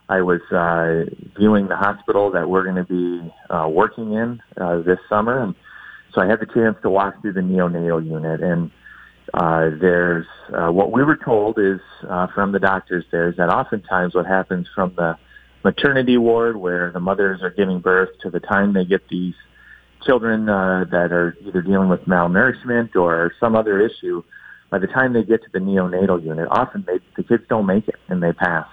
I 0.10 0.22
was 0.22 0.42
uh, 0.52 1.10
viewing 1.38 1.68
the 1.68 1.78
hospital 1.78 2.32
that 2.32 2.50
we're 2.50 2.64
going 2.64 2.76
to 2.76 2.84
be 2.84 3.34
uh, 3.50 3.68
working 3.70 4.14
in 4.14 4.42
uh, 4.60 4.82
this 4.82 5.00
summer, 5.08 5.42
and 5.42 5.56
so 6.14 6.22
I 6.22 6.28
had 6.28 6.40
the 6.40 6.46
chance 6.46 6.78
to 6.84 6.90
walk 6.90 7.22
through 7.22 7.34
the 7.34 7.42
neonatal 7.42 8.06
unit. 8.06 8.42
And 8.42 8.72
uh, 9.34 9.72
there's 9.80 10.28
uh, 10.54 10.72
what 10.72 10.92
we 10.92 11.04
were 11.04 11.18
told 11.18 11.58
is 11.58 11.80
uh, 12.08 12.28
from 12.28 12.52
the 12.52 12.60
doctors 12.60 13.06
there 13.12 13.30
is 13.30 13.38
that 13.38 13.50
oftentimes 13.50 14.14
what 14.14 14.26
happens 14.26 14.68
from 14.76 14.94
the 14.96 15.18
maternity 15.64 16.18
ward 16.18 16.58
where 16.58 16.92
the 16.92 17.00
mothers 17.00 17.42
are 17.42 17.50
giving 17.50 17.80
birth 17.80 18.10
to 18.22 18.30
the 18.30 18.40
time 18.40 18.74
they 18.74 18.86
get 18.86 19.08
these 19.10 19.34
children 20.06 20.50
uh, 20.50 20.86
that 20.92 21.12
are 21.12 21.36
either 21.46 21.62
dealing 21.62 21.90
with 21.90 22.02
malnourishment 22.02 22.96
or 22.96 23.32
some 23.40 23.56
other 23.56 23.80
issue, 23.80 24.24
by 24.70 24.80
the 24.80 24.88
time 24.88 25.14
they 25.14 25.24
get 25.24 25.42
to 25.44 25.50
the 25.54 25.60
neonatal 25.60 26.24
unit, 26.24 26.48
often 26.52 26.84
they, 26.86 27.00
the 27.16 27.24
kids 27.24 27.44
don't 27.48 27.66
make 27.66 27.88
it 27.88 27.96
and 28.10 28.22
they 28.22 28.34
pass. 28.34 28.68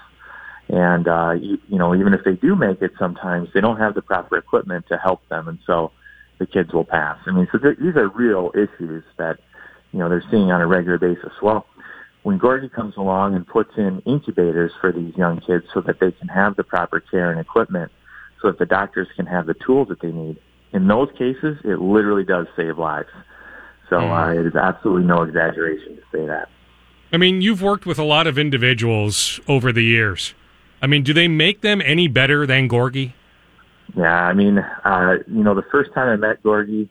And, 0.73 1.09
uh, 1.09 1.33
you, 1.33 1.59
you 1.69 1.79
know, 1.79 1.97
even 1.97 2.15
if 2.15 2.23
they 2.25 2.35
do 2.35 2.55
make 2.55 2.81
it 2.81 2.93
sometimes, 2.97 3.49
they 3.53 3.61
don't 3.61 3.79
have 3.79 3.95
the 3.95 4.03
proper 4.03 4.37
equipment 4.37 4.87
to 4.89 4.97
help 4.97 5.21
them. 5.29 5.49
And 5.49 5.59
so 5.67 5.91
the 6.39 6.47
kids 6.47 6.73
will 6.73 6.85
pass. 6.85 7.19
I 7.27 7.33
mean, 7.33 7.49
so 7.51 7.59
th- 7.59 7.79
these 7.79 7.97
are 7.97 8.09
real 8.09 8.53
issues 8.55 9.03
that, 9.19 9.41
you 9.93 9.99
know, 9.99 10.09
they're 10.09 10.25
seeing 10.31 10.53
on 10.53 10.61
a 10.61 10.67
regular 10.69 10.97
basis. 10.97 11.33
Well, 11.43 11.67
when 12.23 12.39
Gorgui 12.39 12.71
comes 12.73 12.97
along 12.97 13.35
and 13.35 13.45
puts 13.45 13.71
in 13.77 14.01
incubators 14.07 14.71
for 14.81 14.93
these 14.93 15.17
young 15.17 15.41
kids 15.41 15.65
so 15.75 15.81
that 15.81 15.99
they 15.99 16.13
can 16.13 16.29
have 16.29 16.55
the 16.55 16.63
proper 16.63 17.01
care 17.01 17.33
and 17.33 17.41
equipment 17.41 17.91
so 18.41 18.49
that 18.49 18.59
the 18.59 18.67
doctors 18.67 19.09
can 19.17 19.27
have 19.27 19.47
the 19.47 19.55
tools 19.55 19.89
that 19.89 20.01
they 20.01 20.13
need, 20.13 20.39
in 20.73 20.87
those 20.87 21.09
cases, 21.19 21.59
it 21.65 21.81
literally 21.81 22.25
does 22.25 22.47
save 22.55 22.79
lives. 22.79 23.09
So 23.89 23.97
mm. 23.97 24.37
uh, 24.37 24.39
it 24.39 24.47
is 24.47 24.55
absolutely 24.55 25.07
no 25.07 25.23
exaggeration 25.23 25.97
to 25.97 26.03
say 26.13 26.27
that. 26.27 26.49
I 27.13 27.17
mean, 27.17 27.43
you've 27.43 27.61
worked 27.61 27.87
with 27.87 27.99
a 27.99 28.05
lot 28.05 28.29
of 28.29 28.39
individuals 28.39 29.41
over 29.49 29.73
the 29.73 29.83
years. 29.83 30.35
I 30.83 30.87
mean, 30.87 31.03
do 31.03 31.13
they 31.13 31.29
make 31.29 31.61
them 31.61 31.83
any 31.85 32.09
better 32.09 32.47
than 32.47 32.69
Gorgui? 32.69 33.13
Yeah, 33.97 34.05
I 34.05 34.33
mean, 34.33 34.59
uh, 34.59 35.15
you 35.27 35.43
know, 35.43 35.55
the 35.55 35.65
first 35.71 35.93
time 35.95 36.09
I 36.09 36.17
met 36.17 36.43
Gorgui, 36.43 36.89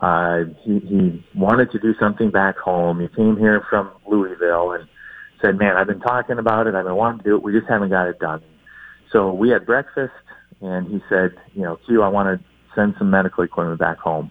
uh, 0.00 0.44
he, 0.62 0.80
he 0.80 1.24
wanted 1.34 1.70
to 1.72 1.78
do 1.78 1.94
something 1.98 2.30
back 2.30 2.58
home. 2.58 3.00
He 3.00 3.08
came 3.08 3.36
here 3.36 3.64
from 3.70 3.90
Louisville 4.06 4.72
and 4.72 4.88
said, 5.40 5.58
man, 5.58 5.76
I've 5.76 5.86
been 5.86 6.00
talking 6.00 6.38
about 6.38 6.66
it. 6.66 6.74
I've 6.74 6.84
been 6.84 6.96
wanting 6.96 7.18
to 7.20 7.24
do 7.24 7.36
it. 7.36 7.42
We 7.42 7.52
just 7.52 7.68
haven't 7.68 7.90
got 7.90 8.08
it 8.08 8.18
done. 8.18 8.42
So 9.12 9.32
we 9.32 9.50
had 9.50 9.64
breakfast 9.64 10.12
and 10.60 10.86
he 10.88 11.00
said, 11.08 11.34
you 11.54 11.62
know, 11.62 11.76
Q, 11.86 12.02
I 12.02 12.08
want 12.08 12.40
to 12.40 12.44
send 12.74 12.94
some 12.98 13.10
medical 13.10 13.44
equipment 13.44 13.78
back 13.78 13.98
home. 13.98 14.30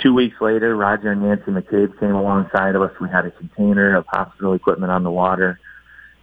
Two 0.00 0.14
weeks 0.14 0.36
later, 0.40 0.74
Roger 0.74 1.12
and 1.12 1.22
Nancy 1.22 1.50
McCabe 1.50 1.98
came 2.00 2.14
alongside 2.14 2.74
of 2.74 2.82
us. 2.82 2.90
We 3.00 3.08
had 3.10 3.26
a 3.26 3.30
container 3.30 3.94
of 3.94 4.06
hospital 4.06 4.54
equipment 4.54 4.90
on 4.90 5.04
the 5.04 5.10
water. 5.10 5.60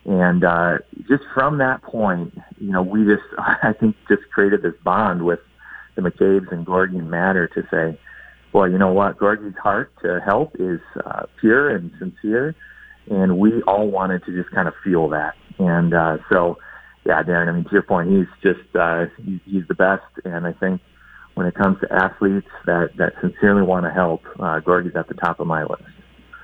And 0.08 0.46
uh, 0.46 0.78
just 1.10 1.24
from 1.34 1.58
that 1.58 1.84
point, 1.84 2.34
you 2.60 2.72
know, 2.72 2.82
we 2.82 3.04
just, 3.04 3.24
I 3.38 3.74
think, 3.80 3.96
just 4.08 4.24
created 4.34 4.64
this 4.64 4.74
bond 4.84 5.24
with 5.24 5.40
the 5.96 6.02
McCabe's 6.02 6.48
and 6.52 6.66
Gorgui 6.66 7.06
Matter 7.06 7.48
to 7.50 7.64
say, 7.70 8.00
well, 8.54 8.70
you 8.70 8.78
know 8.78 8.94
what, 8.94 9.20
Gorgui's 9.20 9.58
heart 9.58 9.92
to 10.04 10.22
help 10.26 10.56
is 10.58 10.80
uh, 11.06 11.24
pure 11.40 11.70
and 11.76 11.92
sincere, 12.00 12.56
and 13.10 13.38
we 13.38 13.62
all 13.64 13.92
wanted 13.92 14.24
to 14.26 14.36
just 14.36 14.54
kind 14.56 14.70
of 14.70 14.74
feel 14.84 15.10
that. 15.10 15.36
And 15.60 15.94
uh, 15.94 16.18
so, 16.32 16.58
yeah, 17.06 17.22
Darren, 17.24 17.50
I 17.50 17.52
mean, 17.52 17.66
to 17.66 17.72
your 17.72 17.84
point, 17.84 18.10
he's 18.10 18.28
just 18.42 18.76
uh, 18.76 19.06
he's, 19.24 19.40
he's 19.44 19.68
the 19.68 19.76
best, 19.76 20.04
and 20.24 20.48
I 20.48 20.54
think 20.54 20.82
when 21.34 21.46
it 21.46 21.56
comes 21.56 21.80
to 21.82 21.94
athletes 21.94 22.48
that 22.66 22.92
that 22.98 23.14
sincerely 23.22 23.62
want 23.62 23.86
to 23.86 23.92
help, 23.92 24.22
uh, 24.40 24.60
Gorgui's 24.62 24.96
at 24.96 25.08
the 25.08 25.14
top 25.14 25.40
of 25.40 25.48
my 25.48 25.64
list. 25.64 25.84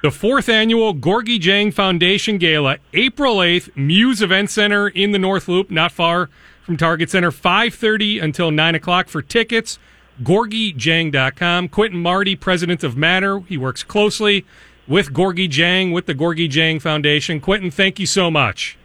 The 0.03 0.11
fourth 0.11 0.49
annual 0.49 0.93
Gorgui 0.93 1.39
Dieng 1.39 1.73
Foundation 1.73 2.37
Gala, 2.37 2.75
April 2.93 3.37
8th, 3.37 3.73
Muse 3.77 4.21
Event 4.21 4.49
Center 4.49 4.89
in 4.89 5.13
the 5.13 5.17
North 5.17 5.47
Loop, 5.47 5.71
not 5.71 5.93
far 5.93 6.29
from 6.61 6.75
Target 6.75 7.09
Center, 7.09 7.31
5.30 7.31 8.21
until 8.21 8.51
9 8.51 8.75
o'clock 8.75 9.07
for 9.07 9.21
tickets. 9.21 9.79
GorguiDieng.com. 10.21 11.69
Quentin 11.69 12.01
Marty, 12.01 12.35
president 12.35 12.83
of 12.83 12.97
Matter. 12.97 13.39
He 13.47 13.55
works 13.55 13.81
closely 13.81 14.45
with 14.89 15.13
Gorgui 15.13 15.47
Dieng, 15.47 15.93
with 15.93 16.05
the 16.05 16.13
Gorgui 16.13 16.49
Dieng 16.49 16.81
Foundation. 16.81 17.39
Quentin, 17.39 17.71
thank 17.71 17.97
you 17.97 18.05
so 18.05 18.29
much. 18.29 18.77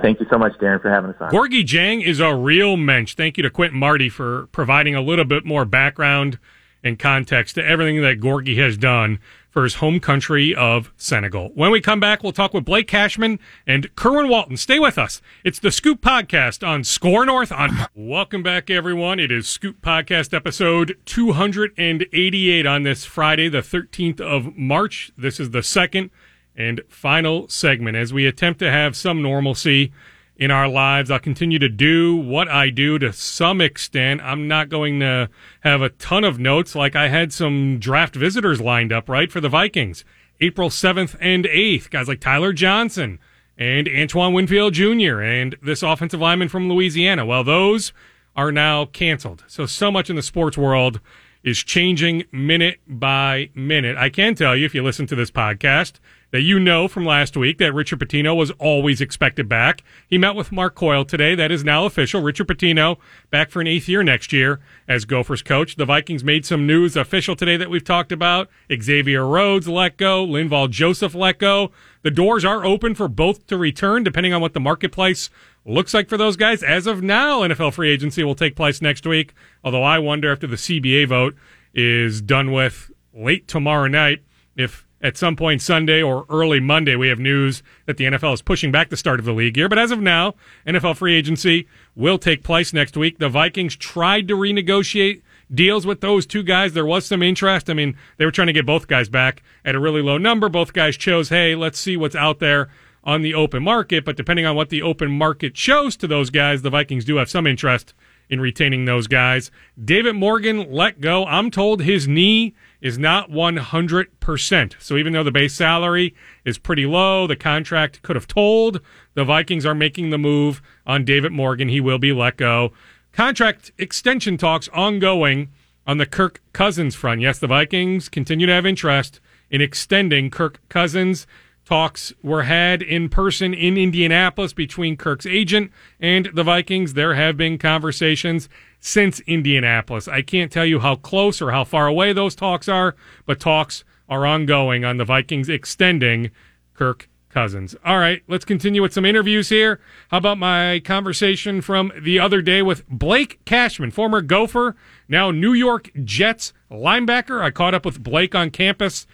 Thank 0.00 0.20
you 0.20 0.26
so 0.32 0.38
much, 0.38 0.52
Darren, 0.54 0.80
for 0.80 0.88
having 0.88 1.10
us 1.10 1.16
on. 1.20 1.30
Gorgui 1.32 1.62
Dieng 1.62 2.02
is 2.02 2.20
a 2.20 2.34
real 2.34 2.78
mensch. 2.78 3.14
Thank 3.14 3.36
you 3.36 3.42
to 3.42 3.50
Quentin 3.50 3.78
Marty 3.78 4.08
for 4.08 4.46
providing 4.52 4.94
a 4.94 5.02
little 5.02 5.26
bit 5.26 5.44
more 5.44 5.66
background 5.66 6.38
and 6.82 6.98
context 6.98 7.54
to 7.56 7.64
everything 7.64 8.00
that 8.02 8.20
Gorgui 8.20 8.56
has 8.56 8.78
done 8.78 9.18
for 9.54 9.62
his 9.62 9.76
home 9.76 10.00
country 10.00 10.52
of 10.52 10.92
Senegal. 10.96 11.52
When 11.54 11.70
we 11.70 11.80
come 11.80 12.00
back, 12.00 12.24
we'll 12.24 12.32
talk 12.32 12.52
with 12.52 12.64
Blake 12.64 12.88
Cashman 12.88 13.38
and 13.68 13.94
Kerwin 13.94 14.28
Walton. 14.28 14.56
Stay 14.56 14.80
with 14.80 14.98
us. 14.98 15.22
It's 15.44 15.60
the 15.60 15.70
Scoop 15.70 16.00
Podcast 16.00 16.66
on 16.66 16.82
SKOR 16.82 17.24
North. 17.24 17.52
On 17.52 17.86
welcome 17.94 18.42
back, 18.42 18.68
everyone. 18.68 19.20
It 19.20 19.30
is 19.30 19.46
Scoop 19.46 19.80
Podcast 19.80 20.34
episode 20.34 20.98
288 21.04 22.66
on 22.66 22.82
this 22.82 23.04
Friday, 23.04 23.48
the 23.48 23.58
13th 23.58 24.20
of 24.20 24.56
March. 24.56 25.12
This 25.16 25.38
is 25.38 25.50
the 25.50 25.62
second 25.62 26.10
and 26.56 26.80
final 26.88 27.46
segment 27.46 27.96
as 27.96 28.12
we 28.12 28.26
attempt 28.26 28.58
to 28.58 28.72
have 28.72 28.96
some 28.96 29.22
normalcy 29.22 29.92
in 30.36 30.50
our 30.50 30.68
lives. 30.68 31.10
I'll 31.10 31.18
continue 31.18 31.58
to 31.58 31.68
do 31.68 32.16
what 32.16 32.48
I 32.48 32.70
do 32.70 32.98
to 32.98 33.12
some 33.12 33.60
extent. 33.60 34.20
I'm 34.22 34.48
not 34.48 34.68
going 34.68 35.00
to 35.00 35.28
have 35.60 35.82
a 35.82 35.90
ton 35.90 36.24
of 36.24 36.38
notes 36.38 36.74
like 36.74 36.96
I 36.96 37.08
had 37.08 37.32
some 37.32 37.78
draft 37.78 38.16
visitors 38.16 38.60
lined 38.60 38.92
up, 38.92 39.08
right, 39.08 39.30
for 39.30 39.40
the 39.40 39.48
Vikings. 39.48 40.04
April 40.40 40.68
7th 40.68 41.16
and 41.20 41.44
8th, 41.44 41.90
guys 41.90 42.08
like 42.08 42.20
Tyler 42.20 42.52
Johnson 42.52 43.20
and 43.56 43.88
Antoine 43.88 44.32
Winfield 44.32 44.74
Jr. 44.74 45.20
and 45.20 45.56
this 45.62 45.82
offensive 45.82 46.20
lineman 46.20 46.48
from 46.48 46.68
Louisiana. 46.68 47.24
Well, 47.24 47.44
those 47.44 47.92
are 48.36 48.50
now 48.50 48.86
canceled. 48.86 49.44
So, 49.46 49.66
so 49.66 49.92
much 49.92 50.10
in 50.10 50.16
the 50.16 50.22
sports 50.22 50.58
world 50.58 51.00
is 51.44 51.62
changing 51.62 52.24
minute 52.32 52.80
by 52.88 53.50
minute. 53.54 53.96
I 53.96 54.08
can 54.08 54.34
tell 54.34 54.56
you, 54.56 54.66
if 54.66 54.74
you 54.74 54.82
listen 54.82 55.06
to 55.06 55.14
this 55.14 55.30
podcast, 55.30 56.00
that 56.34 56.42
you 56.42 56.58
know 56.58 56.88
from 56.88 57.04
last 57.04 57.36
week 57.36 57.58
that 57.58 57.72
Richard 57.72 58.00
Pitino 58.00 58.34
was 58.34 58.50
always 58.58 59.00
expected 59.00 59.48
back. 59.48 59.84
He 60.08 60.18
met 60.18 60.34
with 60.34 60.50
Mark 60.50 60.74
Coyle 60.74 61.04
today. 61.04 61.36
That 61.36 61.52
is 61.52 61.62
now 61.62 61.86
official. 61.86 62.22
Richard 62.22 62.48
Pitino 62.48 62.98
back 63.30 63.52
for 63.52 63.60
an 63.60 63.68
eighth 63.68 63.88
year 63.88 64.02
next 64.02 64.32
year 64.32 64.58
as 64.88 65.04
Gophers 65.04 65.42
coach. 65.42 65.76
The 65.76 65.84
Vikings 65.84 66.24
made 66.24 66.44
some 66.44 66.66
news 66.66 66.96
official 66.96 67.36
today 67.36 67.56
that 67.58 67.70
we've 67.70 67.84
talked 67.84 68.10
about. 68.10 68.50
Xavier 68.82 69.24
Rhodes 69.24 69.68
let 69.68 69.96
go. 69.96 70.26
Linval 70.26 70.68
Joseph 70.68 71.14
let 71.14 71.38
go. 71.38 71.70
The 72.02 72.10
doors 72.10 72.44
are 72.44 72.64
open 72.64 72.96
for 72.96 73.06
both 73.06 73.46
to 73.46 73.56
return 73.56 74.02
depending 74.02 74.32
on 74.32 74.40
what 74.40 74.54
the 74.54 74.60
marketplace 74.60 75.30
looks 75.64 75.94
like 75.94 76.08
for 76.08 76.16
those 76.16 76.34
guys. 76.34 76.64
As 76.64 76.88
of 76.88 77.00
now, 77.00 77.42
NFL 77.42 77.74
free 77.74 77.92
agency 77.92 78.24
will 78.24 78.34
take 78.34 78.56
place 78.56 78.82
next 78.82 79.06
week. 79.06 79.34
Although 79.62 79.84
I 79.84 80.00
wonder 80.00 80.32
after 80.32 80.48
the 80.48 80.56
CBA 80.56 81.06
vote 81.06 81.36
is 81.72 82.20
done 82.20 82.50
with 82.50 82.90
late 83.14 83.46
tomorrow 83.46 83.86
night 83.86 84.24
if 84.56 84.84
at 85.04 85.18
some 85.18 85.36
point 85.36 85.60
Sunday 85.60 86.02
or 86.02 86.24
early 86.30 86.60
Monday, 86.60 86.96
we 86.96 87.08
have 87.08 87.18
news 87.18 87.62
that 87.84 87.98
the 87.98 88.04
NFL 88.04 88.32
is 88.32 88.42
pushing 88.42 88.72
back 88.72 88.88
the 88.88 88.96
start 88.96 89.20
of 89.20 89.26
the 89.26 89.34
league 89.34 89.54
year. 89.54 89.68
But 89.68 89.78
as 89.78 89.90
of 89.90 90.00
now, 90.00 90.34
NFL 90.66 90.96
free 90.96 91.14
agency 91.14 91.68
will 91.94 92.16
take 92.16 92.42
place 92.42 92.72
next 92.72 92.96
week. 92.96 93.18
The 93.18 93.28
Vikings 93.28 93.76
tried 93.76 94.26
to 94.28 94.34
renegotiate 94.34 95.20
deals 95.52 95.86
with 95.86 96.00
those 96.00 96.24
two 96.24 96.42
guys. 96.42 96.72
There 96.72 96.86
was 96.86 97.04
some 97.04 97.22
interest. 97.22 97.68
I 97.68 97.74
mean, 97.74 97.98
they 98.16 98.24
were 98.24 98.30
trying 98.30 98.46
to 98.46 98.54
get 98.54 98.64
both 98.64 98.88
guys 98.88 99.10
back 99.10 99.42
at 99.62 99.74
a 99.74 99.78
really 99.78 100.00
low 100.00 100.16
number. 100.16 100.48
Both 100.48 100.72
guys 100.72 100.96
chose, 100.96 101.28
hey, 101.28 101.54
let's 101.54 101.78
see 101.78 101.98
what's 101.98 102.16
out 102.16 102.38
there 102.38 102.70
on 103.04 103.20
the 103.20 103.34
open 103.34 103.62
market. 103.62 104.06
But 104.06 104.16
depending 104.16 104.46
on 104.46 104.56
what 104.56 104.70
the 104.70 104.80
open 104.80 105.10
market 105.10 105.54
shows 105.54 105.98
to 105.98 106.06
those 106.06 106.30
guys, 106.30 106.62
the 106.62 106.70
Vikings 106.70 107.04
do 107.04 107.16
have 107.16 107.28
some 107.28 107.46
interest 107.46 107.92
in 108.30 108.40
retaining 108.40 108.86
those 108.86 109.06
guys. 109.06 109.50
David 109.82 110.16
Morgan 110.16 110.72
let 110.72 111.02
go. 111.02 111.26
I'm 111.26 111.50
told 111.50 111.82
his 111.82 112.08
knee 112.08 112.54
is 112.84 112.98
not 112.98 113.30
100%. 113.30 114.74
So 114.78 114.96
even 114.98 115.14
though 115.14 115.22
the 115.22 115.32
base 115.32 115.54
salary 115.54 116.14
is 116.44 116.58
pretty 116.58 116.84
low, 116.84 117.26
the 117.26 117.34
contract 117.34 118.02
could 118.02 118.14
have 118.14 118.28
told 118.28 118.82
the 119.14 119.24
Vikings 119.24 119.64
are 119.64 119.74
making 119.74 120.10
the 120.10 120.18
move 120.18 120.60
on 120.86 121.02
David 121.02 121.32
Morgan. 121.32 121.70
He 121.70 121.80
will 121.80 121.98
be 121.98 122.12
let 122.12 122.36
go. 122.36 122.72
Contract 123.10 123.72
extension 123.78 124.36
talks 124.36 124.68
ongoing 124.68 125.50
on 125.86 125.96
the 125.96 126.04
Kirk 126.04 126.42
Cousins 126.52 126.94
front. 126.94 127.22
Yes, 127.22 127.38
the 127.38 127.46
Vikings 127.46 128.10
continue 128.10 128.46
to 128.46 128.52
have 128.52 128.66
interest 128.66 129.18
in 129.50 129.62
extending 129.62 130.28
Kirk 130.28 130.60
Cousins. 130.68 131.26
Talks 131.64 132.12
were 132.22 132.42
had 132.42 132.82
in 132.82 133.08
person 133.08 133.54
in 133.54 133.78
Indianapolis 133.78 134.52
between 134.52 134.98
Kirk's 134.98 135.24
agent 135.24 135.72
and 135.98 136.28
the 136.34 136.44
Vikings. 136.44 136.92
There 136.92 137.14
have 137.14 137.38
been 137.38 137.56
conversations 137.56 138.50
since 138.84 139.20
Indianapolis. 139.20 140.06
I 140.06 140.20
can't 140.20 140.52
tell 140.52 140.66
you 140.66 140.78
how 140.78 140.96
close 140.96 141.40
or 141.40 141.52
how 141.52 141.64
far 141.64 141.86
away 141.86 142.12
those 142.12 142.34
talks 142.34 142.68
are, 142.68 142.94
but 143.24 143.40
talks 143.40 143.82
are 144.10 144.26
ongoing 144.26 144.84
on 144.84 144.98
the 144.98 145.06
Vikings 145.06 145.48
extending 145.48 146.30
Kirk 146.74 147.08
Cousins. 147.30 147.74
All 147.82 147.98
right, 147.98 148.22
let's 148.28 148.44
continue 148.44 148.82
with 148.82 148.92
some 148.92 149.06
interviews 149.06 149.48
here. 149.48 149.80
How 150.10 150.18
about 150.18 150.36
my 150.36 150.82
conversation 150.84 151.62
from 151.62 151.92
the 151.98 152.20
other 152.20 152.42
day 152.42 152.60
with 152.60 152.86
Blake 152.86 153.42
Cashman, 153.46 153.90
former 153.90 154.20
Gopher, 154.20 154.76
now 155.08 155.30
New 155.30 155.54
York 155.54 155.90
Jets 156.04 156.52
linebacker? 156.70 157.40
I 157.40 157.50
caught 157.50 157.72
up 157.72 157.86
with 157.86 158.02
Blake 158.02 158.34
on 158.34 158.50
campus. 158.50 159.06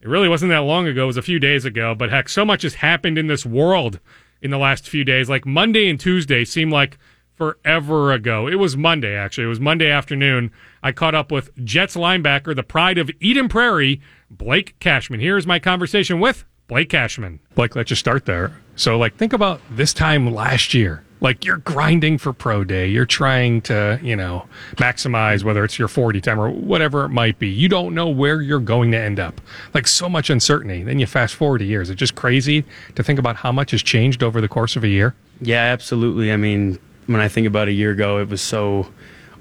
It 0.00 0.08
really 0.08 0.30
wasn't 0.30 0.52
that 0.52 0.60
long 0.60 0.86
ago, 0.88 1.04
it 1.04 1.08
was 1.08 1.16
a 1.18 1.22
few 1.22 1.38
days 1.38 1.66
ago, 1.66 1.94
but 1.94 2.08
heck, 2.08 2.30
so 2.30 2.46
much 2.46 2.62
has 2.62 2.76
happened 2.76 3.18
in 3.18 3.26
this 3.26 3.44
world 3.44 4.00
in 4.40 4.50
the 4.50 4.58
last 4.58 4.88
few 4.88 5.04
days. 5.04 5.28
Like 5.28 5.44
Monday 5.44 5.90
and 5.90 6.00
Tuesday 6.00 6.46
seem 6.46 6.70
like 6.70 6.96
forever 7.38 8.12
ago. 8.12 8.48
It 8.48 8.56
was 8.56 8.76
Monday, 8.76 9.14
actually. 9.14 9.44
It 9.44 9.48
was 9.48 9.60
Monday 9.60 9.90
afternoon. 9.90 10.50
I 10.82 10.92
caught 10.92 11.14
up 11.14 11.30
with 11.30 11.54
Jets 11.64 11.96
linebacker, 11.96 12.54
the 12.54 12.64
pride 12.64 12.98
of 12.98 13.10
Eden 13.20 13.48
Prairie, 13.48 14.00
Blake 14.30 14.78
Cashman. 14.80 15.20
Here's 15.20 15.46
my 15.46 15.60
conversation 15.60 16.18
with 16.18 16.44
Blake 16.66 16.90
Cashman. 16.90 17.38
Blake, 17.54 17.76
let's 17.76 17.88
just 17.88 18.00
start 18.00 18.26
there. 18.26 18.60
So, 18.74 18.98
like, 18.98 19.16
think 19.16 19.32
about 19.32 19.60
this 19.70 19.94
time 19.94 20.34
last 20.34 20.74
year. 20.74 21.04
Like 21.20 21.44
you're 21.44 21.56
grinding 21.56 22.18
for 22.18 22.32
pro 22.32 22.62
day. 22.62 22.86
You're 22.86 23.06
trying 23.06 23.60
to, 23.62 23.98
you 24.02 24.14
know, 24.14 24.46
maximize 24.76 25.42
whether 25.42 25.64
it's 25.64 25.78
your 25.78 25.88
40 25.88 26.20
time 26.20 26.38
or 26.38 26.48
whatever 26.50 27.04
it 27.04 27.08
might 27.08 27.38
be. 27.38 27.48
You 27.48 27.68
don't 27.68 27.94
know 27.94 28.08
where 28.08 28.40
you're 28.40 28.60
going 28.60 28.92
to 28.92 28.98
end 28.98 29.18
up. 29.18 29.40
Like 29.74 29.88
so 29.88 30.08
much 30.08 30.30
uncertainty. 30.30 30.84
Then 30.84 31.00
you 31.00 31.06
fast 31.06 31.34
forward 31.34 31.60
a 31.62 31.64
years. 31.64 31.90
It's 31.90 31.98
just 31.98 32.14
crazy 32.14 32.64
to 32.94 33.02
think 33.02 33.18
about 33.18 33.36
how 33.36 33.50
much 33.50 33.72
has 33.72 33.82
changed 33.82 34.22
over 34.22 34.40
the 34.40 34.48
course 34.48 34.76
of 34.76 34.84
a 34.84 34.88
year. 34.88 35.14
Yeah, 35.40 35.62
absolutely. 35.62 36.32
I 36.32 36.36
mean, 36.36 36.78
when 37.08 37.20
I 37.20 37.28
think 37.28 37.46
about 37.46 37.68
a 37.68 37.72
year 37.72 37.90
ago, 37.90 38.18
it 38.18 38.28
was 38.28 38.42
so 38.42 38.86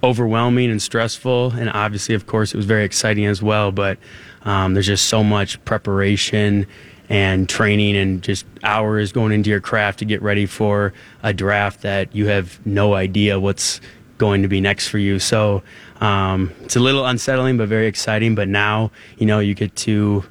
overwhelming 0.03 0.71
and 0.71 0.81
stressful. 0.81 1.51
And 1.51 1.69
obviously, 1.69 2.15
of 2.15 2.25
course, 2.25 2.53
it 2.53 2.57
was 2.57 2.65
very 2.65 2.85
exciting 2.85 3.25
as 3.25 3.41
well. 3.41 3.71
But 3.71 3.97
um, 4.43 4.73
there's 4.73 4.87
just 4.87 5.05
so 5.05 5.23
much 5.23 5.63
preparation 5.65 6.65
and 7.09 7.47
training 7.47 7.97
and 7.97 8.21
just 8.21 8.45
hours 8.63 9.11
going 9.11 9.31
into 9.31 9.49
your 9.49 9.59
craft 9.59 9.99
to 9.99 10.05
get 10.05 10.21
ready 10.21 10.45
for 10.45 10.93
a 11.23 11.33
draft 11.33 11.81
that 11.81 12.15
you 12.15 12.27
have 12.27 12.65
no 12.65 12.93
idea 12.93 13.39
what's 13.39 13.81
going 14.17 14.41
to 14.41 14.47
be 14.47 14.61
next 14.61 14.87
for 14.87 14.97
you. 14.97 15.19
So 15.19 15.61
um, 15.99 16.53
it's 16.61 16.75
a 16.75 16.79
little 16.79 17.05
unsettling, 17.05 17.57
but 17.57 17.67
very 17.67 17.87
exciting. 17.87 18.33
But 18.33 18.47
now, 18.47 18.91
you 19.17 19.25
know, 19.25 19.39
you 19.39 19.53
get 19.53 19.75
to 19.77 20.23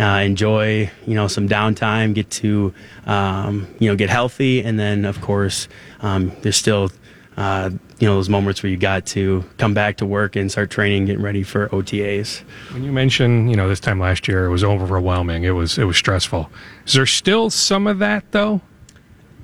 uh, 0.00 0.20
enjoy, 0.20 0.90
you 1.06 1.14
know, 1.14 1.28
some 1.28 1.48
downtime, 1.48 2.14
get 2.14 2.30
to, 2.30 2.72
um, 3.06 3.66
you 3.78 3.88
know, 3.88 3.96
get 3.96 4.10
healthy, 4.10 4.62
and 4.62 4.78
then 4.78 5.04
of 5.04 5.20
course, 5.20 5.68
um, 6.00 6.32
there's 6.42 6.56
still 6.56 6.90
uh, 7.36 7.70
you 7.98 8.08
know 8.08 8.14
those 8.14 8.28
moments 8.28 8.62
where 8.62 8.70
you 8.70 8.76
got 8.76 9.06
to 9.06 9.44
come 9.58 9.74
back 9.74 9.98
to 9.98 10.06
work 10.06 10.36
and 10.36 10.50
start 10.50 10.70
training, 10.70 11.06
getting 11.06 11.22
ready 11.22 11.42
for 11.42 11.68
OTAs. 11.68 12.42
When 12.72 12.82
you 12.82 12.92
mentioned, 12.92 13.50
you 13.50 13.56
know, 13.56 13.68
this 13.68 13.80
time 13.80 14.00
last 14.00 14.26
year 14.26 14.46
it 14.46 14.50
was 14.50 14.64
overwhelming. 14.64 15.44
It 15.44 15.50
was 15.50 15.78
it 15.78 15.84
was 15.84 15.96
stressful. 15.96 16.50
Is 16.86 16.94
there 16.94 17.06
still 17.06 17.50
some 17.50 17.86
of 17.86 17.98
that 17.98 18.32
though? 18.32 18.60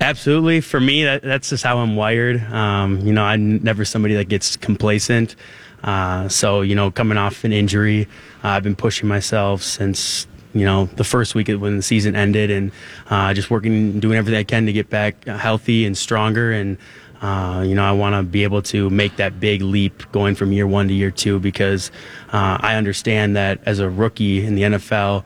Absolutely. 0.01 0.61
For 0.61 0.79
me, 0.79 1.05
that, 1.05 1.23
that's 1.23 1.49
just 1.49 1.65
how 1.65 1.79
I'm 1.79 1.97
wired. 1.97 2.43
Um, 2.53 3.01
you 3.01 3.13
know, 3.13 3.25
I'm 3.25 3.63
never 3.63 3.85
somebody 3.85 4.15
that 4.17 4.29
gets 4.29 4.57
complacent. 4.57 5.37
Uh, 5.83 6.29
so, 6.29 6.61
you 6.61 6.75
know, 6.75 6.91
coming 6.91 7.17
off 7.17 7.45
an 7.45 7.53
injury, 7.53 8.09
uh, 8.45 8.49
I've 8.49 8.63
been 8.63 8.77
pushing 8.77 9.09
myself 9.09 9.63
since, 9.63 10.27
you 10.57 10.65
know, 10.65 10.87
the 10.87 11.05
first 11.05 11.35
week 11.35 11.49
when 11.49 11.77
the 11.77 11.83
season 11.83 12.17
ended 12.17 12.51
and 12.51 12.73
uh, 13.11 13.35
just 13.35 13.51
working, 13.51 14.01
doing 14.01 14.17
everything 14.17 14.39
I 14.39 14.45
can 14.45 14.67
to 14.67 14.73
get 14.73 14.89
back 14.89 15.27
healthy 15.27 15.85
and 15.85 15.97
stronger. 15.97 16.51
And, 16.51 16.79
uh, 17.21 17.63
you 17.67 17.75
know, 17.75 17.85
I 17.85 17.93
want 17.93 18.15
to 18.15 18.23
be 18.23 18.43
able 18.43 18.63
to 18.63 18.89
make 18.89 19.17
that 19.17 19.39
big 19.39 19.61
leap 19.61 20.11
going 20.13 20.35
from 20.35 20.53
year 20.53 20.67
one 20.67 20.89
to 20.89 20.95
year 20.95 21.11
two 21.11 21.39
because 21.39 21.91
uh, 22.33 22.57
I 22.61 22.77
understand 22.77 23.37
that 23.37 23.61
as 23.67 23.81
a 23.81 23.91
rookie 23.91 24.45
in 24.45 24.55
the 24.55 24.63
NFL, 24.63 25.25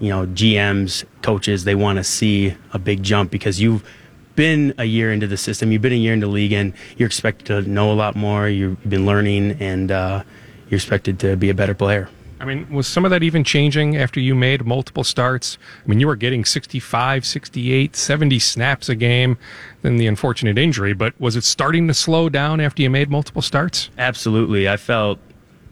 you 0.00 0.08
know, 0.08 0.26
GMs, 0.26 1.04
coaches, 1.22 1.62
they 1.62 1.76
want 1.76 1.98
to 1.98 2.04
see 2.04 2.56
a 2.72 2.78
big 2.78 3.04
jump 3.04 3.30
because 3.30 3.60
you've 3.60 3.84
been 4.34 4.74
a 4.78 4.84
year 4.84 5.12
into 5.12 5.28
the 5.28 5.36
system, 5.36 5.70
you've 5.70 5.82
been 5.82 5.92
a 5.92 5.96
year 5.96 6.14
into 6.14 6.26
the 6.26 6.32
league, 6.32 6.52
and 6.52 6.72
you're 6.96 7.06
expected 7.06 7.46
to 7.46 7.62
know 7.62 7.92
a 7.92 7.94
lot 7.94 8.16
more. 8.16 8.48
You've 8.48 8.82
been 8.88 9.06
learning, 9.06 9.58
and 9.60 9.92
uh, 9.92 10.24
you're 10.68 10.78
expected 10.78 11.20
to 11.20 11.36
be 11.36 11.50
a 11.50 11.54
better 11.54 11.74
player. 11.74 12.08
I 12.42 12.44
mean, 12.44 12.68
was 12.70 12.88
some 12.88 13.04
of 13.04 13.12
that 13.12 13.22
even 13.22 13.44
changing 13.44 13.96
after 13.96 14.18
you 14.18 14.34
made 14.34 14.66
multiple 14.66 15.04
starts? 15.04 15.58
I 15.84 15.88
mean, 15.88 16.00
you 16.00 16.08
were 16.08 16.16
getting 16.16 16.44
65, 16.44 17.24
68, 17.24 17.94
70 17.94 18.38
snaps 18.40 18.88
a 18.88 18.96
game, 18.96 19.38
then 19.82 19.96
the 19.96 20.08
unfortunate 20.08 20.58
injury, 20.58 20.92
but 20.92 21.18
was 21.20 21.36
it 21.36 21.44
starting 21.44 21.86
to 21.86 21.94
slow 21.94 22.28
down 22.28 22.60
after 22.60 22.82
you 22.82 22.90
made 22.90 23.10
multiple 23.10 23.42
starts? 23.42 23.90
Absolutely. 23.96 24.68
I 24.68 24.76
felt 24.76 25.20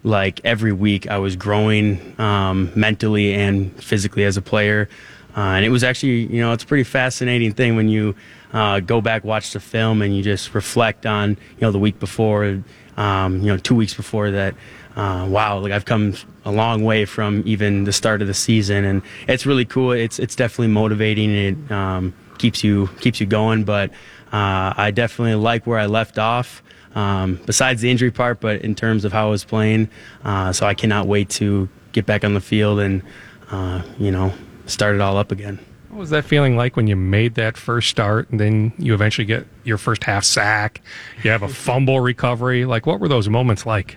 like 0.04 0.40
every 0.44 0.72
week 0.72 1.08
I 1.08 1.18
was 1.18 1.34
growing 1.34 2.14
um, 2.20 2.70
mentally 2.76 3.34
and 3.34 3.74
physically 3.82 4.22
as 4.22 4.36
a 4.36 4.42
player. 4.42 4.88
Uh, 5.36 5.40
and 5.40 5.64
it 5.64 5.70
was 5.70 5.82
actually, 5.82 6.32
you 6.32 6.40
know, 6.40 6.52
it's 6.52 6.62
a 6.62 6.66
pretty 6.68 6.84
fascinating 6.84 7.52
thing 7.52 7.74
when 7.74 7.88
you 7.88 8.14
uh, 8.52 8.78
go 8.78 9.00
back, 9.00 9.24
watch 9.24 9.52
the 9.52 9.60
film, 9.60 10.02
and 10.02 10.16
you 10.16 10.22
just 10.22 10.54
reflect 10.54 11.04
on, 11.04 11.30
you 11.30 11.62
know, 11.62 11.72
the 11.72 11.78
week 11.80 11.98
before, 11.98 12.62
um, 12.96 13.40
you 13.40 13.46
know, 13.46 13.56
two 13.56 13.74
weeks 13.74 13.94
before 13.94 14.30
that 14.30 14.54
uh, 14.96 15.26
wow, 15.28 15.58
like 15.58 15.72
I've 15.72 15.84
come 15.84 16.14
a 16.44 16.50
long 16.50 16.82
way 16.82 17.04
from 17.04 17.42
even 17.46 17.84
the 17.84 17.92
start 17.92 18.22
of 18.22 18.28
the 18.28 18.34
season, 18.34 18.84
and 18.84 19.02
it's 19.28 19.46
really 19.46 19.64
cool. 19.64 19.92
It's 19.92 20.18
it's 20.18 20.34
definitely 20.34 20.68
motivating. 20.68 21.30
It 21.30 21.72
um, 21.72 22.14
keeps 22.38 22.64
you 22.64 22.88
keeps 23.00 23.20
you 23.20 23.26
going. 23.26 23.64
But 23.64 23.90
uh, 24.32 24.74
I 24.76 24.90
definitely 24.90 25.36
like 25.36 25.66
where 25.66 25.78
I 25.78 25.86
left 25.86 26.18
off. 26.18 26.62
Um, 26.94 27.40
besides 27.46 27.82
the 27.82 27.90
injury 27.90 28.10
part, 28.10 28.40
but 28.40 28.62
in 28.62 28.74
terms 28.74 29.04
of 29.04 29.12
how 29.12 29.28
I 29.28 29.30
was 29.30 29.44
playing, 29.44 29.88
uh, 30.24 30.52
so 30.52 30.66
I 30.66 30.74
cannot 30.74 31.06
wait 31.06 31.30
to 31.30 31.68
get 31.92 32.04
back 32.04 32.24
on 32.24 32.34
the 32.34 32.40
field 32.40 32.80
and 32.80 33.02
uh, 33.50 33.82
you 33.96 34.10
know 34.10 34.32
start 34.66 34.96
it 34.96 35.00
all 35.00 35.16
up 35.16 35.30
again. 35.30 35.60
What 35.90 36.00
was 36.00 36.10
that 36.10 36.24
feeling 36.24 36.56
like 36.56 36.76
when 36.76 36.86
you 36.86 36.96
made 36.96 37.34
that 37.34 37.56
first 37.56 37.90
start 37.90 38.30
and 38.30 38.38
then 38.38 38.72
you 38.78 38.94
eventually 38.94 39.24
get 39.24 39.46
your 39.64 39.78
first 39.78 40.04
half 40.04 40.24
sack? 40.24 40.80
You 41.22 41.30
have 41.30 41.42
a 41.42 41.48
fumble 41.48 42.00
recovery. 42.00 42.64
Like, 42.64 42.86
what 42.86 43.00
were 43.00 43.08
those 43.08 43.28
moments 43.28 43.66
like? 43.66 43.96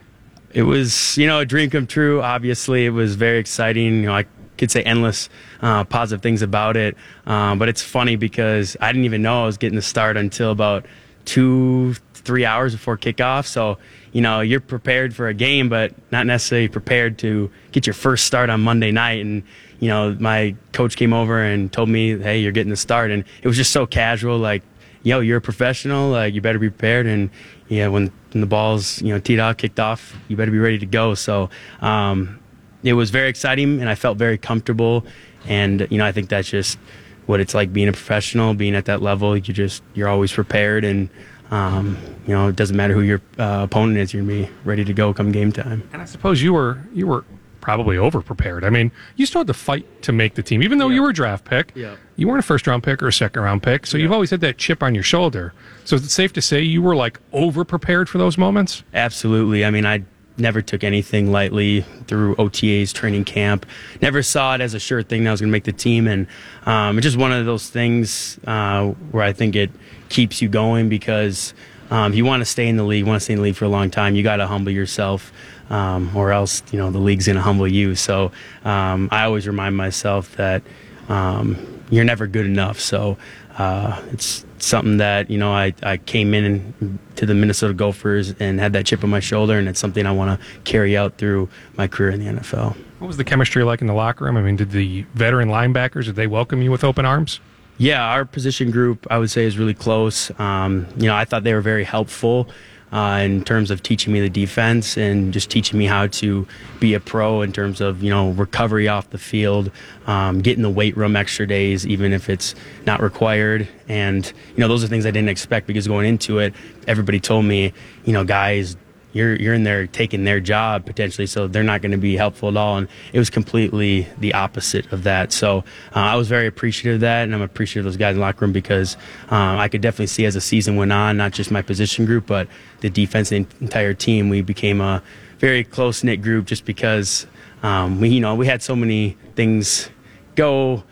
It 0.54 0.64
was 0.64 1.18
you 1.18 1.28
know 1.28 1.40
a 1.40 1.46
dream 1.46 1.70
come 1.70 1.88
true. 1.88 2.22
Obviously, 2.22 2.86
it 2.86 2.92
was 2.92 3.16
very 3.16 3.40
exciting. 3.40 4.02
You 4.02 4.08
know, 4.08 4.16
I 4.16 4.26
could 4.58 4.72
say 4.72 4.84
endless 4.84 5.30
uh, 5.62 5.84
positive 5.84 6.22
things 6.22 6.42
about 6.42 6.78
it. 6.78 6.96
Um, 7.26 7.60
but 7.60 7.70
it's 7.70 7.82
funny 7.82 8.16
because 8.16 8.78
I 8.80 8.92
didn't 8.92 9.06
even 9.06 9.22
know 9.22 9.44
I 9.44 9.46
was 9.46 9.58
getting 9.58 9.76
the 9.76 9.82
start 9.82 10.18
until 10.18 10.52
about 10.52 10.86
two, 11.26 11.94
three 12.14 12.46
hours 12.46 12.74
before 12.74 12.98
kickoff. 12.98 13.46
So, 13.46 13.78
you 14.12 14.22
know, 14.22 14.42
you're 14.42 14.60
prepared 14.60 15.16
for 15.16 15.28
a 15.28 15.34
game, 15.34 15.70
but 15.70 15.94
not 16.12 16.26
necessarily 16.26 16.68
prepared 16.68 17.18
to 17.20 17.50
get 17.72 17.88
your 17.88 17.94
first 17.94 18.26
start 18.26 18.50
on 18.50 18.62
Monday 18.62 18.92
night. 18.92 19.26
And, 19.26 19.44
you 19.80 19.90
know, 19.90 20.16
my 20.20 20.56
coach 20.72 20.96
came 20.96 21.14
over 21.14 21.42
and 21.42 21.72
told 21.72 21.90
me, 21.90 22.18
hey, 22.18 22.40
you're 22.40 22.52
getting 22.52 22.70
the 22.70 22.78
start. 22.78 23.12
And 23.12 23.24
it 23.42 23.48
was 23.48 23.58
just 23.58 23.72
so 23.72 23.86
casual, 23.86 24.38
like, 24.38 24.64
yo, 25.04 25.20
you're 25.20 25.38
a 25.38 25.42
professional. 25.42 26.10
Like, 26.10 26.34
you 26.34 26.42
better 26.42 26.60
be 26.60 26.70
prepared. 26.70 27.06
And, 27.06 27.30
yeah, 27.68 27.88
when, 27.88 28.12
when 28.34 28.42
the 28.42 28.48
ball's 28.48 29.02
you 29.02 29.14
know 29.14 29.20
teed 29.20 29.40
off, 29.40 29.58
kicked 29.58 29.80
off, 29.80 30.16
you 30.28 30.36
better 30.36 30.52
be 30.52 30.60
ready 30.60 30.80
to 30.80 30.86
go. 30.86 31.14
So 31.16 31.50
um, 31.82 32.40
it 32.84 32.94
was 32.94 33.10
very 33.10 33.30
exciting, 33.30 33.80
and 33.80 33.90
I 33.90 33.96
felt 33.96 34.18
very 34.18 34.38
comfortable. 34.38 35.06
And 35.48 35.88
you 35.90 35.98
know, 35.98 36.06
I 36.06 36.12
think 36.12 36.30
that's 36.30 36.50
just 36.50 36.78
what 37.26 37.40
it's 37.40 37.54
like 37.54 37.72
being 37.72 37.88
a 37.88 37.92
professional, 37.92 38.54
being 38.54 38.76
at 38.76 38.86
that 38.86 39.02
level. 39.02 39.36
You 39.36 39.54
just 39.54 39.84
you're 39.94 40.10
always 40.10 40.32
prepared, 40.32 40.84
and 40.84 41.10
um, 41.52 41.98
you 42.28 42.34
know, 42.34 42.48
it 42.48 42.56
doesn't 42.56 42.76
matter 42.76 42.94
who 42.94 43.02
your 43.02 43.22
uh, 43.38 43.62
opponent 43.64 43.98
is. 43.98 44.14
You're 44.14 44.24
gonna 44.24 44.48
be 44.48 44.50
ready 44.64 44.84
to 44.86 44.94
go 44.94 45.14
come 45.14 45.32
game 45.32 45.52
time. 45.52 45.88
And 45.94 46.02
I 46.02 46.06
suppose 46.06 46.42
you 46.42 46.54
were 46.54 46.80
you 46.94 47.08
were 47.08 47.26
probably 47.64 47.98
over 47.98 48.22
prepared. 48.22 48.66
I 48.66 48.70
mean, 48.70 48.92
you 49.16 49.26
still 49.26 49.40
had 49.40 49.48
to 49.48 49.54
fight 49.54 50.04
to 50.04 50.12
make 50.12 50.36
the 50.36 50.44
team, 50.44 50.62
even 50.62 50.80
though 50.80 50.90
you 50.90 51.02
were 51.02 51.12
a 51.12 51.14
draft 51.14 51.46
pick. 51.46 51.72
Yeah. 51.76 51.96
You 52.18 52.28
weren't 52.28 52.42
a 52.42 52.44
first 52.44 52.68
round 52.68 52.84
pick 52.84 53.02
or 53.02 53.08
a 53.08 53.14
second 53.14 53.42
round 53.42 53.64
pick, 53.64 53.88
so 53.88 53.98
you've 53.98 54.12
always 54.12 54.32
had 54.32 54.42
that 54.42 54.58
chip 54.58 54.84
on 54.84 54.94
your 54.94 55.04
shoulder. 55.04 55.54
So 55.86 55.96
is 55.96 56.04
it 56.04 56.10
safe 56.10 56.34
to 56.34 56.42
say 56.42 56.60
you 56.60 56.82
were 56.82 56.94
like 56.94 57.22
over 57.32 57.64
prepared 57.64 58.10
for 58.10 58.18
those 58.18 58.38
moments? 58.38 58.84
Absolutely. 58.94 59.64
I 59.64 59.72
mean, 59.72 59.86
I 59.86 60.04
never 60.36 60.62
took 60.62 60.84
anything 60.84 61.32
lightly 61.32 61.86
through 62.08 62.36
OTA's 62.36 62.92
training 62.92 63.24
camp. 63.24 63.66
Never 64.02 64.22
saw 64.22 64.56
it 64.56 64.62
as 64.62 64.74
a 64.74 64.80
sure 64.80 65.02
thing 65.02 65.24
that 65.24 65.30
I 65.30 65.32
was 65.32 65.40
going 65.40 65.50
to 65.50 65.54
make 65.54 65.64
the 65.64 65.72
team, 65.72 66.06
and 66.06 66.28
um, 66.66 66.98
it's 66.98 67.06
just 67.06 67.18
one 67.18 67.32
of 67.32 67.46
those 67.46 67.70
things 67.70 68.40
uh, 68.46 68.88
where 69.12 69.24
I 69.24 69.32
think 69.32 69.56
it 69.56 69.72
keeps 70.10 70.42
you 70.42 70.50
going 70.50 70.90
because. 70.90 71.54
Um, 71.92 72.12
if 72.12 72.18
you 72.18 72.26
want 72.26 72.42
to 72.42 72.46
stay 72.46 72.68
in 72.68 72.78
the 72.78 72.84
league, 72.84 73.06
want 73.06 73.18
to 73.18 73.24
stay 73.24 73.34
in 73.34 73.38
the 73.40 73.44
league 73.44 73.56
for 73.56 73.66
a 73.66 73.70
long 73.70 73.92
time, 73.92 74.16
you 74.16 74.24
got 74.24 74.38
to 74.38 74.48
humble 74.48 74.72
yourself 74.72 75.32
um, 75.70 76.16
or 76.16 76.32
else 76.32 76.64
you 76.72 76.80
know 76.80 76.92
the 76.92 77.00
league's 77.00 77.26
going 77.26 77.36
to 77.36 77.42
humble 77.42 77.68
you. 77.68 77.96
So 77.96 78.32
um, 78.66 79.10
I 79.12 79.24
always 79.24 79.48
remind 79.48 79.76
myself 79.78 80.36
that 80.38 80.64
um, 81.10 81.84
you're 81.90 82.06
never 82.06 82.28
good 82.28 82.46
enough. 82.46 82.80
So 82.80 83.18
uh, 83.58 84.02
it's 84.12 84.46
something 84.58 84.98
that 84.98 85.30
you 85.30 85.38
know 85.38 85.52
I, 85.52 85.74
I 85.84 85.98
came 85.98 86.34
in 86.34 87.00
to 87.16 87.26
the 87.26 87.34
Minnesota 87.34 87.74
Gophers 87.74 88.34
and 88.40 88.60
had 88.60 88.74
that 88.74 88.86
chip 88.86 89.04
on 89.04 89.10
my 89.10 89.20
shoulder, 89.20 89.58
and 89.58 89.68
it's 89.68 89.80
something 89.80 90.06
I 90.06 90.12
want 90.12 90.40
to 90.40 90.48
carry 90.64 90.98
out 90.98 91.18
through 91.18 91.50
my 91.76 91.88
career 91.88 92.12
in 92.12 92.24
the 92.24 92.42
NFL. 92.42 92.76
What 93.00 93.08
was 93.08 93.18
the 93.18 93.24
chemistry 93.24 93.64
like 93.64 93.82
in 93.82 93.88
the 93.88 93.94
locker 93.94 94.26
room? 94.26 94.38
I 94.38 94.42
mean, 94.42 94.56
did 94.56 94.72
the 94.72 95.02
veteran 95.14 95.50
linebackers 95.50 96.06
did 96.06 96.16
they 96.16 96.28
welcome 96.28 96.62
you 96.62 96.72
with 96.72 96.84
open 96.84 97.06
arms? 97.06 97.40
Yeah, 97.78 98.04
our 98.04 98.24
position 98.24 98.72
group 98.72 99.06
I 99.10 99.18
would 99.18 99.32
say 99.32 99.46
is 99.46 99.58
really 99.58 99.74
close. 99.74 100.32
Um, 100.40 100.88
you 100.98 101.08
know, 101.08 101.16
I 101.16 101.26
thought 101.26 101.44
they 101.44 101.54
were 101.54 101.62
very 101.62 101.84
helpful 101.84 102.48
uh, 102.94 103.20
in 103.24 103.44
terms 103.44 103.72
of 103.72 103.82
teaching 103.82 104.14
me 104.14 104.22
the 104.22 104.30
defense 104.30 104.98
and 104.98 105.34
just 105.34 105.50
teaching 105.50 105.80
me 105.80 105.86
how 105.86 106.06
to 106.06 106.48
be 106.80 106.94
a 106.94 107.00
pro 107.00 107.42
in 107.42 107.52
terms 107.52 107.82
of 107.82 108.04
you 108.04 108.10
know 108.10 108.30
recovery 108.32 108.88
off 108.88 109.10
the 109.10 109.18
field, 109.18 109.72
um, 110.06 110.42
getting 110.42 110.62
the 110.62 110.70
weight 110.70 110.96
room 110.96 111.16
extra 111.16 111.48
days 111.48 111.88
even 111.88 112.14
if 112.14 112.30
it's 112.30 112.54
not 112.86 113.02
required, 113.02 113.68
and 113.90 114.32
you 114.56 114.62
know 114.62 114.68
those 114.68 114.84
are 114.84 114.88
things 114.88 115.08
I 115.08 115.12
didn't 115.12 115.30
expect 115.30 115.66
because 115.66 115.88
going 115.88 116.06
into 116.06 116.38
it, 116.38 116.54
everybody 116.88 117.20
told 117.20 117.46
me 117.46 117.74
you 118.06 118.14
know 118.14 118.24
guys 118.24 118.78
you're 119.14 119.36
you're 119.36 119.54
in 119.54 119.64
there 119.64 119.88
taking 119.88 120.24
their 120.24 120.40
job 120.40 120.86
potentially, 120.86 121.28
so 121.28 121.48
they're 121.48 121.64
not 121.64 121.82
going 121.82 121.92
to 121.92 121.98
be 121.98 122.18
helpful 122.18 122.50
at 122.50 122.58
all. 122.58 122.78
And 122.78 122.88
it 123.14 123.20
was 123.20 123.30
completely 123.30 124.08
the 124.18 124.34
opposite 124.34 124.92
of 124.92 125.04
that. 125.04 125.32
So 125.32 125.60
uh, 125.96 126.00
I 126.00 126.16
was 126.16 126.28
very 126.28 126.48
appreciative 126.48 126.96
of 126.96 127.02
that, 127.02 127.24
and 127.24 127.34
I'm 127.34 127.42
appreciative 127.42 127.86
of 127.86 127.94
those 127.94 127.98
guys 127.98 128.12
in 128.12 128.20
the 128.20 128.22
locker 128.22 128.44
room 128.44 128.52
because 128.52 128.98
um, 129.30 129.58
I 129.58 129.68
could 129.68 129.82
definitely 129.82 130.08
see 130.08 130.26
as 130.26 130.34
the 130.34 130.42
season 130.42 130.76
went 130.76 130.92
on, 130.92 131.16
not 131.18 131.32
just 131.32 131.52
my 131.52 131.62
position 131.62 132.06
group, 132.06 132.26
but 132.26 132.48
the 132.82 132.90
defense 132.90 133.32
and 133.32 133.48
the 133.50 133.64
entire 133.64 133.94
team, 133.94 134.30
we 134.30 134.42
became 134.42 134.82
a 134.82 135.02
very 135.38 135.64
close 135.64 136.04
knit 136.04 136.22
group 136.22 136.46
just 136.46 136.66
because 136.66 137.28
um, 137.62 138.00
we 138.02 138.10
you 138.10 138.20
know 138.20 138.36
we 138.36 138.48
had 138.48 138.62
so 138.62 138.76
many 138.76 139.18
things 139.36 139.90
go 140.36 140.84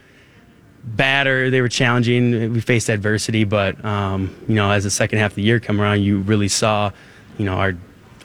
bad 0.84 1.28
or 1.28 1.49
they 1.49 1.61
were 1.61 1.69
challenging. 1.69 2.53
We 2.53 2.61
faced 2.61 2.89
adversity, 2.89 3.43
but 3.43 3.84
um, 3.84 4.36
you 4.47 4.55
know, 4.55 4.72
as 4.72 4.84
the 4.84 4.89
second 4.89 5.19
half 5.19 5.32
of 5.32 5.36
the 5.36 5.43
year 5.43 5.59
come 5.59 5.80
around, 5.80 6.01
you 6.01 6.19
really 6.19 6.47
saw, 6.47 6.91
you 7.38 7.45
know, 7.45 7.53
our 7.53 7.74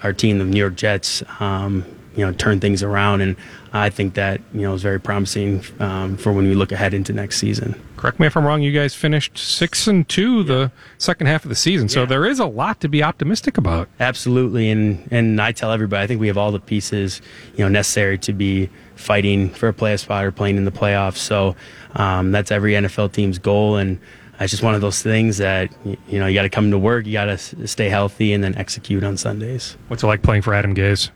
our 0.03 0.13
team, 0.13 0.39
the 0.39 0.45
New 0.45 0.59
York 0.59 0.77
Jets, 0.77 1.23
um, 1.41 1.85
you 2.17 2.25
know, 2.25 2.33
turn 2.33 2.61
things 2.61 2.83
around, 2.83 3.21
and 3.21 3.37
I 3.75 3.91
think 3.91 4.15
that 4.15 4.41
you 4.55 4.63
know 4.63 4.73
is 4.75 4.83
very 4.83 4.99
promising 5.01 5.63
um, 5.81 6.17
for 6.17 6.33
when 6.33 6.49
we 6.49 6.55
look 6.55 6.73
ahead 6.73 6.95
into 6.95 7.13
next 7.13 7.37
season. 7.39 7.79
Correct 7.99 8.19
me 8.21 8.27
if 8.27 8.37
I'm 8.37 8.45
wrong. 8.47 8.63
You 8.63 8.73
guys 8.73 8.95
finished 8.95 9.37
six 9.37 9.87
and 9.87 10.09
two 10.09 10.43
the 10.43 10.71
second 10.99 11.27
half 11.27 11.45
of 11.45 11.51
the 11.51 11.55
season, 11.55 11.89
so 11.91 12.01
Yeah. 12.01 12.07
there 12.07 12.25
is 12.27 12.39
a 12.41 12.47
lot 12.47 12.81
to 12.81 12.89
be 12.89 13.03
optimistic 13.03 13.59
about. 13.59 13.89
Absolutely, 14.01 14.71
and 14.71 15.07
and 15.11 15.41
I 15.43 15.53
tell 15.53 15.73
everybody, 15.73 16.05
I 16.05 16.07
think 16.07 16.21
we 16.21 16.29
have 16.29 16.39
all 16.39 16.53
the 16.53 16.61
pieces 16.61 17.21
you 17.55 17.65
know 17.65 17.69
necessary 17.69 18.17
to 18.19 18.33
be 18.33 18.71
fighting 18.95 19.51
for 19.51 19.69
a 19.69 19.75
playoff 19.75 20.01
spot 20.01 20.25
or 20.25 20.33
playing 20.33 20.57
in 20.57 20.65
the 20.65 20.71
playoffs. 20.73 21.19
So 21.19 21.55
um, 21.97 22.33
that's 22.33 22.51
every 22.51 22.73
NFL 22.73 23.13
team's 23.13 23.39
goal, 23.39 23.77
and 23.77 23.99
it's 24.41 24.51
just 24.51 24.63
one 24.63 24.75
of 24.75 24.81
those 24.81 25.03
things 25.03 25.39
that 25.39 25.71
you 25.85 26.19
know 26.19 26.27
you 26.27 26.35
got 26.35 26.43
to 26.43 26.51
come 26.51 26.71
to 26.71 26.79
work, 26.79 27.07
you 27.07 27.13
got 27.13 27.27
to 27.27 27.67
stay 27.67 27.89
healthy, 27.89 28.33
and 28.33 28.43
then 28.45 28.55
execute 28.57 29.03
on 29.03 29.17
Sundays. 29.17 29.77
What's 29.89 30.03
it 30.03 30.07
like 30.07 30.23
playing 30.23 30.43
for 30.43 30.55
Adam 30.55 30.75
Gase? 30.75 31.11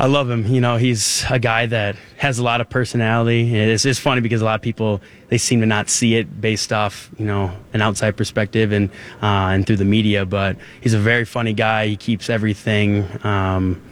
I 0.00 0.06
love 0.06 0.30
him. 0.30 0.46
You 0.46 0.62
know, 0.62 0.78
he's 0.78 1.26
a 1.28 1.38
guy 1.38 1.66
that 1.66 1.94
has 2.16 2.38
a 2.38 2.42
lot 2.42 2.62
of 2.62 2.70
personality. 2.70 3.54
It's 3.54 3.82
just 3.82 4.00
funny 4.00 4.22
because 4.22 4.40
a 4.40 4.46
lot 4.46 4.54
of 4.54 4.62
people 4.62 5.02
they 5.28 5.36
seem 5.36 5.60
to 5.60 5.66
not 5.66 5.90
see 5.90 6.14
it 6.14 6.40
based 6.40 6.72
off 6.72 7.10
you 7.18 7.26
know 7.26 7.52
an 7.74 7.82
outside 7.82 8.16
perspective 8.16 8.72
and 8.72 8.88
uh, 9.22 9.52
and 9.52 9.66
through 9.66 9.76
the 9.76 9.84
media. 9.84 10.24
But 10.24 10.56
he's 10.80 10.94
a 10.94 10.98
very 10.98 11.26
funny 11.26 11.52
guy. 11.52 11.88
He 11.88 11.96
keeps 11.96 12.30
everything, 12.30 13.06
um, 13.26 13.82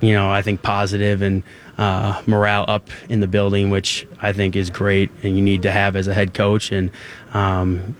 you 0.00 0.14
know, 0.14 0.30
I 0.30 0.40
think 0.40 0.62
positive 0.62 1.20
and 1.20 1.42
uh, 1.76 2.22
morale 2.26 2.64
up 2.66 2.88
in 3.08 3.20
the 3.20 3.28
building, 3.28 3.68
which 3.68 4.06
I 4.22 4.32
think 4.32 4.56
is 4.56 4.70
great 4.70 5.10
and 5.22 5.36
you 5.36 5.42
need 5.42 5.62
to 5.62 5.70
have 5.70 5.96
as 5.96 6.08
a 6.08 6.14
head 6.14 6.34
coach. 6.34 6.72
And 6.72 6.90
um, 7.34 7.94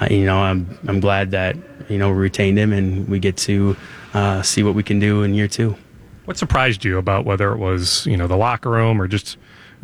uh, 0.00 0.06
you 0.10 0.24
know, 0.24 0.38
I'm 0.38 0.78
I'm 0.88 1.00
glad 1.00 1.32
that 1.32 1.56
you 1.88 1.98
know 1.98 2.10
we 2.10 2.16
retained 2.16 2.58
him 2.58 2.72
and 2.72 3.08
we 3.08 3.18
get 3.18 3.36
to 3.38 3.76
uh, 4.14 4.42
see 4.42 4.62
what 4.62 4.74
we 4.74 4.82
can 4.82 4.98
do 4.98 5.22
in 5.22 5.34
year 5.34 5.48
two. 5.48 5.76
What 6.24 6.38
surprised 6.38 6.84
you 6.84 6.98
about 6.98 7.24
whether 7.24 7.52
it 7.52 7.58
was 7.58 8.06
you 8.06 8.16
know 8.16 8.26
the 8.26 8.36
locker 8.36 8.70
room 8.70 9.00
or 9.00 9.06
just 9.06 9.36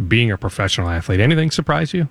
being 0.09 0.31
a 0.31 0.39
professional 0.39 0.89
athlete? 0.89 1.21
Anything 1.21 1.51
surprise 1.51 1.93
you? 1.93 2.09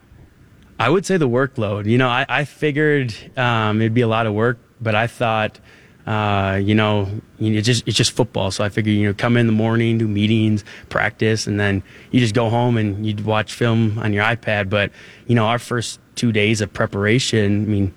I 0.79 0.89
would 0.89 1.05
say 1.05 1.17
the 1.17 1.29
workload. 1.29 1.85
You 1.85 1.97
know, 1.97 2.09
I, 2.09 2.25
I 2.27 2.45
figured 2.45 3.15
um, 3.37 3.81
it'd 3.81 3.93
be 3.93 4.01
a 4.01 4.07
lot 4.07 4.27
of 4.27 4.33
work, 4.33 4.59
but 4.81 4.93
I 4.93 5.07
thought, 5.07 5.57
uh, 6.05 6.59
you 6.61 6.75
know, 6.75 7.09
you 7.39 7.51
know, 7.51 7.57
it's 7.57 7.65
just 7.65 7.87
it's 7.87 7.97
just 7.97 8.11
football. 8.11 8.51
So 8.51 8.63
I 8.63 8.69
figured, 8.69 8.95
you 8.95 9.07
know, 9.07 9.13
come 9.13 9.37
in 9.37 9.47
the 9.47 9.53
morning, 9.53 9.97
do 9.97 10.07
meetings, 10.07 10.63
practice, 10.89 11.47
and 11.47 11.59
then 11.59 11.81
you 12.11 12.19
just 12.19 12.35
go 12.35 12.49
home 12.49 12.77
and 12.77 13.05
you'd 13.05 13.25
watch 13.25 13.53
film 13.53 13.97
on 13.99 14.13
your 14.13 14.23
iPad. 14.23 14.69
But 14.69 14.91
you 15.27 15.35
know, 15.35 15.45
our 15.45 15.59
first 15.59 15.99
two 16.16 16.32
days 16.32 16.61
of 16.61 16.72
preparation, 16.74 17.63
I 17.63 17.68
mean, 17.68 17.93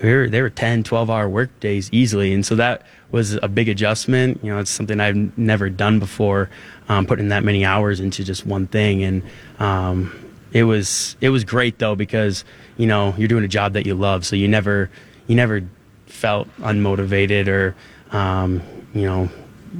they 0.00 0.12
were, 0.12 0.28
were 0.42 0.50
10, 0.50 0.82
12 0.82 1.10
hour 1.10 1.28
work 1.28 1.60
days 1.60 1.88
easily. 1.92 2.34
And 2.34 2.44
so 2.44 2.56
that 2.56 2.84
was 3.10 3.34
a 3.34 3.48
big 3.48 3.68
adjustment. 3.68 4.40
You 4.42 4.52
know, 4.52 4.58
it's 4.58 4.70
something 4.70 5.00
I've 5.00 5.38
never 5.38 5.70
done 5.70 6.00
before, 6.00 6.50
um, 6.88 7.06
putting 7.06 7.28
that 7.28 7.44
many 7.44 7.64
hours 7.64 8.00
into 8.00 8.24
just 8.24 8.44
one 8.44 8.66
thing. 8.66 9.04
And, 9.04 9.22
um, 9.60 10.12
it 10.52 10.64
was, 10.64 11.16
it 11.20 11.30
was 11.30 11.44
great 11.44 11.78
though, 11.78 11.94
because, 11.94 12.44
you 12.76 12.86
know, 12.86 13.14
you're 13.16 13.28
doing 13.28 13.44
a 13.44 13.48
job 13.48 13.74
that 13.74 13.86
you 13.86 13.94
love. 13.94 14.26
So 14.26 14.36
you 14.36 14.48
never, 14.48 14.90
you 15.26 15.36
never 15.36 15.62
felt 16.06 16.48
unmotivated 16.58 17.48
or, 17.48 17.74
um, 18.10 18.62
you 18.92 19.02
know, 19.02 19.30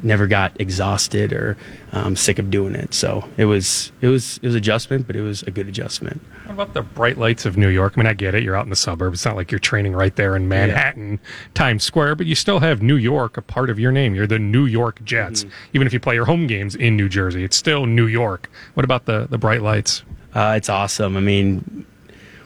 never 0.03 0.27
got 0.27 0.59
exhausted 0.61 1.33
or 1.33 1.57
um, 1.93 2.17
sick 2.17 2.39
of 2.39 2.51
doing 2.51 2.75
it. 2.75 2.95
So 2.95 3.29
it 3.37 3.45
was, 3.45 3.93
it 4.01 4.09
was, 4.09 4.39
it 4.39 4.47
was 4.47 4.55
adjustment, 4.55 5.07
but 5.07 5.17
it 5.17 5.23
was 5.23 5.43
a 5.43 5.51
good 5.51 5.69
adjustment. 5.69 6.21
What 6.45 6.55
about 6.55 6.75
the 6.75 6.83
bright 6.83 7.19
lights 7.19 7.47
of 7.47 7.57
New 7.57 7.69
York? 7.69 7.95
I 7.97 8.01
mean, 8.01 8.07
I 8.07 8.15
get 8.15 8.35
it. 8.35 8.43
You're 8.43 8.57
out 8.57 8.65
in 8.65 8.71
the 8.71 8.77
suburbs. 8.77 9.21
It's 9.21 9.25
not 9.25 9.37
like 9.37 9.51
you're 9.51 9.59
training 9.59 9.93
right 9.93 10.15
there 10.17 10.37
in 10.37 10.49
Manhattan, 10.49 11.21
Times 11.55 11.85
Square, 11.85 12.17
but 12.17 12.27
you 12.27 12.35
still 12.35 12.61
have 12.61 12.83
New 12.83 12.97
York 12.97 13.37
a 13.37 13.43
part 13.43 13.71
of 13.71 13.79
your 13.79 13.93
name. 13.93 14.15
You're 14.15 14.27
the 14.27 14.39
New 14.39 14.67
York 14.67 15.03
Jets. 15.05 15.45
Even 15.73 15.87
if 15.87 15.93
you 15.93 16.01
play 16.01 16.15
your 16.15 16.27
home 16.27 16.47
games 16.47 16.75
in 16.75 16.97
New 16.97 17.09
Jersey, 17.09 17.45
it's 17.45 17.57
still 17.57 17.87
New 17.87 18.07
York. 18.07 18.51
What 18.75 18.85
about 18.85 19.07
the, 19.07 19.27
the 19.31 19.39
bright 19.39 19.63
lights? 19.63 20.03
Uh, 20.35 20.55
it's 20.57 20.69
awesome. 20.69 21.17
I 21.17 21.21
mean, 21.21 21.87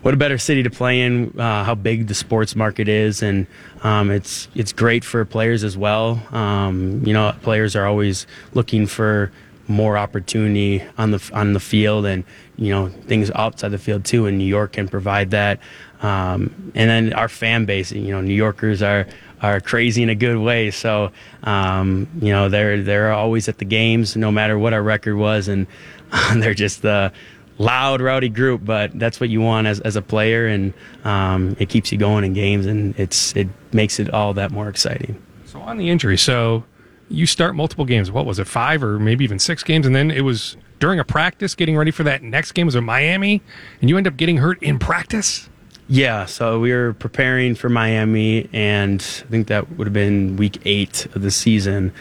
what 0.06 0.14
a 0.14 0.16
better 0.16 0.38
city 0.38 0.62
to 0.62 0.70
play 0.70 1.00
in. 1.00 1.34
Uh, 1.36 1.64
how 1.64 1.74
big 1.74 2.06
the 2.06 2.14
sports 2.14 2.54
market 2.54 2.86
is, 2.86 3.24
and 3.24 3.44
um, 3.82 4.08
it's 4.08 4.46
it's 4.54 4.72
great 4.72 5.04
for 5.04 5.24
players 5.24 5.64
as 5.64 5.76
well. 5.76 6.22
Um, 6.30 7.04
you 7.04 7.12
know, 7.12 7.34
players 7.42 7.74
are 7.74 7.86
always 7.86 8.24
looking 8.54 8.86
for 8.86 9.32
more 9.66 9.98
opportunity 9.98 10.80
on 10.96 11.10
the 11.10 11.30
on 11.34 11.54
the 11.54 11.58
field, 11.58 12.06
and 12.06 12.22
you 12.54 12.70
know 12.70 12.86
things 12.86 13.32
outside 13.34 13.70
the 13.70 13.78
field 13.78 14.04
too. 14.04 14.26
And 14.26 14.38
New 14.38 14.44
York 14.44 14.74
can 14.74 14.86
provide 14.86 15.32
that. 15.32 15.58
Um, 16.02 16.70
and 16.76 16.88
then 16.88 17.12
our 17.12 17.28
fan 17.28 17.64
base, 17.64 17.90
you 17.90 18.12
know, 18.12 18.20
New 18.20 18.32
Yorkers 18.32 18.82
are 18.82 19.08
are 19.42 19.60
crazy 19.60 20.04
in 20.04 20.08
a 20.08 20.14
good 20.14 20.38
way. 20.38 20.70
So, 20.70 21.10
um, 21.42 22.06
you 22.20 22.30
know, 22.30 22.48
they're 22.48 22.80
they're 22.80 23.12
always 23.12 23.48
at 23.48 23.58
the 23.58 23.64
games, 23.64 24.14
no 24.14 24.30
matter 24.30 24.56
what 24.56 24.72
our 24.72 24.84
record 24.84 25.16
was, 25.16 25.48
and 25.48 25.66
they're 26.36 26.54
just 26.54 26.82
the 26.82 27.12
loud, 27.58 28.00
rowdy 28.00 28.28
group. 28.28 28.64
But 28.64 28.98
that's 28.98 29.20
what 29.20 29.28
you 29.28 29.40
want 29.40 29.66
as 29.66 29.80
as 29.80 29.96
a 29.96 30.02
player, 30.02 30.46
and 30.46 30.72
um, 31.04 31.56
it 31.58 31.68
keeps 31.68 31.92
you 31.92 31.98
going 31.98 32.24
in 32.24 32.32
games, 32.32 32.66
and 32.66 32.98
it's 32.98 33.34
it 33.36 33.48
makes 33.72 33.98
it 33.98 34.12
all 34.12 34.34
that 34.34 34.50
more 34.50 34.68
exciting. 34.68 35.20
So 35.44 35.60
on 35.60 35.76
the 35.76 35.90
injury, 35.90 36.18
so 36.18 36.64
you 37.08 37.26
start 37.26 37.54
multiple 37.54 37.84
games. 37.84 38.10
What 38.10 38.26
was 38.26 38.38
it, 38.38 38.46
five 38.46 38.82
or 38.82 38.98
maybe 38.98 39.24
even 39.24 39.38
six 39.38 39.62
games? 39.62 39.86
And 39.86 39.94
then 39.94 40.10
it 40.10 40.22
was 40.22 40.56
during 40.78 40.98
a 40.98 41.04
practice 41.04 41.54
getting 41.54 41.76
ready 41.76 41.90
for 41.90 42.02
that 42.04 42.22
next 42.22 42.52
game. 42.52 42.66
Was 42.66 42.74
it 42.74 42.80
Miami? 42.80 43.42
And 43.80 43.88
you 43.88 43.96
end 43.96 44.06
up 44.06 44.16
getting 44.16 44.38
hurt 44.38 44.62
in 44.62 44.78
practice? 44.78 45.48
Yeah, 45.88 46.26
so 46.26 46.58
we 46.58 46.72
were 46.72 46.94
preparing 46.94 47.54
for 47.54 47.68
Miami, 47.68 48.48
and 48.52 49.00
I 49.00 49.30
think 49.30 49.46
that 49.46 49.78
would 49.78 49.86
have 49.86 49.94
been 49.94 50.36
week 50.36 50.58
eight 50.64 51.06
of 51.14 51.22
the 51.22 51.30
season. 51.30 51.92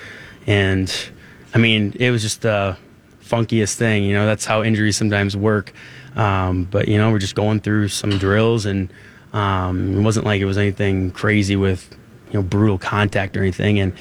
And 0.48 0.94
I 1.54 1.60
mean, 1.60 1.96
it 2.00 2.10
was 2.10 2.24
just 2.24 2.42
the 2.42 2.78
funkiest 3.26 3.76
thing. 3.76 4.04
You 4.04 4.14
know, 4.14 4.26
that's 4.26 4.46
how 4.46 4.64
injuries 4.64 4.98
sometimes 4.98 5.36
work. 5.36 5.74
Um, 6.16 6.66
but 6.66 6.88
you 6.88 6.98
know, 6.98 7.12
we're 7.12 7.20
just 7.20 7.36
going 7.36 7.60
through 7.60 7.90
some 7.90 8.12
drills, 8.12 8.66
and 8.66 8.92
um, 9.34 9.98
it 9.98 10.02
wasn't 10.02 10.26
like 10.26 10.42
it 10.42 10.46
was 10.46 10.58
anything 10.58 11.12
crazy 11.12 11.56
with 11.56 11.96
you 12.28 12.40
know 12.40 12.44
brutal 12.44 12.78
contact 12.78 13.36
or 13.36 13.42
anything. 13.42 13.80
And 13.80 13.94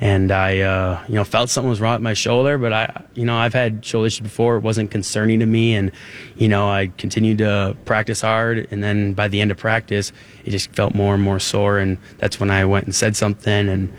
and 0.00 0.30
I 0.30 0.60
uh, 0.60 1.04
you 1.08 1.14
know 1.14 1.24
felt 1.24 1.50
something 1.50 1.68
was 1.68 1.80
wrong 1.80 1.94
with 1.94 2.02
my 2.02 2.14
shoulder, 2.14 2.56
but 2.56 2.72
I 2.72 3.04
you 3.14 3.24
know 3.24 3.36
I've 3.36 3.54
had 3.54 3.84
shoulder 3.84 4.06
issues 4.06 4.20
before. 4.20 4.56
It 4.56 4.62
wasn't 4.62 4.90
concerning 4.90 5.40
to 5.40 5.46
me, 5.46 5.74
and 5.74 5.90
you 6.36 6.48
know 6.48 6.68
I 6.70 6.90
continued 6.98 7.38
to 7.38 7.76
practice 7.84 8.20
hard, 8.20 8.68
and 8.70 8.82
then 8.82 9.12
by 9.12 9.28
the 9.28 9.40
end 9.40 9.50
of 9.50 9.56
practice, 9.56 10.12
it 10.44 10.50
just 10.50 10.70
felt 10.72 10.94
more 10.94 11.14
and 11.14 11.22
more 11.22 11.40
sore, 11.40 11.78
and 11.78 11.98
that's 12.18 12.38
when 12.38 12.50
I 12.50 12.64
went 12.64 12.86
and 12.86 12.94
said 12.94 13.16
something, 13.16 13.68
and 13.68 13.92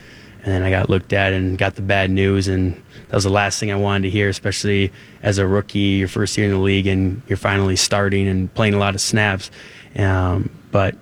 and 0.43 0.53
then 0.53 0.63
I 0.63 0.69
got 0.69 0.89
looked 0.89 1.13
at 1.13 1.33
and 1.33 1.57
got 1.57 1.75
the 1.75 1.81
bad 1.81 2.09
news, 2.09 2.47
and 2.47 2.73
that 3.07 3.15
was 3.15 3.25
the 3.25 3.29
last 3.29 3.59
thing 3.59 3.71
I 3.71 3.75
wanted 3.75 4.03
to 4.03 4.09
hear, 4.09 4.29
especially 4.29 4.91
as 5.21 5.37
a 5.37 5.47
rookie, 5.47 5.79
your 5.79 6.07
first 6.07 6.37
year 6.37 6.47
in 6.47 6.53
the 6.53 6.59
league, 6.59 6.87
and 6.87 7.21
you're 7.27 7.37
finally 7.37 7.75
starting 7.75 8.27
and 8.27 8.53
playing 8.53 8.73
a 8.73 8.77
lot 8.77 8.95
of 8.95 9.01
snaps. 9.01 9.51
Um, 9.95 10.49
but 10.71 10.95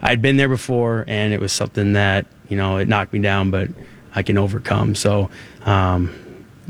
I'd 0.00 0.22
been 0.22 0.36
there 0.36 0.48
before, 0.48 1.04
and 1.08 1.32
it 1.32 1.40
was 1.40 1.52
something 1.52 1.94
that 1.94 2.26
you 2.48 2.56
know 2.56 2.76
it 2.76 2.88
knocked 2.88 3.12
me 3.12 3.18
down, 3.18 3.50
but 3.50 3.68
I 4.14 4.22
can 4.22 4.38
overcome. 4.38 4.94
So 4.94 5.30
um, 5.62 6.14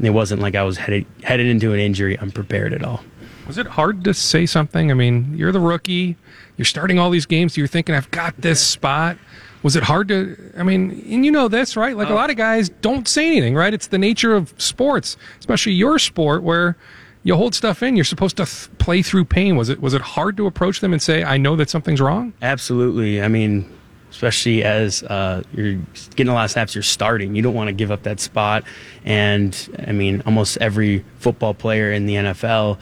it 0.02 0.10
wasn't 0.10 0.40
like 0.40 0.54
I 0.54 0.62
was 0.62 0.78
headed 0.78 1.04
headed 1.22 1.46
into 1.46 1.72
an 1.72 1.80
injury 1.80 2.18
unprepared 2.18 2.72
at 2.72 2.82
all. 2.82 3.04
Was 3.46 3.58
it 3.58 3.66
hard 3.66 4.04
to 4.04 4.14
say 4.14 4.46
something? 4.46 4.90
I 4.90 4.94
mean, 4.94 5.34
you're 5.36 5.52
the 5.52 5.60
rookie. 5.60 6.16
You're 6.56 6.64
starting 6.64 6.98
all 6.98 7.10
these 7.10 7.26
games. 7.26 7.56
You're 7.56 7.66
thinking, 7.66 7.94
I've 7.94 8.10
got 8.10 8.34
this 8.38 8.64
spot. 8.64 9.18
Was 9.64 9.76
it 9.76 9.82
hard 9.82 10.08
to? 10.08 10.36
I 10.58 10.62
mean, 10.62 10.90
and 11.10 11.24
you 11.24 11.32
know 11.32 11.48
this, 11.48 11.74
right? 11.74 11.96
Like 11.96 12.10
a 12.10 12.14
lot 12.14 12.28
of 12.28 12.36
guys 12.36 12.68
don't 12.68 13.08
say 13.08 13.26
anything, 13.26 13.54
right? 13.54 13.72
It's 13.72 13.86
the 13.86 13.98
nature 13.98 14.36
of 14.36 14.54
sports, 14.58 15.16
especially 15.40 15.72
your 15.72 15.98
sport, 15.98 16.42
where 16.42 16.76
you 17.22 17.34
hold 17.34 17.54
stuff 17.54 17.82
in. 17.82 17.96
You're 17.96 18.04
supposed 18.04 18.36
to 18.36 18.44
th- 18.44 18.68
play 18.76 19.00
through 19.00 19.24
pain. 19.24 19.56
Was 19.56 19.70
it 19.70 19.80
was 19.80 19.94
it 19.94 20.02
hard 20.02 20.36
to 20.36 20.46
approach 20.46 20.80
them 20.80 20.92
and 20.92 21.00
say, 21.00 21.24
I 21.24 21.38
know 21.38 21.56
that 21.56 21.70
something's 21.70 22.02
wrong? 22.02 22.34
Absolutely. 22.42 23.22
I 23.22 23.28
mean, 23.28 23.66
especially 24.10 24.62
as 24.62 25.02
uh, 25.04 25.42
you're 25.54 25.80
getting 26.14 26.28
a 26.30 26.34
lot 26.34 26.44
of 26.44 26.50
snaps, 26.50 26.74
you're 26.74 26.82
starting. 26.82 27.34
You 27.34 27.40
don't 27.40 27.54
want 27.54 27.68
to 27.68 27.72
give 27.72 27.90
up 27.90 28.02
that 28.02 28.20
spot. 28.20 28.64
And 29.06 29.56
I 29.88 29.92
mean, 29.92 30.22
almost 30.26 30.58
every 30.60 31.06
football 31.20 31.54
player 31.54 31.90
in 31.90 32.04
the 32.04 32.16
NFL 32.16 32.78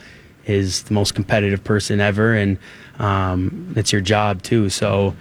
is 0.47 0.83
the 0.83 0.95
most 0.95 1.15
competitive 1.15 1.63
person 1.63 2.01
ever, 2.01 2.35
and 2.35 2.59
um, 2.99 3.73
it's 3.77 3.93
your 3.93 4.01
job 4.01 4.43
too. 4.43 4.69
So 4.69 5.15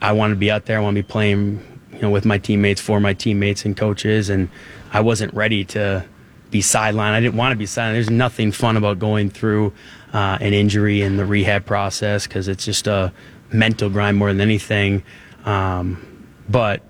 I 0.00 0.12
wanted 0.12 0.34
to 0.34 0.40
be 0.40 0.50
out 0.50 0.66
there. 0.66 0.78
I 0.78 0.80
want 0.80 0.96
to 0.96 1.02
be 1.02 1.06
playing, 1.06 1.62
you 1.92 2.00
know, 2.00 2.10
with 2.10 2.24
my 2.24 2.38
teammates, 2.38 2.80
for 2.80 3.00
my 3.00 3.14
teammates 3.14 3.64
and 3.64 3.76
coaches. 3.76 4.30
And 4.30 4.48
I 4.92 5.00
wasn't 5.00 5.34
ready 5.34 5.64
to 5.66 6.04
be 6.50 6.60
sidelined. 6.60 7.12
I 7.12 7.20
didn't 7.20 7.36
want 7.36 7.52
to 7.52 7.56
be 7.56 7.66
sidelined. 7.66 7.94
There's 7.94 8.10
nothing 8.10 8.52
fun 8.52 8.76
about 8.76 8.98
going 8.98 9.30
through 9.30 9.72
uh, 10.12 10.38
an 10.40 10.52
injury 10.52 11.02
and 11.02 11.18
the 11.18 11.24
rehab 11.24 11.66
process 11.66 12.26
because 12.26 12.48
it's 12.48 12.64
just 12.64 12.86
a 12.86 13.12
mental 13.52 13.90
grind 13.90 14.16
more 14.16 14.28
than 14.28 14.40
anything. 14.40 15.02
Um, 15.44 16.26
but 16.48 16.82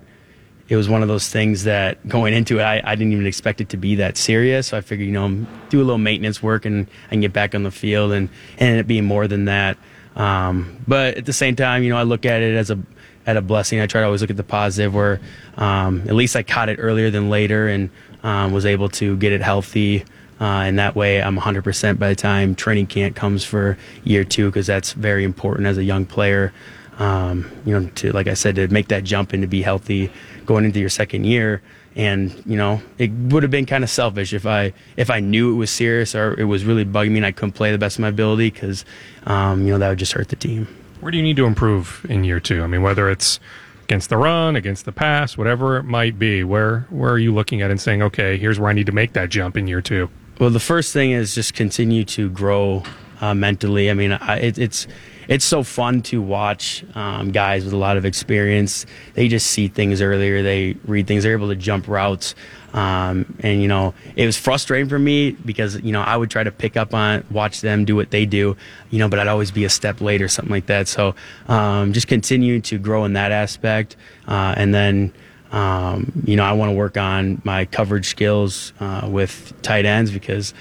it 0.68 0.76
was 0.76 0.88
one 0.88 1.02
of 1.02 1.08
those 1.08 1.28
things 1.28 1.64
that 1.64 2.06
going 2.08 2.32
into 2.32 2.58
it, 2.58 2.62
I, 2.62 2.80
I 2.84 2.94
didn't 2.94 3.12
even 3.12 3.26
expect 3.26 3.60
it 3.60 3.68
to 3.70 3.76
be 3.76 3.96
that 3.96 4.16
serious. 4.16 4.68
So 4.68 4.78
I 4.78 4.80
figured, 4.80 5.06
you 5.06 5.12
know, 5.12 5.46
do 5.68 5.78
a 5.78 5.84
little 5.84 5.98
maintenance 5.98 6.42
work 6.42 6.64
and, 6.64 6.88
and 7.10 7.20
get 7.20 7.32
back 7.32 7.54
on 7.54 7.62
the 7.62 7.70
field 7.70 8.12
and, 8.12 8.28
and 8.58 8.78
it 8.78 8.86
being 8.86 9.04
more 9.04 9.28
than 9.28 9.44
that. 9.44 9.76
Um, 10.16 10.76
but 10.86 11.16
at 11.16 11.26
the 11.26 11.32
same 11.32 11.56
time, 11.56 11.82
you 11.82 11.90
know, 11.90 11.96
I 11.96 12.04
look 12.04 12.24
at 12.24 12.42
it 12.42 12.56
as 12.56 12.70
a 12.70 12.78
at 13.26 13.36
a 13.36 13.42
blessing. 13.42 13.80
I 13.80 13.86
try 13.86 14.00
to 14.00 14.06
always 14.06 14.20
look 14.20 14.30
at 14.30 14.36
the 14.36 14.44
positive, 14.44 14.94
where 14.94 15.20
um, 15.56 16.02
at 16.02 16.14
least 16.14 16.36
I 16.36 16.42
caught 16.42 16.68
it 16.68 16.78
earlier 16.78 17.10
than 17.10 17.30
later, 17.30 17.68
and 17.68 17.90
um, 18.22 18.52
was 18.52 18.66
able 18.66 18.88
to 18.90 19.16
get 19.16 19.32
it 19.32 19.40
healthy. 19.40 20.04
Uh, 20.40 20.66
and 20.66 20.78
that 20.78 20.96
way, 20.96 21.22
I'm 21.22 21.38
100% 21.38 21.98
by 21.98 22.08
the 22.08 22.16
time 22.16 22.54
training 22.54 22.88
camp 22.88 23.14
comes 23.14 23.44
for 23.44 23.78
year 24.02 24.24
two, 24.24 24.46
because 24.46 24.66
that's 24.66 24.92
very 24.92 25.24
important 25.24 25.66
as 25.66 25.78
a 25.78 25.84
young 25.84 26.06
player. 26.06 26.52
Um, 26.98 27.50
you 27.64 27.78
know, 27.78 27.88
to 27.96 28.12
like 28.12 28.28
I 28.28 28.34
said, 28.34 28.56
to 28.56 28.68
make 28.68 28.88
that 28.88 29.04
jump 29.04 29.32
and 29.32 29.42
to 29.42 29.48
be 29.48 29.62
healthy 29.62 30.12
going 30.46 30.64
into 30.64 30.80
your 30.80 30.90
second 30.90 31.24
year. 31.24 31.60
And 31.96 32.42
you 32.44 32.56
know, 32.56 32.82
it 32.98 33.10
would 33.12 33.42
have 33.44 33.52
been 33.52 33.66
kind 33.66 33.84
of 33.84 33.90
selfish 33.90 34.32
if 34.32 34.46
I 34.46 34.72
if 34.96 35.10
I 35.10 35.20
knew 35.20 35.52
it 35.52 35.56
was 35.56 35.70
serious 35.70 36.14
or 36.14 36.38
it 36.38 36.44
was 36.44 36.64
really 36.64 36.84
bugging 36.84 37.10
me 37.10 37.18
and 37.18 37.26
I 37.26 37.32
couldn't 37.32 37.52
play 37.52 37.70
the 37.70 37.78
best 37.78 37.96
of 37.96 38.00
my 38.00 38.08
ability 38.08 38.50
because 38.50 38.84
um, 39.26 39.64
you 39.64 39.72
know 39.72 39.78
that 39.78 39.88
would 39.88 39.98
just 39.98 40.12
hurt 40.12 40.28
the 40.28 40.36
team. 40.36 40.66
Where 41.00 41.10
do 41.10 41.18
you 41.18 41.22
need 41.22 41.36
to 41.36 41.46
improve 41.46 42.04
in 42.08 42.24
year 42.24 42.40
two? 42.40 42.62
I 42.62 42.66
mean, 42.66 42.82
whether 42.82 43.10
it's 43.10 43.38
against 43.84 44.08
the 44.08 44.16
run, 44.16 44.56
against 44.56 44.86
the 44.86 44.92
pass, 44.92 45.36
whatever 45.36 45.76
it 45.76 45.84
might 45.84 46.18
be, 46.18 46.42
where 46.42 46.86
where 46.90 47.12
are 47.12 47.18
you 47.18 47.32
looking 47.32 47.62
at 47.62 47.70
and 47.70 47.80
saying, 47.80 48.02
okay, 48.02 48.36
here's 48.38 48.58
where 48.58 48.70
I 48.70 48.72
need 48.72 48.86
to 48.86 48.92
make 48.92 49.12
that 49.12 49.28
jump 49.28 49.56
in 49.56 49.68
year 49.68 49.80
two? 49.80 50.10
Well, 50.40 50.50
the 50.50 50.60
first 50.60 50.92
thing 50.92 51.12
is 51.12 51.34
just 51.34 51.54
continue 51.54 52.04
to 52.06 52.28
grow 52.28 52.82
uh, 53.24 53.34
mentally. 53.34 53.90
I 53.90 53.94
mean, 53.94 54.12
I, 54.12 54.38
it, 54.38 54.58
it's 54.58 54.86
it's 55.26 55.44
so 55.44 55.62
fun 55.62 56.02
to 56.02 56.20
watch 56.20 56.84
um, 56.94 57.32
guys 57.32 57.64
with 57.64 57.72
a 57.72 57.78
lot 57.78 57.96
of 57.96 58.04
experience. 58.04 58.84
They 59.14 59.28
just 59.28 59.46
see 59.46 59.68
things 59.68 60.02
earlier. 60.02 60.42
They 60.42 60.76
read 60.84 61.06
things. 61.06 61.22
They're 61.22 61.32
able 61.32 61.48
to 61.48 61.56
jump 61.56 61.88
routes. 61.88 62.34
Um, 62.74 63.34
and 63.40 63.62
you 63.62 63.68
know, 63.68 63.94
it 64.16 64.26
was 64.26 64.36
frustrating 64.36 64.88
for 64.88 64.98
me 64.98 65.30
because 65.30 65.80
you 65.80 65.92
know 65.92 66.02
I 66.02 66.16
would 66.16 66.30
try 66.30 66.42
to 66.42 66.50
pick 66.50 66.76
up 66.76 66.92
on, 66.92 67.24
watch 67.30 67.62
them 67.62 67.86
do 67.86 67.96
what 67.96 68.10
they 68.10 68.26
do, 68.26 68.56
you 68.90 68.98
know, 68.98 69.08
but 69.08 69.18
I'd 69.18 69.28
always 69.28 69.50
be 69.50 69.64
a 69.64 69.70
step 69.70 70.02
late 70.02 70.20
or 70.20 70.28
something 70.28 70.52
like 70.52 70.66
that. 70.66 70.86
So 70.88 71.14
um, 71.48 71.94
just 71.94 72.08
continue 72.08 72.60
to 72.60 72.78
grow 72.78 73.04
in 73.04 73.14
that 73.14 73.32
aspect, 73.32 73.96
uh, 74.28 74.54
and 74.56 74.74
then. 74.74 75.12
Um, 75.52 76.10
you 76.24 76.34
know, 76.34 76.42
I 76.42 76.50
want 76.50 76.70
to 76.70 76.74
work 76.74 76.96
on 76.96 77.40
my 77.44 77.64
coverage 77.66 78.08
skills 78.08 78.72
uh, 78.80 79.08
with 79.08 79.52
tight 79.62 79.84
ends 79.84 80.10
because 80.10 80.52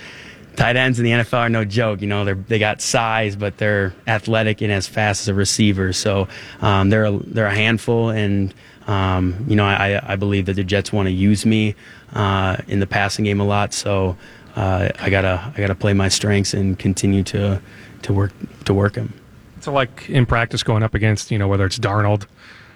tight 0.56 0.76
ends 0.76 0.99
in 0.99 1.06
the 1.06 1.12
NFL 1.12 1.39
are 1.39 1.49
no 1.49 1.66
joke. 1.66 2.01
You 2.01 2.08
know, 2.08 2.26
they 2.26 2.34
they 2.34 2.60
got 2.60 2.82
size, 2.82 3.36
but 3.36 3.58
they're 3.58 3.93
athletic 4.08 4.62
and 4.62 4.72
as 4.72 4.88
fast 4.88 5.22
as 5.22 5.28
a 5.28 5.34
receiver. 5.34 5.93
So 5.93 6.28
um, 6.62 6.89
they're 6.89 7.06
a, 7.06 7.12
they're 7.12 7.47
a 7.47 7.56
handful, 7.56 8.10
and 8.10 8.54
um, 8.88 9.45
you 9.47 9.56
know, 9.56 9.66
I, 9.66 10.14
I 10.14 10.16
believe 10.16 10.45
that 10.47 10.56
the 10.56 10.64
Jets 10.64 10.91
want 10.91 11.08
to 11.08 11.12
use 11.12 11.45
me 11.45 11.76
uh, 12.14 12.58
in 12.68 12.80
the 12.80 12.88
passing 12.88 13.26
game 13.26 13.39
a 13.39 13.45
lot. 13.45 13.74
So 13.74 14.18
uh, 14.56 14.89
I 14.99 15.10
gotta 15.10 15.51
I 15.56 15.60
gotta 15.60 15.76
play 15.76 15.93
my 15.93 16.10
strengths 16.10 16.54
and 16.54 16.78
continue 16.78 17.24
to 17.24 17.62
to 18.04 18.14
work 18.14 18.32
to 18.66 18.74
work 18.74 18.93
them. 18.93 19.14
So 19.62 19.72
like 19.72 20.10
in 20.10 20.26
practice, 20.26 20.64
going 20.64 20.84
up 20.84 20.93
against 20.93 21.32
you 21.32 21.38
know 21.38 21.47
whether 21.47 21.66
it's 21.66 21.80
Darnold 21.80 22.26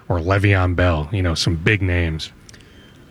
or 0.09 0.19
Le'Veon 0.19 0.75
Bell, 0.75 1.09
you 1.11 1.21
know, 1.21 1.35
some 1.35 1.55
big 1.55 1.81
names. 1.81 2.31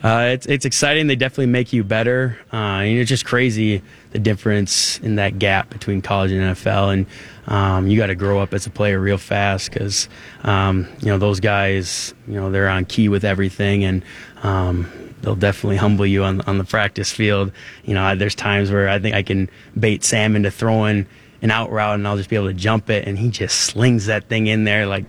Uh, 0.03 0.29
it's 0.33 0.47
it's 0.47 0.65
exciting. 0.65 1.07
They 1.07 1.17
definitely 1.17 1.47
make 1.47 1.73
you 1.73 1.83
better. 1.83 2.39
Uh, 2.53 2.57
and 2.57 2.99
it's 2.99 3.09
just 3.09 3.25
crazy 3.25 3.83
the 4.11 4.19
difference 4.19 4.99
in 5.01 5.17
that 5.17 5.39
gap 5.39 5.71
between 5.71 6.03
college 6.03 6.31
and 6.33 6.57
NFL. 6.57 6.93
And 6.93 7.07
um, 7.47 7.87
you 7.89 7.97
got 7.97 8.07
to 8.07 8.15
grow 8.15 8.41
up 8.41 8.53
as 8.53 8.67
a 8.67 8.71
player 8.71 9.01
real 9.01 9.19
fast 9.19 9.71
because 9.71 10.09
um, 10.45 10.87
you 11.01 11.07
know 11.07 11.19
those 11.19 11.41
guys. 11.41 12.15
You 12.29 12.35
know 12.35 12.51
they're 12.51 12.69
on 12.69 12.85
key 12.85 13.09
with 13.09 13.25
everything, 13.25 13.85
and 13.85 14.05
um, 14.43 14.91
they'll 15.23 15.35
definitely 15.35 15.77
humble 15.77 16.07
you 16.07 16.25
on 16.25 16.41
on 16.43 16.59
the 16.59 16.65
practice 16.65 17.11
field. 17.11 17.53
You 17.85 17.95
know, 17.95 18.15
there's 18.17 18.35
times 18.35 18.71
where 18.71 18.89
I 18.89 18.99
think 18.99 19.15
I 19.15 19.23
can 19.23 19.49
bait 19.79 20.05
Sam 20.05 20.37
into 20.37 20.51
throwing 20.51 21.07
an 21.43 21.51
out 21.51 21.71
route, 21.71 21.95
and 21.95 22.07
I'll 22.07 22.17
just 22.17 22.29
be 22.29 22.37
able 22.37 22.49
to 22.49 22.55
jump 22.55 22.91
it, 22.91 23.09
and 23.09 23.19
he 23.19 23.31
just 23.31 23.59
slings 23.61 24.07
that 24.07 24.29
thing 24.29 24.47
in 24.47 24.65
there 24.65 24.87
like 24.87 25.07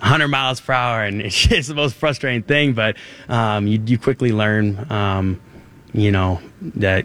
100 0.00 0.28
miles 0.28 0.60
per 0.60 0.72
hour, 0.72 1.02
and 1.02 1.20
it's 1.22 1.68
the 1.68 1.74
most 1.74 1.96
frustrating 1.96 2.42
thing. 2.42 2.72
But 2.72 2.96
um, 3.28 3.66
you 3.66 3.82
you 3.84 3.98
quickly 3.98 4.32
learn, 4.32 4.90
um, 4.90 5.40
you 5.92 6.12
know, 6.12 6.40
that 6.60 7.04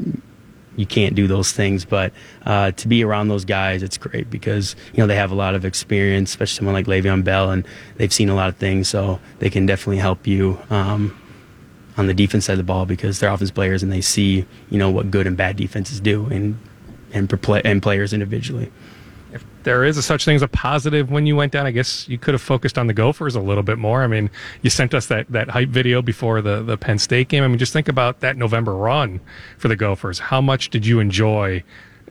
you 0.75 0.85
can't 0.85 1.15
do 1.15 1.27
those 1.27 1.51
things. 1.51 1.85
But 1.85 2.13
uh, 2.45 2.71
to 2.71 2.87
be 2.87 3.03
around 3.03 3.27
those 3.27 3.45
guys, 3.45 3.83
it's 3.83 3.97
great 3.97 4.29
because 4.29 4.75
you 4.93 4.99
know 4.99 5.07
they 5.07 5.15
have 5.15 5.31
a 5.31 5.35
lot 5.35 5.55
of 5.55 5.65
experience, 5.65 6.31
especially 6.31 6.57
someone 6.57 6.73
like 6.73 6.85
Le'Veon 6.85 7.23
Bell, 7.23 7.51
and 7.51 7.67
they've 7.97 8.13
seen 8.13 8.29
a 8.29 8.35
lot 8.35 8.49
of 8.49 8.57
things, 8.57 8.87
so 8.87 9.19
they 9.39 9.49
can 9.49 9.65
definitely 9.65 9.97
help 9.97 10.27
you. 10.27 10.59
Um, 10.69 11.19
on 11.95 12.07
the 12.07 12.13
defense 12.15 12.45
side 12.45 12.53
of 12.53 12.57
the 12.57 12.63
ball, 12.63 12.87
because 12.87 13.19
they're 13.19 13.29
offense 13.29 13.51
players 13.51 13.83
and 13.83 13.91
they 13.91 14.01
see, 14.01 14.47
you 14.71 14.79
know, 14.79 14.89
what 14.89 15.11
good 15.11 15.27
and 15.27 15.37
bad 15.37 15.55
defenses 15.55 15.99
do, 15.99 16.25
and 16.25 16.57
and, 17.13 17.31
and 17.63 17.83
players 17.83 18.13
individually 18.13 18.71
there 19.64 19.84
is 19.84 19.97
a 19.97 20.01
such 20.01 20.26
thing 20.26 20.36
as 20.36 20.41
a 20.41 20.47
positive 20.47 21.11
when 21.11 21.26
you 21.26 21.36
went 21.36 21.51
down, 21.51 21.66
I 21.66 21.72
guess 21.72 22.07
you 22.07 22.18
could 22.18 22.34
have 22.34 22.41
focused 22.41 22.78
on 22.78 22.88
the 22.88 22.93
Gophers 22.93 23.36
a 23.36 23.39
little 23.39 23.64
bit 23.64 23.78
more. 23.78 24.03
I 24.03 24.07
mean, 24.07 24.30
you 24.61 24.70
sent 24.70 24.93
us 24.93 25.07
that, 25.07 25.28
that 25.30 25.49
hype 25.49 25.70
video 25.70 26.01
before 26.01 26.41
the, 26.41 26.61
the 26.61 26.78
Penn 26.78 26.99
State 26.99 27.30
game. 27.30 27.43
I 27.43 27.47
mean, 27.47 27.57
just 27.57 27.74
think 27.74 27.88
about 27.88 28.20
that 28.22 28.38
November 28.38 28.76
run 28.76 29.20
for 29.57 29.68
the 29.68 29.76
Gophers. 29.76 30.20
How 30.20 30.41
much 30.41 30.70
did 30.70 30.86
you 30.86 30.99
enjoy? 30.99 31.64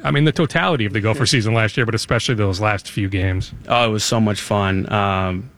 I 0.04 0.10
mean, 0.10 0.24
the 0.24 0.32
totality 0.32 0.84
of 0.84 0.92
the 0.92 1.00
Gopher 1.00 1.26
season 1.26 1.54
last 1.54 1.76
year, 1.76 1.86
but 1.86 1.94
especially 1.94 2.34
those 2.34 2.60
last 2.60 2.90
few 2.90 3.08
games. 3.08 3.52
Oh, 3.68 3.88
it 3.88 3.92
was 3.92 4.04
so 4.04 4.20
much 4.20 4.40
fun. 4.40 4.90
Um, 4.92 5.50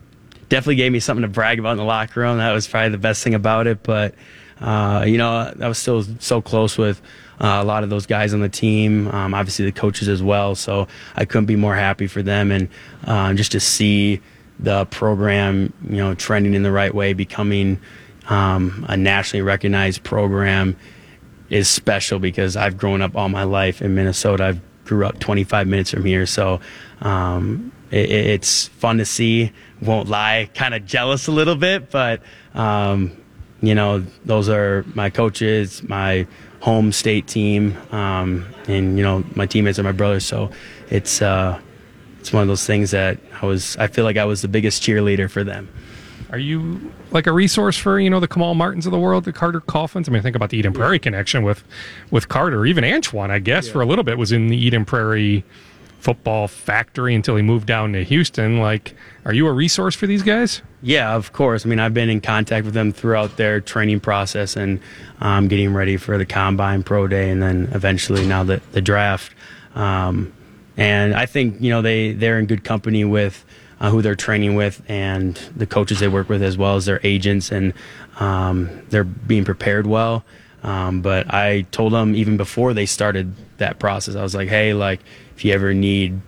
definitely 0.49 0.77
gave 0.77 0.93
me 0.93 1.01
something 1.01 1.23
to 1.23 1.29
brag 1.29 1.59
about 1.59 1.73
in 1.73 1.79
the 1.79 1.85
locker 1.85 2.21
room. 2.21 2.39
That 2.39 2.53
was 2.53 2.69
probably 2.69 2.91
the 2.91 2.99
best 2.99 3.25
thing 3.25 3.35
about 3.35 3.67
it. 3.67 3.83
But, 3.83 4.15
uh, 4.61 5.05
you 5.07 5.17
know, 5.17 5.53
I 5.61 5.69
was 5.69 5.79
still 5.79 6.05
so 6.19 6.43
close 6.43 6.77
with 6.77 7.01
uh, 7.41 7.59
a 7.61 7.65
lot 7.65 7.83
of 7.83 7.91
those 7.91 8.07
guys 8.07 8.33
on 8.33 8.41
the 8.41 8.49
team, 8.49 9.09
um, 9.09 9.35
obviously 9.35 9.65
the 9.65 9.73
coaches 9.73 10.09
as 10.09 10.23
well. 10.23 10.55
So 10.55 10.89
I 11.17 11.25
couldn't 11.25 11.47
be 11.47 11.57
more 11.57 11.75
happy 11.75 12.07
for 12.07 12.23
them, 12.23 12.51
and 12.51 12.69
uh, 13.07 13.35
just 13.35 13.53
to 13.53 13.61
see 13.61 14.21
the 14.59 14.85
program, 14.87 15.73
you 15.89 15.97
know, 15.97 16.15
trending 16.15 16.55
in 16.55 16.63
the 16.63 16.71
right 16.71 16.95
way, 16.95 17.13
becoming 17.13 17.81
um, 18.29 18.87
a 18.89 18.97
nationally 18.97 19.43
recognized 19.43 20.03
program 20.03 20.77
is 21.51 21.69
special 21.69 22.19
because 22.19 22.57
I've 22.57 22.77
grown 22.77 23.03
up 23.03 23.17
all 23.17 23.29
my 23.29 23.45
life 23.45 23.83
in 23.83 23.95
Minnesota. 23.95 24.45
I 24.45 24.61
grew 24.87 25.07
up 25.07 25.19
25 25.19 25.67
minutes 25.67 25.91
from 25.91 26.05
here, 26.05 26.27
so 26.27 26.61
um, 27.01 27.73
it, 27.91 28.11
it's 28.11 28.69
fun 28.69 28.99
to 28.99 29.05
see. 29.05 29.53
Won't 29.83 30.09
lie, 30.09 30.49
kind 30.55 30.75
of 30.75 30.87
jealous 30.87 31.27
a 31.27 31.33
little 31.33 31.57
bit, 31.57 31.91
but 31.91 32.23
um, 32.55 33.13
you 33.61 33.75
know, 33.75 34.05
those 34.25 34.49
are 34.49 34.85
my 34.95 35.11
coaches, 35.11 35.83
my 35.83 36.27
home 36.65 36.93
state 36.93 37.27
team, 37.27 37.77
um, 37.93 38.47
and 38.69 38.97
you 38.97 39.05
know 39.05 39.23
my 39.35 39.45
teammates 39.45 39.79
are 39.79 39.83
my 39.83 39.93
brothers. 39.93 40.25
So 40.25 40.51
it's 40.89 41.21
uh, 41.21 41.61
it's 42.21 42.33
one 42.33 42.41
of 42.41 42.49
those 42.49 42.67
things 42.67 42.91
that 42.93 43.19
I 43.43 43.47
was. 43.47 43.77
I 43.77 43.87
feel 43.87 44.05
like 44.05 44.17
I 44.17 44.25
was 44.25 44.41
the 44.41 44.49
biggest 44.49 44.83
cheerleader 44.83 45.31
for 45.31 45.45
them. 45.45 45.69
Are 46.31 46.39
you 46.39 46.91
like 47.11 47.27
a 47.27 47.33
resource 47.33 47.77
for 47.77 48.01
you 48.01 48.09
know 48.09 48.19
the 48.19 48.27
Kamal 48.27 48.55
Martins 48.55 48.87
of 48.87 48.93
the 48.93 48.99
world, 48.99 49.25
the 49.25 49.33
Carter 49.33 49.61
Coughlins? 49.61 50.09
I 50.09 50.13
mean, 50.13 50.23
think 50.23 50.35
about 50.35 50.49
the 50.49 50.57
Eden 50.57 50.73
Prairie 50.73 50.99
connection 50.99 51.43
with 51.43 51.63
with 52.11 52.31
Carter, 52.31 52.65
even 52.65 52.83
Antoine. 52.83 53.31
I 53.31 53.41
guess 53.41 53.67
yeah. 53.67 53.75
for 53.75 53.83
a 53.83 53.87
little 53.87 54.03
bit 54.03 54.17
was 54.17 54.33
in 54.33 54.49
the 54.49 54.57
Eden 54.57 54.87
Prairie 54.87 55.45
football 56.05 56.47
factory 56.47 57.15
until 57.15 57.35
he 57.35 57.43
moved 57.43 57.67
down 57.67 57.95
to 57.95 58.05
Houston. 58.05 58.59
Like, 58.59 58.95
are 59.25 59.33
you 59.33 59.47
a 59.47 59.53
resource 59.53 59.95
for 59.95 60.07
these 60.07 60.23
guys? 60.23 60.61
Yeah, 60.83 61.15
of 61.15 61.33
course. 61.33 61.65
I 61.65 61.69
mean, 61.71 61.81
I've 61.81 61.95
been 61.95 62.11
in 62.11 62.21
contact 62.21 62.67
with 62.67 62.75
them 62.75 62.93
throughout 62.93 63.39
their 63.39 63.59
training 63.59 64.01
process 64.01 64.55
and 64.55 64.81
um, 65.23 65.49
getting 65.49 65.73
ready 65.73 65.97
for 65.97 66.19
the 66.19 66.27
combine, 66.27 66.83
pro 66.83 67.09
day, 67.09 67.31
and 67.31 67.43
then 67.43 67.71
eventually 67.73 68.27
now 68.27 68.45
the 68.45 68.61
the 68.73 68.83
draft. 68.83 69.35
Um, 69.75 70.33
and 70.77 71.15
I 71.15 71.25
think 71.25 71.61
you 71.61 71.71
know 71.71 71.81
they 71.81 72.13
they're 72.13 72.39
in 72.39 72.45
good 72.45 72.65
company 72.65 73.05
with 73.07 73.43
uh, 73.81 73.89
who 73.91 74.03
they're 74.03 74.15
training 74.15 74.57
with 74.57 74.83
and 74.89 75.37
the 75.57 75.67
coaches 75.67 76.01
they 76.01 76.09
work 76.09 76.29
with, 76.29 76.43
as 76.43 76.59
well 76.59 76.77
as 76.77 76.85
their 76.85 77.01
agents, 77.03 77.51
and 77.51 77.73
um, 78.21 78.69
they're 78.91 79.05
being 79.05 79.47
prepared 79.47 79.87
well. 79.87 80.23
Um, 80.63 81.01
but 81.03 81.33
I 81.33 81.63
told 81.71 81.93
them 81.93 82.15
even 82.15 82.37
before 82.37 82.75
they 82.75 82.87
started 82.87 83.35
that 83.59 83.79
process, 83.79 84.17
I 84.17 84.23
was 84.23 84.35
like, 84.35 84.49
hey, 84.49 84.75
like 84.75 85.01
if 85.37 85.45
you 85.45 85.53
ever 85.53 85.75
need 85.75 86.21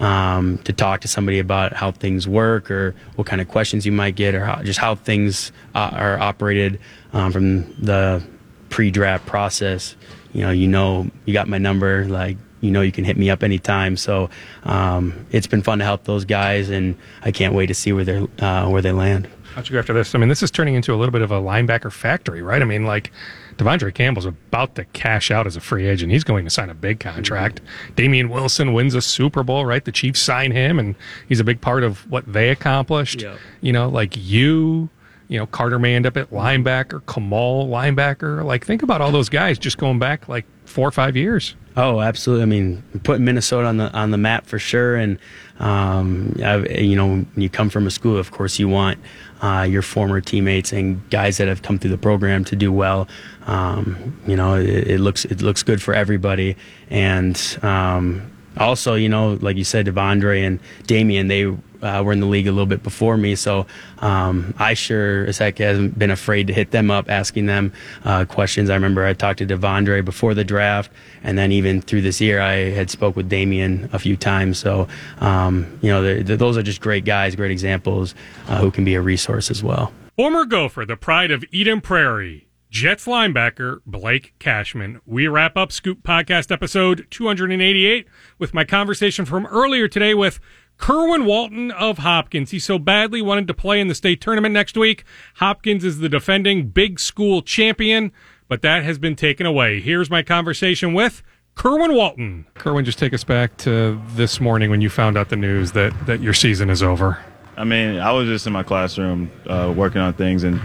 um, 0.00 0.58
to 0.58 0.72
talk 0.72 1.00
to 1.02 1.08
somebody 1.08 1.38
about 1.38 1.72
how 1.72 1.92
things 1.92 2.26
work 2.26 2.70
or 2.70 2.94
what 3.14 3.26
kind 3.26 3.40
of 3.40 3.48
questions 3.48 3.86
you 3.86 3.92
might 3.92 4.16
get 4.16 4.34
or 4.34 4.44
how, 4.44 4.62
just 4.62 4.78
how 4.78 4.94
things 4.94 5.52
uh, 5.74 5.90
are 5.92 6.18
operated 6.18 6.80
um, 7.12 7.32
from 7.32 7.72
the 7.76 8.22
pre-draft 8.68 9.26
process, 9.26 9.96
you 10.32 10.42
know, 10.42 10.50
you 10.50 10.66
know, 10.66 11.08
you 11.24 11.32
got 11.32 11.46
my 11.46 11.58
number, 11.58 12.04
like 12.06 12.36
you 12.62 12.70
know 12.70 12.80
you 12.80 12.92
can 12.92 13.04
hit 13.04 13.18
me 13.18 13.28
up 13.28 13.42
anytime. 13.42 13.96
So 13.96 14.30
um, 14.64 15.26
it's 15.30 15.46
been 15.46 15.62
fun 15.62 15.78
to 15.80 15.84
help 15.84 16.04
those 16.04 16.24
guys, 16.24 16.70
and 16.70 16.96
I 17.22 17.30
can't 17.30 17.54
wait 17.54 17.66
to 17.66 17.74
see 17.74 17.92
where 17.92 18.04
they 18.04 18.26
uh, 18.38 18.68
where 18.68 18.80
they 18.80 18.92
land. 18.92 19.28
How'd 19.54 19.68
you 19.68 19.74
go 19.74 19.80
after 19.80 19.92
this? 19.92 20.14
I 20.14 20.18
mean, 20.18 20.30
this 20.30 20.42
is 20.42 20.50
turning 20.50 20.74
into 20.74 20.94
a 20.94 20.96
little 20.96 21.12
bit 21.12 21.20
of 21.20 21.30
a 21.30 21.40
linebacker 21.40 21.92
factory, 21.92 22.40
right? 22.40 22.62
I 22.62 22.64
mean, 22.64 22.86
like 22.86 23.12
De'Vondre 23.56 23.92
Campbell's 23.94 24.26
about 24.26 24.74
to 24.76 24.84
cash 24.86 25.30
out 25.30 25.46
as 25.46 25.56
a 25.56 25.60
free 25.60 25.86
agent. 25.86 26.12
He's 26.12 26.24
going 26.24 26.44
to 26.44 26.50
sign 26.50 26.70
a 26.70 26.74
big 26.74 27.00
contract. 27.00 27.62
Mm-hmm. 27.62 27.94
Damien 27.94 28.28
Wilson 28.28 28.72
wins 28.72 28.94
a 28.94 29.02
Super 29.02 29.42
Bowl, 29.42 29.64
right? 29.66 29.84
The 29.84 29.92
Chiefs 29.92 30.20
sign 30.20 30.52
him, 30.52 30.78
and 30.78 30.94
he's 31.28 31.40
a 31.40 31.44
big 31.44 31.60
part 31.60 31.84
of 31.84 32.10
what 32.10 32.30
they 32.32 32.50
accomplished. 32.50 33.22
Yep. 33.22 33.38
You 33.60 33.72
know, 33.72 33.88
like 33.88 34.14
you, 34.16 34.88
you 35.28 35.38
know, 35.38 35.46
Carter 35.46 35.78
may 35.78 35.94
end 35.94 36.06
up 36.06 36.16
at 36.16 36.30
linebacker, 36.30 37.02
Kamal 37.06 37.68
linebacker. 37.68 38.44
Like, 38.44 38.66
think 38.66 38.82
about 38.82 39.00
all 39.00 39.12
those 39.12 39.28
guys 39.28 39.58
just 39.58 39.78
going 39.78 39.98
back 39.98 40.28
like 40.28 40.44
four 40.64 40.88
or 40.88 40.92
five 40.92 41.16
years. 41.16 41.54
Oh, 41.76 42.00
absolutely. 42.00 42.42
I 42.42 42.46
mean, 42.46 42.82
putting 43.02 43.24
Minnesota 43.24 43.66
on 43.66 43.78
the 43.78 43.90
on 43.92 44.10
the 44.10 44.18
map 44.18 44.46
for 44.46 44.58
sure. 44.58 44.94
And 44.96 45.18
um, 45.58 46.34
you 46.36 46.96
know, 46.96 47.06
when 47.06 47.26
you 47.36 47.48
come 47.48 47.70
from 47.70 47.86
a 47.86 47.90
school, 47.90 48.18
of 48.18 48.30
course, 48.30 48.58
you 48.58 48.68
want 48.68 48.98
uh, 49.40 49.66
your 49.68 49.82
former 49.82 50.20
teammates 50.20 50.72
and 50.72 51.08
guys 51.10 51.38
that 51.38 51.48
have 51.48 51.62
come 51.62 51.78
through 51.78 51.90
the 51.90 51.98
program 51.98 52.44
to 52.44 52.56
do 52.56 52.70
well. 52.70 53.08
Um, 53.46 54.20
you 54.26 54.36
know, 54.36 54.54
it, 54.54 54.88
it, 54.88 55.00
looks 55.00 55.24
it 55.24 55.42
looks 55.42 55.62
good 55.62 55.82
for 55.82 55.94
everybody. 55.94 56.56
And 56.90 57.58
um, 57.62 58.30
also, 58.56 58.94
you 58.94 59.08
know, 59.08 59.38
like 59.40 59.56
you 59.56 59.64
said, 59.64 59.86
De'Vondre 59.86 60.46
and 60.46 60.60
Damien, 60.86 61.28
they 61.28 61.46
uh, 61.82 62.02
were 62.04 62.12
in 62.12 62.20
the 62.20 62.26
league 62.26 62.46
a 62.46 62.52
little 62.52 62.66
bit 62.66 62.82
before 62.82 63.16
me. 63.16 63.34
So 63.34 63.66
um, 63.98 64.54
I 64.58 64.74
sure 64.74 65.24
as 65.26 65.38
heck 65.38 65.58
hasn't 65.58 65.98
been 65.98 66.10
afraid 66.10 66.46
to 66.46 66.52
hit 66.52 66.70
them 66.70 66.90
up, 66.90 67.10
asking 67.10 67.46
them 67.46 67.72
uh, 68.04 68.24
questions. 68.24 68.70
I 68.70 68.74
remember 68.74 69.04
I 69.04 69.14
talked 69.14 69.38
to 69.38 69.46
De'Vondre 69.46 70.04
before 70.04 70.34
the 70.34 70.44
draft, 70.44 70.92
and 71.22 71.36
then 71.36 71.52
even 71.52 71.82
through 71.82 72.02
this 72.02 72.20
year, 72.20 72.40
I 72.40 72.70
had 72.70 72.90
spoke 72.90 73.16
with 73.16 73.28
Damien 73.28 73.90
a 73.92 73.98
few 73.98 74.16
times. 74.16 74.58
So 74.58 74.86
um, 75.18 75.78
you 75.82 75.90
know, 75.90 76.02
they're, 76.02 76.22
they're, 76.22 76.36
those 76.36 76.56
are 76.56 76.62
just 76.62 76.80
great 76.80 77.04
guys, 77.04 77.34
great 77.34 77.50
examples 77.50 78.14
uh, 78.48 78.60
who 78.60 78.70
can 78.70 78.84
be 78.84 78.94
a 78.94 79.00
resource 79.00 79.50
as 79.50 79.62
well. 79.62 79.92
Former 80.16 80.44
Gopher, 80.44 80.84
the 80.84 80.96
pride 80.96 81.30
of 81.30 81.44
Eden 81.50 81.80
Prairie. 81.80 82.46
Jets 82.72 83.04
linebacker 83.04 83.80
Blake 83.84 84.32
Cashman. 84.38 85.02
We 85.04 85.28
wrap 85.28 85.58
up 85.58 85.70
Scoop 85.70 86.02
Podcast 86.02 86.50
episode 86.50 87.06
288 87.10 88.06
with 88.38 88.54
my 88.54 88.64
conversation 88.64 89.26
from 89.26 89.44
earlier 89.44 89.88
today 89.88 90.14
with 90.14 90.40
Kerwin 90.78 91.26
Walton 91.26 91.70
of 91.70 91.98
Hopkins. 91.98 92.50
He 92.50 92.58
so 92.58 92.78
badly 92.78 93.20
wanted 93.20 93.46
to 93.48 93.52
play 93.52 93.78
in 93.78 93.88
the 93.88 93.94
state 93.94 94.22
tournament 94.22 94.54
next 94.54 94.74
week. 94.74 95.04
Hopkins 95.34 95.84
is 95.84 95.98
the 95.98 96.08
defending 96.08 96.68
big 96.68 96.98
school 96.98 97.42
champion, 97.42 98.10
but 98.48 98.62
that 98.62 98.84
has 98.84 98.98
been 98.98 99.16
taken 99.16 99.44
away. 99.44 99.78
Here's 99.78 100.08
my 100.08 100.22
conversation 100.22 100.94
with 100.94 101.22
Kerwin 101.54 101.94
Walton. 101.94 102.46
Kerwin, 102.54 102.86
just 102.86 102.98
take 102.98 103.12
us 103.12 103.22
back 103.22 103.54
to 103.58 104.00
this 104.14 104.40
morning 104.40 104.70
when 104.70 104.80
you 104.80 104.88
found 104.88 105.18
out 105.18 105.28
the 105.28 105.36
news 105.36 105.72
that, 105.72 105.92
that 106.06 106.22
your 106.22 106.32
season 106.32 106.70
is 106.70 106.82
over. 106.82 107.22
I 107.54 107.64
mean, 107.64 107.98
I 107.98 108.12
was 108.12 108.28
just 108.28 108.46
in 108.46 108.54
my 108.54 108.62
classroom 108.62 109.30
uh, 109.46 109.74
working 109.76 110.00
on 110.00 110.14
things 110.14 110.42
and 110.42 110.58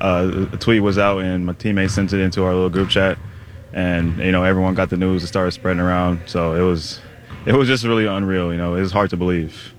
uh, 0.00 0.46
a 0.52 0.56
tweet 0.56 0.82
was 0.82 0.98
out 0.98 1.18
and 1.22 1.46
my 1.46 1.52
teammates 1.52 1.94
sent 1.94 2.12
it 2.12 2.20
into 2.20 2.44
our 2.44 2.54
little 2.54 2.70
group 2.70 2.88
chat, 2.88 3.18
and 3.72 4.18
you 4.18 4.32
know 4.32 4.44
everyone 4.44 4.74
got 4.74 4.90
the 4.90 4.96
news 4.96 5.22
and 5.22 5.28
started 5.28 5.52
spreading 5.52 5.80
around. 5.80 6.20
So 6.26 6.54
it 6.54 6.62
was 6.62 7.00
it 7.46 7.54
was 7.54 7.68
just 7.68 7.84
really 7.84 8.06
unreal. 8.06 8.52
You 8.52 8.58
know, 8.58 8.74
it 8.74 8.80
was 8.80 8.92
hard 8.92 9.10
to 9.10 9.16
believe. 9.16 9.72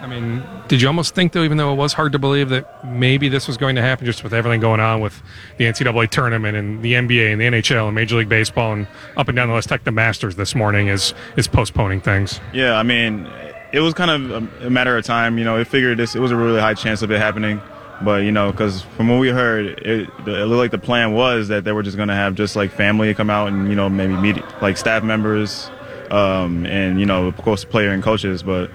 I 0.00 0.06
mean, 0.06 0.42
did 0.68 0.80
you 0.80 0.88
almost 0.88 1.14
think 1.14 1.32
though, 1.32 1.44
even 1.44 1.58
though 1.58 1.72
it 1.72 1.76
was 1.76 1.92
hard 1.92 2.12
to 2.12 2.18
believe 2.18 2.48
that 2.48 2.86
maybe 2.86 3.28
this 3.28 3.46
was 3.46 3.58
going 3.58 3.76
to 3.76 3.82
happen, 3.82 4.06
just 4.06 4.24
with 4.24 4.32
everything 4.32 4.60
going 4.60 4.80
on 4.80 5.00
with 5.00 5.22
the 5.58 5.64
NCAA 5.64 6.08
tournament 6.08 6.56
and 6.56 6.82
the 6.82 6.94
NBA 6.94 7.32
and 7.32 7.40
the 7.40 7.44
NHL 7.44 7.86
and 7.86 7.94
Major 7.94 8.16
League 8.16 8.28
Baseball 8.30 8.72
and 8.72 8.86
up 9.18 9.28
and 9.28 9.36
down 9.36 9.48
the 9.48 9.54
list, 9.54 9.70
like 9.70 9.84
the 9.84 9.92
Masters 9.92 10.36
this 10.36 10.54
morning 10.54 10.88
is 10.88 11.12
is 11.36 11.48
postponing 11.48 12.00
things. 12.00 12.40
Yeah, 12.54 12.76
I 12.76 12.82
mean, 12.82 13.28
it 13.72 13.80
was 13.80 13.92
kind 13.92 14.10
of 14.10 14.62
a 14.62 14.70
matter 14.70 14.96
of 14.96 15.04
time. 15.04 15.36
You 15.36 15.44
know, 15.44 15.58
it 15.58 15.66
figured 15.66 15.98
this. 15.98 16.14
It 16.14 16.20
was 16.20 16.30
a 16.30 16.36
really 16.36 16.60
high 16.60 16.74
chance 16.74 17.02
of 17.02 17.10
it 17.10 17.18
happening. 17.18 17.60
But 18.02 18.22
you 18.22 18.32
know, 18.32 18.50
because 18.50 18.82
from 18.82 19.08
what 19.08 19.18
we 19.18 19.28
heard, 19.28 19.66
it, 19.66 20.08
it, 20.08 20.26
looked 20.26 20.58
like 20.58 20.70
the 20.70 20.78
plan 20.78 21.12
was 21.12 21.48
that 21.48 21.64
they 21.64 21.72
were 21.72 21.82
just 21.82 21.96
to 21.98 22.06
have 22.06 22.34
just 22.34 22.56
like 22.56 22.70
family 22.70 23.12
come 23.14 23.28
out 23.28 23.48
and 23.48 23.68
you 23.68 23.74
know 23.74 23.90
maybe 23.90 24.14
meet 24.14 24.42
like 24.62 24.78
staff 24.78 25.02
members, 25.02 25.70
um, 26.10 26.64
and 26.64 26.98
you 26.98 27.04
know 27.04 27.26
of 27.26 27.36
course 27.36 27.64
player 27.64 27.90
and 27.90 28.02
coaches. 28.02 28.42
But 28.42 28.70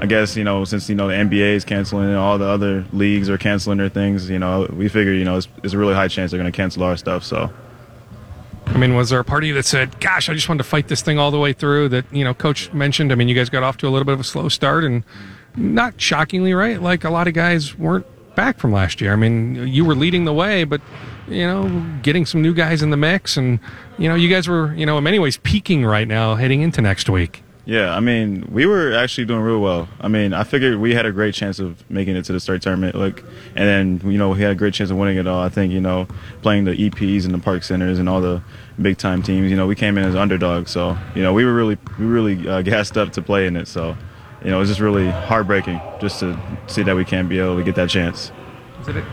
I 0.00 0.06
guess 0.06 0.34
you 0.34 0.44
know 0.44 0.64
since 0.64 0.88
you 0.88 0.94
know 0.94 1.08
the 1.08 1.14
NBA 1.14 1.56
is 1.56 1.64
canceling 1.64 2.06
and 2.06 2.16
all 2.16 2.38
the 2.38 2.46
other 2.46 2.86
leagues 2.92 3.28
are 3.28 3.36
canceling 3.36 3.76
their 3.76 3.90
things, 3.90 4.30
you 4.30 4.38
know 4.38 4.66
we 4.74 4.88
figure 4.88 5.12
you 5.12 5.24
know 5.24 5.36
it's, 5.36 5.48
it's 5.62 5.74
a 5.74 5.78
really 5.78 5.94
high 5.94 6.08
chance 6.08 6.30
they're 6.30 6.42
to 6.42 6.52
cancel 6.52 6.82
our 6.82 6.96
stuff. 6.96 7.24
So. 7.24 7.52
I 8.66 8.78
mean, 8.78 8.94
was 8.94 9.10
there 9.10 9.18
a 9.18 9.24
party 9.24 9.50
that 9.52 9.64
said, 9.64 9.98
"Gosh, 10.00 10.28
I 10.28 10.34
just 10.34 10.48
wanted 10.48 10.62
to 10.62 10.68
fight 10.68 10.86
this 10.86 11.02
thing 11.02 11.18
all 11.18 11.32
the 11.32 11.40
way 11.40 11.52
through"? 11.52 11.88
That 11.88 12.04
you 12.12 12.22
know, 12.22 12.32
Coach 12.32 12.72
mentioned. 12.72 13.10
I 13.10 13.16
mean, 13.16 13.28
you 13.28 13.34
guys 13.34 13.50
got 13.50 13.64
off 13.64 13.76
to 13.78 13.88
a 13.88 13.90
little 13.90 14.04
bit 14.04 14.14
of 14.14 14.20
a 14.20 14.24
slow 14.24 14.48
start, 14.48 14.84
and 14.84 15.02
not 15.56 16.00
shockingly, 16.00 16.54
right? 16.54 16.80
Like 16.80 17.02
a 17.02 17.10
lot 17.10 17.26
of 17.26 17.34
guys 17.34 17.76
weren't 17.76 18.06
back 18.40 18.58
from 18.58 18.72
last 18.72 19.02
year. 19.02 19.12
I 19.12 19.16
mean, 19.16 19.68
you 19.68 19.84
were 19.84 19.94
leading 19.94 20.24
the 20.24 20.32
way, 20.32 20.64
but 20.64 20.80
you 21.28 21.46
know, 21.46 21.68
getting 22.02 22.24
some 22.24 22.40
new 22.40 22.54
guys 22.54 22.80
in 22.80 22.88
the 22.88 22.96
mix, 22.96 23.36
and 23.36 23.60
you 23.98 24.08
know, 24.08 24.14
you 24.14 24.30
guys 24.30 24.48
were, 24.48 24.72
you 24.74 24.86
know, 24.86 24.96
in 24.96 25.04
many 25.04 25.18
ways 25.18 25.36
peaking 25.36 25.84
right 25.84 26.08
now 26.08 26.36
heading 26.36 26.62
into 26.62 26.80
next 26.80 27.10
week. 27.10 27.42
Yeah, 27.66 27.94
I 27.94 28.00
mean, 28.00 28.48
we 28.50 28.64
were 28.64 28.94
actually 28.94 29.26
doing 29.26 29.42
real 29.42 29.60
well. 29.60 29.90
I 30.00 30.08
mean, 30.08 30.32
I 30.32 30.44
figured 30.44 30.78
we 30.80 30.94
had 30.94 31.04
a 31.04 31.12
great 31.12 31.34
chance 31.34 31.58
of 31.58 31.88
making 31.90 32.16
it 32.16 32.24
to 32.24 32.32
the 32.32 32.40
state 32.40 32.62
tournament, 32.62 32.94
like, 32.94 33.22
and 33.54 34.00
then 34.02 34.10
you 34.10 34.16
know 34.16 34.30
we 34.30 34.40
had 34.40 34.52
a 34.52 34.54
great 34.54 34.72
chance 34.72 34.90
of 34.90 34.96
winning 34.96 35.18
it 35.18 35.26
all. 35.26 35.42
I 35.42 35.50
think 35.50 35.70
you 35.70 35.80
know, 35.82 36.08
playing 36.40 36.64
the 36.64 36.72
EPs 36.72 37.26
and 37.26 37.34
the 37.34 37.38
Park 37.38 37.62
Centers 37.62 37.98
and 37.98 38.08
all 38.08 38.22
the 38.22 38.42
big 38.80 38.96
time 38.96 39.22
teams, 39.22 39.50
you 39.50 39.56
know, 39.58 39.66
we 39.66 39.74
came 39.74 39.98
in 39.98 40.04
as 40.04 40.14
underdogs, 40.14 40.70
so 40.70 40.96
you 41.14 41.22
know 41.22 41.34
we 41.34 41.44
were 41.44 41.52
really 41.52 41.76
we 41.98 42.06
really 42.06 42.48
uh, 42.48 42.62
gassed 42.62 42.96
up 42.96 43.12
to 43.12 43.20
play 43.20 43.46
in 43.46 43.54
it. 43.54 43.68
So 43.68 43.98
you 44.42 44.50
know, 44.50 44.56
it 44.56 44.60
was 44.60 44.68
just 44.68 44.80
really 44.80 45.10
heartbreaking 45.10 45.80
just 46.00 46.20
to 46.20 46.38
see 46.66 46.82
that 46.82 46.96
we 46.96 47.04
can't 47.04 47.28
be 47.28 47.38
able 47.38 47.56
to 47.56 47.62
get 47.62 47.74
that 47.74 47.90
chance. 47.90 48.32
Is 48.80 48.88
it 48.88 49.04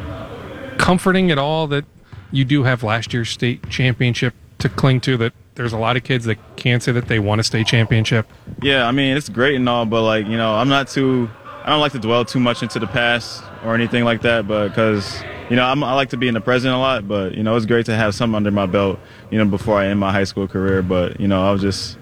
comforting 0.77 1.31
at 1.31 1.37
all 1.37 1.67
that 1.67 1.85
you 2.31 2.45
do 2.45 2.63
have 2.63 2.83
last 2.83 3.13
year's 3.13 3.29
state 3.29 3.69
championship 3.69 4.33
to 4.59 4.69
cling 4.69 5.01
to? 5.01 5.17
That 5.17 5.33
there's 5.55 5.73
a 5.73 5.77
lot 5.77 5.97
of 5.97 6.03
kids 6.03 6.25
that 6.25 6.37
can't 6.55 6.81
say 6.81 6.91
that 6.93 7.07
they 7.07 7.19
want 7.19 7.41
a 7.41 7.43
state 7.43 7.67
championship. 7.67 8.27
Yeah, 8.61 8.87
I 8.87 8.91
mean 8.91 9.17
it's 9.17 9.29
great 9.29 9.55
and 9.55 9.67
all, 9.67 9.85
but 9.85 10.03
like 10.03 10.27
you 10.27 10.37
know, 10.37 10.55
I'm 10.55 10.69
not 10.69 10.87
too. 10.87 11.29
I 11.63 11.71
don't 11.71 11.81
like 11.81 11.91
to 11.91 11.99
dwell 11.99 12.23
too 12.23 12.39
much 12.39 12.63
into 12.63 12.79
the 12.79 12.87
past 12.87 13.43
or 13.65 13.75
anything 13.75 14.05
like 14.05 14.21
that, 14.21 14.47
but 14.47 14.69
because 14.69 15.21
you 15.49 15.57
know 15.57 15.65
I'm, 15.65 15.83
i 15.83 15.93
like 15.93 16.09
to 16.11 16.17
be 16.17 16.29
in 16.29 16.33
the 16.33 16.41
present 16.41 16.73
a 16.73 16.77
lot. 16.77 17.05
But 17.05 17.33
you 17.33 17.43
know, 17.43 17.57
it's 17.57 17.65
great 17.65 17.85
to 17.87 17.95
have 17.95 18.15
something 18.15 18.35
under 18.35 18.51
my 18.51 18.65
belt, 18.65 18.99
you 19.29 19.37
know, 19.37 19.45
before 19.45 19.77
I 19.77 19.87
end 19.87 19.99
my 19.99 20.13
high 20.13 20.23
school 20.23 20.47
career. 20.47 20.81
But 20.81 21.19
you 21.19 21.27
know, 21.27 21.45
I 21.45 21.51
was 21.51 21.61
just 21.61 21.97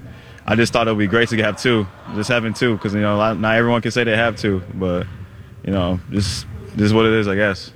I 0.48 0.56
just 0.56 0.72
thought 0.72 0.88
it 0.88 0.92
would 0.92 1.00
be 1.00 1.08
great 1.08 1.30
to 1.30 1.38
have 1.42 1.60
two, 1.60 1.88
just 2.14 2.30
having 2.30 2.54
two, 2.54 2.76
because 2.76 2.94
you 2.94 3.02
know 3.02 3.34
not 3.34 3.56
everyone 3.56 3.82
can 3.82 3.92
say 3.92 4.04
they 4.04 4.16
have 4.16 4.36
two, 4.36 4.62
but 4.76 5.08
you 5.64 5.72
know 5.72 6.00
just 6.12 6.46
this 6.76 6.86
is 6.86 6.94
what 6.94 7.06
it 7.06 7.14
is, 7.14 7.28
I 7.28 7.36
guess. 7.36 7.72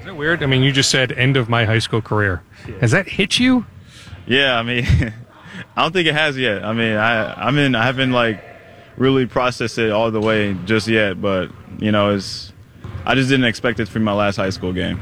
Is 0.00 0.06
it 0.06 0.16
weird? 0.16 0.42
I 0.42 0.46
mean, 0.46 0.62
you 0.62 0.72
just 0.72 0.90
said 0.90 1.12
end 1.12 1.36
of 1.36 1.48
my 1.48 1.64
high 1.64 1.78
school 1.78 2.00
career. 2.00 2.42
Yeah. 2.66 2.78
Has 2.78 2.90
that 2.92 3.08
hit 3.08 3.38
you? 3.38 3.66
Yeah, 4.26 4.58
I 4.58 4.62
mean, 4.62 4.84
I 5.76 5.82
don't 5.82 5.92
think 5.92 6.08
it 6.08 6.14
has 6.14 6.38
yet. 6.38 6.64
I 6.64 6.72
mean, 6.72 6.96
I 6.96 7.48
I 7.48 7.50
mean 7.50 7.74
I 7.74 7.84
haven't 7.84 8.12
like 8.12 8.42
really 8.96 9.26
processed 9.26 9.76
it 9.78 9.90
all 9.90 10.10
the 10.10 10.20
way 10.20 10.56
just 10.64 10.88
yet, 10.88 11.20
but 11.20 11.50
you 11.78 11.92
know, 11.92 12.14
it's 12.14 12.52
I 13.04 13.14
just 13.14 13.28
didn't 13.28 13.46
expect 13.46 13.80
it 13.80 13.88
from 13.88 14.02
my 14.02 14.14
last 14.14 14.36
high 14.36 14.50
school 14.50 14.72
game. 14.72 15.00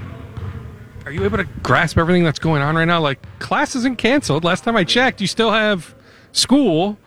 Are 1.04 1.12
you 1.12 1.24
able 1.24 1.38
to 1.38 1.44
grasp 1.62 1.98
everything 1.98 2.24
that's 2.24 2.38
going 2.38 2.62
on 2.62 2.74
right 2.74 2.84
now? 2.84 3.00
Like 3.00 3.20
class 3.38 3.76
isn't 3.76 3.98
canceled. 3.98 4.44
Last 4.44 4.64
time 4.64 4.76
I 4.76 4.84
checked, 4.84 5.20
you 5.20 5.26
still 5.26 5.50
have 5.52 5.94
school 6.32 6.98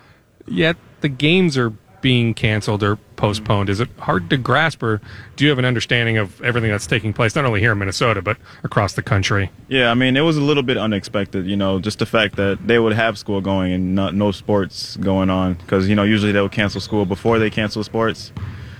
yet 0.47 0.77
the 1.01 1.09
games 1.09 1.57
are 1.57 1.71
being 2.01 2.33
canceled 2.33 2.83
or 2.83 2.97
postponed? 3.15 3.69
Is 3.69 3.79
it 3.79 3.89
hard 3.99 4.29
to 4.29 4.37
grasp, 4.37 4.83
or 4.83 5.01
do 5.35 5.43
you 5.43 5.49
have 5.49 5.57
an 5.57 5.65
understanding 5.65 6.17
of 6.17 6.39
everything 6.41 6.69
that's 6.69 6.85
taking 6.85 7.13
place, 7.13 7.35
not 7.35 7.45
only 7.45 7.59
here 7.59 7.71
in 7.71 7.79
Minnesota, 7.79 8.21
but 8.21 8.37
across 8.63 8.93
the 8.93 9.01
country? 9.01 9.49
Yeah, 9.69 9.89
I 9.89 9.95
mean, 9.95 10.15
it 10.15 10.21
was 10.21 10.37
a 10.37 10.41
little 10.41 10.61
bit 10.61 10.77
unexpected, 10.77 11.47
you 11.47 11.55
know, 11.55 11.79
just 11.79 11.99
the 11.99 12.05
fact 12.05 12.35
that 12.35 12.67
they 12.67 12.77
would 12.77 12.93
have 12.93 13.17
school 13.17 13.41
going 13.41 13.73
and 13.73 13.95
not, 13.95 14.13
no 14.13 14.31
sports 14.31 14.97
going 14.97 15.29
on, 15.29 15.55
because, 15.55 15.89
you 15.89 15.95
know, 15.95 16.03
usually 16.03 16.31
they 16.31 16.41
would 16.41 16.51
cancel 16.51 16.79
school 16.79 17.05
before 17.05 17.39
they 17.39 17.49
cancel 17.49 17.83
sports. 17.83 18.31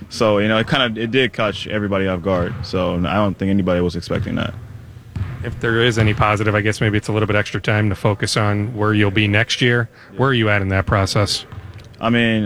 So, 0.08 0.38
you 0.38 0.46
know, 0.46 0.58
it 0.58 0.68
kind 0.68 0.84
of 0.84 1.02
it 1.02 1.10
did 1.10 1.32
catch 1.32 1.66
everybody 1.66 2.06
off 2.06 2.22
guard. 2.22 2.54
So 2.64 2.94
I 2.94 3.14
don't 3.14 3.36
think 3.36 3.50
anybody 3.50 3.80
was 3.80 3.96
expecting 3.96 4.36
that 4.36 4.54
if 5.46 5.58
there 5.60 5.80
is 5.80 5.98
any 5.98 6.12
positive, 6.12 6.54
I 6.54 6.60
guess 6.60 6.80
maybe 6.80 6.98
it's 6.98 7.08
a 7.08 7.12
little 7.12 7.26
bit 7.26 7.36
extra 7.36 7.60
time 7.60 7.88
to 7.88 7.94
focus 7.94 8.36
on 8.36 8.74
where 8.74 8.92
you'll 8.92 9.10
be 9.10 9.28
next 9.28 9.60
year. 9.60 9.88
Where 10.16 10.30
are 10.30 10.34
you 10.34 10.48
at 10.48 10.60
in 10.60 10.68
that 10.68 10.86
process? 10.86 11.46
I 12.00 12.10
mean, 12.10 12.44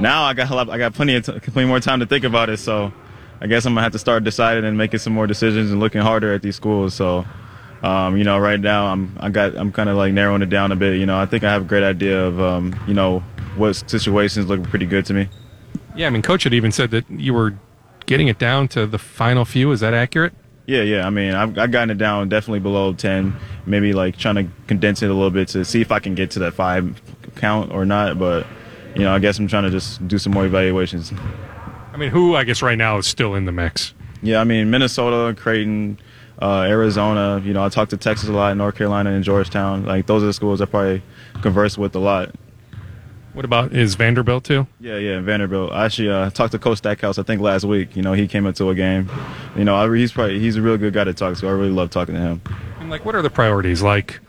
now 0.00 0.24
I 0.24 0.34
got 0.34 0.50
a 0.50 0.54
lot, 0.54 0.70
I 0.70 0.78
got 0.78 0.94
plenty 0.94 1.16
of 1.16 1.24
t- 1.24 1.38
plenty 1.40 1.68
more 1.68 1.80
time 1.80 2.00
to 2.00 2.06
think 2.06 2.24
about 2.24 2.50
it. 2.50 2.58
So 2.58 2.92
I 3.40 3.46
guess 3.46 3.64
I'm 3.64 3.74
gonna 3.74 3.82
have 3.82 3.92
to 3.92 3.98
start 3.98 4.24
deciding 4.24 4.64
and 4.64 4.76
making 4.76 5.00
some 5.00 5.12
more 5.12 5.26
decisions 5.26 5.70
and 5.70 5.80
looking 5.80 6.00
harder 6.00 6.32
at 6.32 6.42
these 6.42 6.56
schools. 6.56 6.94
So. 6.94 7.24
Um, 7.82 8.16
you 8.16 8.24
know, 8.24 8.38
right 8.38 8.58
now 8.58 8.86
I'm 8.86 9.14
I 9.20 9.28
got 9.28 9.54
I'm 9.58 9.70
kind 9.70 9.90
of 9.90 9.98
like 9.98 10.14
narrowing 10.14 10.40
it 10.40 10.48
down 10.48 10.72
a 10.72 10.76
bit. 10.76 10.98
You 10.98 11.04
know, 11.04 11.18
I 11.18 11.26
think 11.26 11.44
I 11.44 11.52
have 11.52 11.62
a 11.62 11.64
great 11.66 11.82
idea 11.82 12.18
of 12.18 12.40
um, 12.40 12.74
you 12.88 12.94
know 12.94 13.20
what 13.56 13.74
situations 13.74 14.46
look 14.46 14.62
pretty 14.62 14.86
good 14.86 15.04
to 15.06 15.12
me. 15.12 15.28
Yeah, 15.94 16.06
I 16.06 16.10
mean, 16.10 16.22
coach 16.22 16.44
had 16.44 16.54
even 16.54 16.72
said 16.72 16.90
that 16.92 17.04
you 17.10 17.34
were 17.34 17.54
getting 18.06 18.28
it 18.28 18.38
down 18.38 18.68
to 18.68 18.86
the 18.86 18.98
final 18.98 19.44
few. 19.44 19.70
Is 19.70 19.80
that 19.80 19.94
accurate? 19.94 20.32
Yeah, 20.66 20.82
yeah. 20.82 21.06
I 21.06 21.10
mean, 21.10 21.34
I've, 21.34 21.58
I've 21.58 21.70
gotten 21.70 21.90
it 21.90 21.98
down 21.98 22.28
definitely 22.28 22.60
below 22.60 22.94
10, 22.94 23.36
maybe 23.66 23.92
like 23.92 24.16
trying 24.16 24.36
to 24.36 24.46
condense 24.66 25.02
it 25.02 25.10
a 25.10 25.14
little 25.14 25.30
bit 25.30 25.48
to 25.48 25.64
see 25.64 25.80
if 25.80 25.92
I 25.92 25.98
can 25.98 26.14
get 26.14 26.30
to 26.32 26.38
that 26.40 26.54
five 26.54 27.00
count 27.36 27.70
or 27.72 27.84
not. 27.84 28.18
But, 28.18 28.46
you 28.94 29.02
know, 29.02 29.12
I 29.12 29.18
guess 29.18 29.38
I'm 29.38 29.48
trying 29.48 29.64
to 29.64 29.70
just 29.70 30.06
do 30.06 30.18
some 30.18 30.32
more 30.32 30.46
evaluations. 30.46 31.12
I 31.92 31.96
mean, 31.96 32.10
who 32.10 32.34
I 32.36 32.44
guess 32.44 32.62
right 32.62 32.78
now 32.78 32.98
is 32.98 33.06
still 33.06 33.34
in 33.34 33.44
the 33.44 33.52
mix? 33.52 33.94
Yeah, 34.22 34.40
I 34.40 34.44
mean, 34.44 34.70
Minnesota, 34.70 35.38
Creighton, 35.38 35.98
uh, 36.40 36.62
Arizona. 36.62 37.42
You 37.44 37.52
know, 37.52 37.64
I 37.64 37.68
talk 37.68 37.90
to 37.90 37.96
Texas 37.96 38.28
a 38.28 38.32
lot, 38.32 38.56
North 38.56 38.76
Carolina, 38.76 39.12
and 39.12 39.22
Georgetown. 39.22 39.84
Like, 39.84 40.06
those 40.06 40.22
are 40.22 40.26
the 40.26 40.32
schools 40.32 40.60
I 40.60 40.64
probably 40.64 41.02
converse 41.42 41.76
with 41.76 41.94
a 41.94 41.98
lot. 41.98 42.34
What 43.34 43.44
about 43.44 43.72
is 43.72 43.96
Vanderbilt 43.96 44.44
too? 44.44 44.68
Yeah, 44.78 44.96
yeah, 44.96 45.20
Vanderbilt. 45.20 45.72
I 45.72 45.86
actually 45.86 46.08
uh, 46.08 46.30
talked 46.30 46.52
to 46.52 46.58
Coach 46.58 46.78
Stackhouse. 46.78 47.18
I 47.18 47.24
think 47.24 47.42
last 47.42 47.64
week. 47.64 47.96
You 47.96 48.02
know, 48.02 48.12
he 48.12 48.28
came 48.28 48.46
into 48.46 48.70
a 48.70 48.76
game. 48.76 49.10
You 49.56 49.64
know, 49.64 49.74
I, 49.74 49.92
he's 49.96 50.12
probably 50.12 50.38
he's 50.38 50.54
a 50.54 50.62
real 50.62 50.78
good 50.78 50.94
guy 50.94 51.02
to 51.02 51.12
talk 51.12 51.36
to. 51.38 51.48
I 51.48 51.50
really 51.50 51.70
love 51.70 51.90
talking 51.90 52.14
to 52.14 52.20
him. 52.20 52.42
And 52.78 52.90
like, 52.90 53.04
what 53.04 53.16
are 53.16 53.22
the 53.22 53.30
priorities? 53.30 53.82
Like, 53.82 54.20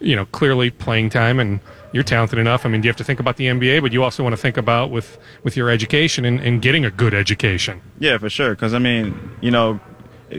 you 0.00 0.16
know, 0.16 0.24
clearly 0.26 0.70
playing 0.70 1.10
time 1.10 1.38
and 1.38 1.60
you're 1.94 2.02
talented 2.02 2.40
enough. 2.40 2.66
I 2.66 2.68
mean, 2.68 2.80
do 2.80 2.86
you 2.86 2.90
have 2.90 2.96
to 2.96 3.04
think 3.04 3.20
about 3.20 3.36
the 3.36 3.46
NBA, 3.46 3.80
but 3.80 3.92
you 3.92 4.02
also 4.02 4.24
want 4.24 4.32
to 4.32 4.36
think 4.36 4.56
about 4.56 4.90
with 4.90 5.16
with 5.44 5.56
your 5.56 5.70
education 5.70 6.24
and, 6.24 6.40
and 6.40 6.60
getting 6.60 6.84
a 6.84 6.90
good 6.90 7.14
education? 7.14 7.80
Yeah, 8.00 8.18
for 8.18 8.28
sure. 8.28 8.50
Because 8.50 8.74
I 8.74 8.80
mean, 8.80 9.16
you 9.40 9.52
know, 9.52 9.78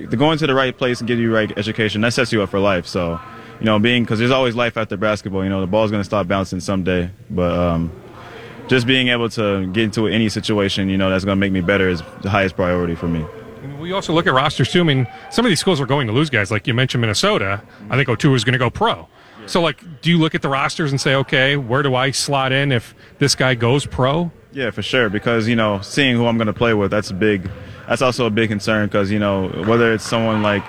going 0.09 0.37
to 0.37 0.47
the 0.47 0.53
right 0.53 0.77
place 0.77 0.99
and 0.99 1.07
getting 1.07 1.23
you 1.23 1.33
right 1.33 1.57
education 1.57 2.01
that 2.01 2.13
sets 2.13 2.33
you 2.33 2.41
up 2.43 2.49
for 2.49 2.59
life. 2.59 2.85
So, 2.85 3.21
you 3.61 3.65
know, 3.65 3.79
being 3.79 4.03
because 4.03 4.19
there's 4.19 4.31
always 4.31 4.53
life 4.53 4.75
after 4.75 4.97
basketball. 4.97 5.45
You 5.45 5.49
know, 5.49 5.61
the 5.61 5.67
ball's 5.67 5.91
going 5.91 6.01
to 6.01 6.05
stop 6.05 6.27
bouncing 6.27 6.59
someday, 6.59 7.09
but 7.29 7.57
um, 7.57 7.89
just 8.67 8.85
being 8.85 9.07
able 9.07 9.29
to 9.29 9.65
get 9.67 9.85
into 9.85 10.07
any 10.07 10.27
situation, 10.27 10.89
you 10.89 10.97
know, 10.97 11.09
that's 11.09 11.23
going 11.23 11.37
to 11.37 11.39
make 11.39 11.53
me 11.53 11.61
better 11.61 11.87
is 11.87 12.03
the 12.21 12.29
highest 12.29 12.57
priority 12.57 12.95
for 12.95 13.07
me. 13.07 13.25
We 13.79 13.93
also 13.93 14.11
look 14.11 14.27
at 14.27 14.33
rosters 14.33 14.71
too. 14.71 14.81
I 14.81 14.83
mean, 14.83 15.07
some 15.31 15.45
of 15.45 15.49
these 15.49 15.61
schools 15.61 15.79
are 15.79 15.85
going 15.85 16.07
to 16.07 16.13
lose 16.13 16.29
guys. 16.29 16.51
Like 16.51 16.67
you 16.67 16.73
mentioned, 16.73 16.99
Minnesota. 16.99 17.61
I 17.89 17.95
think 17.95 18.09
Oturu 18.09 18.35
is 18.35 18.43
going 18.43 18.53
to 18.53 18.59
go 18.59 18.69
pro. 18.69 19.07
So, 19.47 19.61
like, 19.61 20.01
do 20.01 20.09
you 20.09 20.17
look 20.17 20.35
at 20.35 20.41
the 20.41 20.49
rosters 20.49 20.91
and 20.91 20.99
say, 20.99 21.15
okay, 21.15 21.55
where 21.55 21.83
do 21.83 21.95
I 21.95 22.11
slot 22.11 22.51
in 22.51 22.71
if 22.71 22.95
this 23.19 23.35
guy 23.35 23.55
goes 23.55 23.85
pro? 23.85 24.31
Yeah, 24.51 24.71
for 24.71 24.81
sure. 24.81 25.09
Because 25.09 25.47
you 25.47 25.55
know, 25.55 25.81
seeing 25.81 26.15
who 26.15 26.25
I'm 26.25 26.37
going 26.37 26.47
to 26.47 26.53
play 26.53 26.73
with, 26.73 26.91
that's 26.91 27.11
a 27.11 27.13
big. 27.13 27.49
That's 27.87 28.01
also 28.01 28.25
a 28.25 28.31
big 28.31 28.49
concern 28.49 28.87
because 28.87 29.11
you 29.11 29.19
know 29.19 29.47
whether 29.67 29.93
it's 29.93 30.03
someone 30.03 30.41
like 30.41 30.63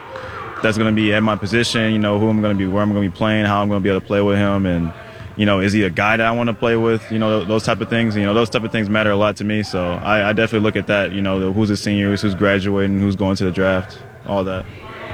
that's 0.62 0.76
going 0.76 0.94
to 0.94 0.96
be 0.96 1.14
at 1.14 1.22
my 1.22 1.36
position, 1.36 1.92
you 1.92 1.98
know, 1.98 2.18
who 2.18 2.28
I'm 2.28 2.42
going 2.42 2.56
to 2.56 2.58
be, 2.58 2.66
where 2.70 2.82
I'm 2.82 2.92
going 2.92 3.04
to 3.04 3.10
be 3.10 3.16
playing, 3.16 3.46
how 3.46 3.62
I'm 3.62 3.68
going 3.68 3.80
to 3.80 3.84
be 3.84 3.90
able 3.90 4.00
to 4.00 4.06
play 4.06 4.20
with 4.20 4.36
him, 4.36 4.66
and 4.66 4.92
you 5.36 5.46
know, 5.46 5.60
is 5.60 5.72
he 5.72 5.82
a 5.82 5.90
guy 5.90 6.16
that 6.16 6.26
I 6.26 6.30
want 6.32 6.48
to 6.48 6.54
play 6.54 6.76
with? 6.76 7.10
You 7.12 7.18
know, 7.18 7.44
those 7.44 7.62
type 7.62 7.80
of 7.80 7.88
things. 7.88 8.16
You 8.16 8.24
know, 8.24 8.34
those 8.34 8.50
type 8.50 8.64
of 8.64 8.72
things 8.72 8.88
matter 8.88 9.10
a 9.10 9.16
lot 9.16 9.36
to 9.36 9.44
me. 9.44 9.62
So 9.62 9.92
I, 9.92 10.30
I 10.30 10.32
definitely 10.32 10.64
look 10.64 10.76
at 10.76 10.86
that. 10.88 11.12
You 11.12 11.22
know, 11.22 11.52
who's 11.52 11.70
a 11.70 11.76
senior, 11.76 12.16
who's 12.16 12.34
graduating, 12.34 13.00
who's 13.00 13.16
going 13.16 13.36
to 13.36 13.44
the 13.44 13.52
draft, 13.52 13.98
all 14.26 14.44
that. 14.44 14.64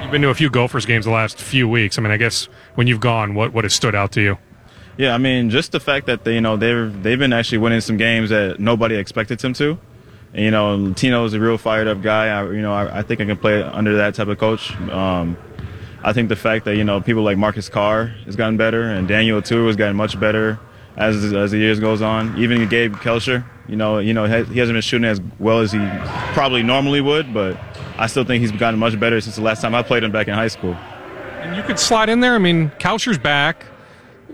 You've 0.01 0.11
been 0.11 0.21
to 0.23 0.29
a 0.29 0.33
few 0.33 0.49
Gophers 0.49 0.85
games 0.85 1.05
the 1.05 1.11
last 1.11 1.39
few 1.39 1.67
weeks. 1.67 1.97
I 1.97 2.01
mean, 2.01 2.11
I 2.11 2.17
guess 2.17 2.47
when 2.75 2.87
you've 2.87 2.99
gone, 2.99 3.35
what 3.35 3.53
what 3.53 3.63
has 3.63 3.73
stood 3.73 3.95
out 3.95 4.11
to 4.13 4.21
you? 4.21 4.37
Yeah, 4.97 5.15
I 5.15 5.17
mean, 5.17 5.49
just 5.49 5.71
the 5.71 5.79
fact 5.79 6.05
that 6.05 6.23
they, 6.23 6.35
you 6.35 6.41
know 6.41 6.57
they've 6.57 7.03
they've 7.03 7.19
been 7.19 7.33
actually 7.33 7.57
winning 7.59 7.81
some 7.81 7.97
games 7.97 8.29
that 8.29 8.59
nobody 8.59 8.95
expected 8.95 9.39
them 9.39 9.53
to. 9.53 9.77
And, 10.33 10.45
you 10.45 10.51
know, 10.51 10.77
Pitino 10.77 11.25
is 11.25 11.33
a 11.33 11.39
real 11.39 11.57
fired 11.57 11.87
up 11.87 12.01
guy. 12.01 12.27
I, 12.27 12.43
you 12.45 12.61
know, 12.61 12.73
I, 12.73 12.99
I 12.99 13.01
think 13.03 13.21
I 13.21 13.25
can 13.25 13.37
play 13.37 13.61
under 13.61 13.97
that 13.97 14.15
type 14.15 14.27
of 14.27 14.39
coach. 14.39 14.75
Um, 14.89 15.37
I 16.03 16.11
think 16.11 16.29
the 16.29 16.35
fact 16.35 16.65
that 16.65 16.75
you 16.75 16.83
know 16.83 17.01
people 17.01 17.23
like 17.23 17.37
Marcus 17.37 17.69
Carr 17.69 18.07
has 18.25 18.35
gotten 18.35 18.57
better 18.57 18.83
and 18.83 19.07
Daniel 19.07 19.41
Oturu 19.41 19.67
has 19.67 19.75
gotten 19.75 19.95
much 19.95 20.19
better 20.19 20.59
as 20.97 21.33
as 21.33 21.51
the 21.51 21.57
years 21.57 21.79
goes 21.79 22.01
on. 22.01 22.37
Even 22.37 22.67
Gabe 22.67 22.95
Kalscheur, 22.95 23.45
you 23.67 23.75
know, 23.75 23.99
you 23.99 24.13
know 24.13 24.25
he 24.25 24.59
hasn't 24.59 24.75
been 24.75 24.81
shooting 24.81 25.05
as 25.05 25.21
well 25.39 25.59
as 25.59 25.71
he 25.71 25.79
probably 26.33 26.61
normally 26.61 27.01
would, 27.01 27.33
but 27.33 27.57
I 27.97 28.07
still 28.07 28.25
think 28.25 28.41
he's 28.41 28.51
gotten 28.51 28.79
much 28.79 28.99
better 28.99 29.21
since 29.21 29.37
the 29.37 29.41
last 29.41 29.61
time 29.61 29.73
I 29.73 29.81
played 29.81 30.03
him 30.03 30.11
back 30.11 30.27
in 30.27 30.33
high 30.33 30.49
school. 30.49 30.75
And 31.43 31.57
you 31.57 31.63
could 31.63 31.77
slide 31.77 32.07
in 32.07 32.21
there. 32.21 32.35
I 32.35 32.37
mean, 32.37 32.69
Kalscheur's 32.79 33.17
back, 33.17 33.65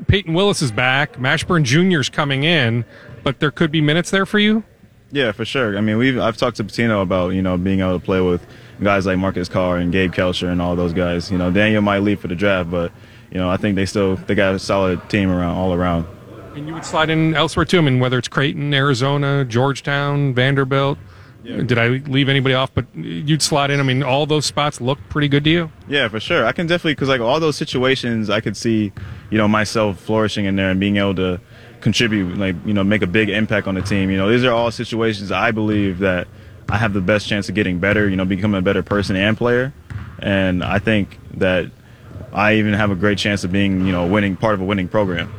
Payton 0.08 0.34
Willis 0.34 0.62
is 0.62 0.72
back, 0.72 1.14
Mashburn 1.14 1.64
Jr.'s 1.64 2.08
coming 2.08 2.44
in, 2.44 2.86
but 3.24 3.40
there 3.40 3.50
could 3.50 3.72
be 3.72 3.82
minutes 3.82 4.12
there 4.12 4.28
for 4.28 4.38
you. 4.38 4.64
Yeah, 5.12 5.32
for 5.32 5.44
sure. 5.44 5.76
I 5.76 5.82
mean, 5.82 5.98
we've 5.98 6.20
I've 6.20 6.38
talked 6.38 6.58
to 6.58 6.64
Pitino 6.64 7.02
about 7.02 7.30
you 7.30 7.42
know 7.42 7.58
being 7.58 7.80
able 7.80 8.00
to 8.00 8.06
play 8.06 8.22
with 8.22 8.46
guys 8.82 9.08
like 9.08 9.18
Marcus 9.18 9.50
Carr 9.50 9.78
and 9.78 9.92
Gabe 9.92 10.14
Kalscheur 10.14 10.52
and 10.52 10.62
all 10.62 10.76
those 10.76 10.94
guys. 10.94 11.32
You 11.32 11.40
know, 11.40 11.50
Daniel 11.50 11.82
might 11.82 12.00
leave 12.00 12.20
for 12.20 12.28
the 12.28 12.36
draft, 12.36 12.70
but 12.70 12.92
you 13.32 13.40
know, 13.40 13.50
I 13.50 13.58
think 13.58 13.76
they 13.76 13.88
still 13.88 14.16
they 14.16 14.36
got 14.36 14.54
a 14.54 14.60
solid 14.60 15.10
team 15.10 15.32
around 15.32 15.58
all 15.58 15.74
around. 15.74 16.06
And 16.56 16.68
you 16.68 16.76
would 16.76 16.86
slide 16.86 17.10
in 17.10 17.34
elsewhere 17.34 17.66
too. 17.66 17.80
I 17.80 17.82
mean, 17.82 18.00
whether 18.00 18.20
it's 18.20 18.28
Creighton, 18.28 18.72
Arizona, 18.72 19.46
Georgetown, 19.46 20.36
Vanderbilt. 20.36 21.00
Yeah. 21.44 21.62
Did 21.62 21.78
I 21.78 21.88
leave 21.88 22.28
anybody 22.28 22.54
off? 22.54 22.74
But 22.74 22.86
you'd 22.96 23.42
slot 23.42 23.72
in. 23.72 23.80
I 23.80 23.84
mean, 23.84 24.04
all 24.04 24.26
those 24.26 24.46
spots 24.46 24.82
look 24.82 25.00
pretty 25.10 25.30
good 25.30 25.44
to 25.46 25.50
you. 25.50 25.72
Yeah, 25.88 26.08
for 26.10 26.20
sure. 26.20 26.46
I 26.46 26.52
can 26.52 26.68
definitely 26.68 26.94
because 26.94 27.10
like 27.10 27.22
all 27.22 27.40
those 27.40 27.56
situations, 27.56 28.30
I 28.30 28.42
could 28.42 28.58
see, 28.58 28.92
you 29.30 29.38
know, 29.38 29.48
myself 29.48 30.00
flourishing 30.00 30.46
in 30.46 30.56
there 30.56 30.70
and 30.70 30.80
being 30.80 30.98
able 30.98 31.16
to 31.16 31.40
contribute, 31.82 32.38
like 32.38 32.56
you 32.66 32.74
know, 32.74 32.84
make 32.84 33.02
a 33.02 33.08
big 33.08 33.30
impact 33.30 33.68
on 33.68 33.76
the 33.76 33.82
team. 33.82 34.10
You 34.10 34.18
know, 34.18 34.30
these 34.30 34.44
are 34.44 34.52
all 34.52 34.70
situations 34.70 35.32
I 35.32 35.52
believe 35.52 36.00
that 36.00 36.28
I 36.70 36.78
have 36.78 36.94
the 36.94 37.02
best 37.02 37.28
chance 37.28 37.50
of 37.50 37.56
getting 37.56 37.80
better, 37.80 38.08
you 38.10 38.16
know, 38.16 38.26
becoming 38.26 38.60
a 38.60 38.62
better 38.62 38.84
person 38.84 39.16
and 39.16 39.38
player. 39.38 39.74
And 40.20 40.64
I 40.64 40.80
think 40.80 41.18
that 41.36 41.72
I 42.34 42.56
even 42.56 42.74
have 42.74 42.92
a 42.92 42.96
great 42.96 43.18
chance 43.18 43.44
of 43.44 43.52
being, 43.52 43.86
you 43.86 43.92
know, 43.92 44.06
winning 44.06 44.36
part 44.36 44.56
of 44.56 44.62
a 44.62 44.66
winning 44.66 44.88
program. 44.88 45.34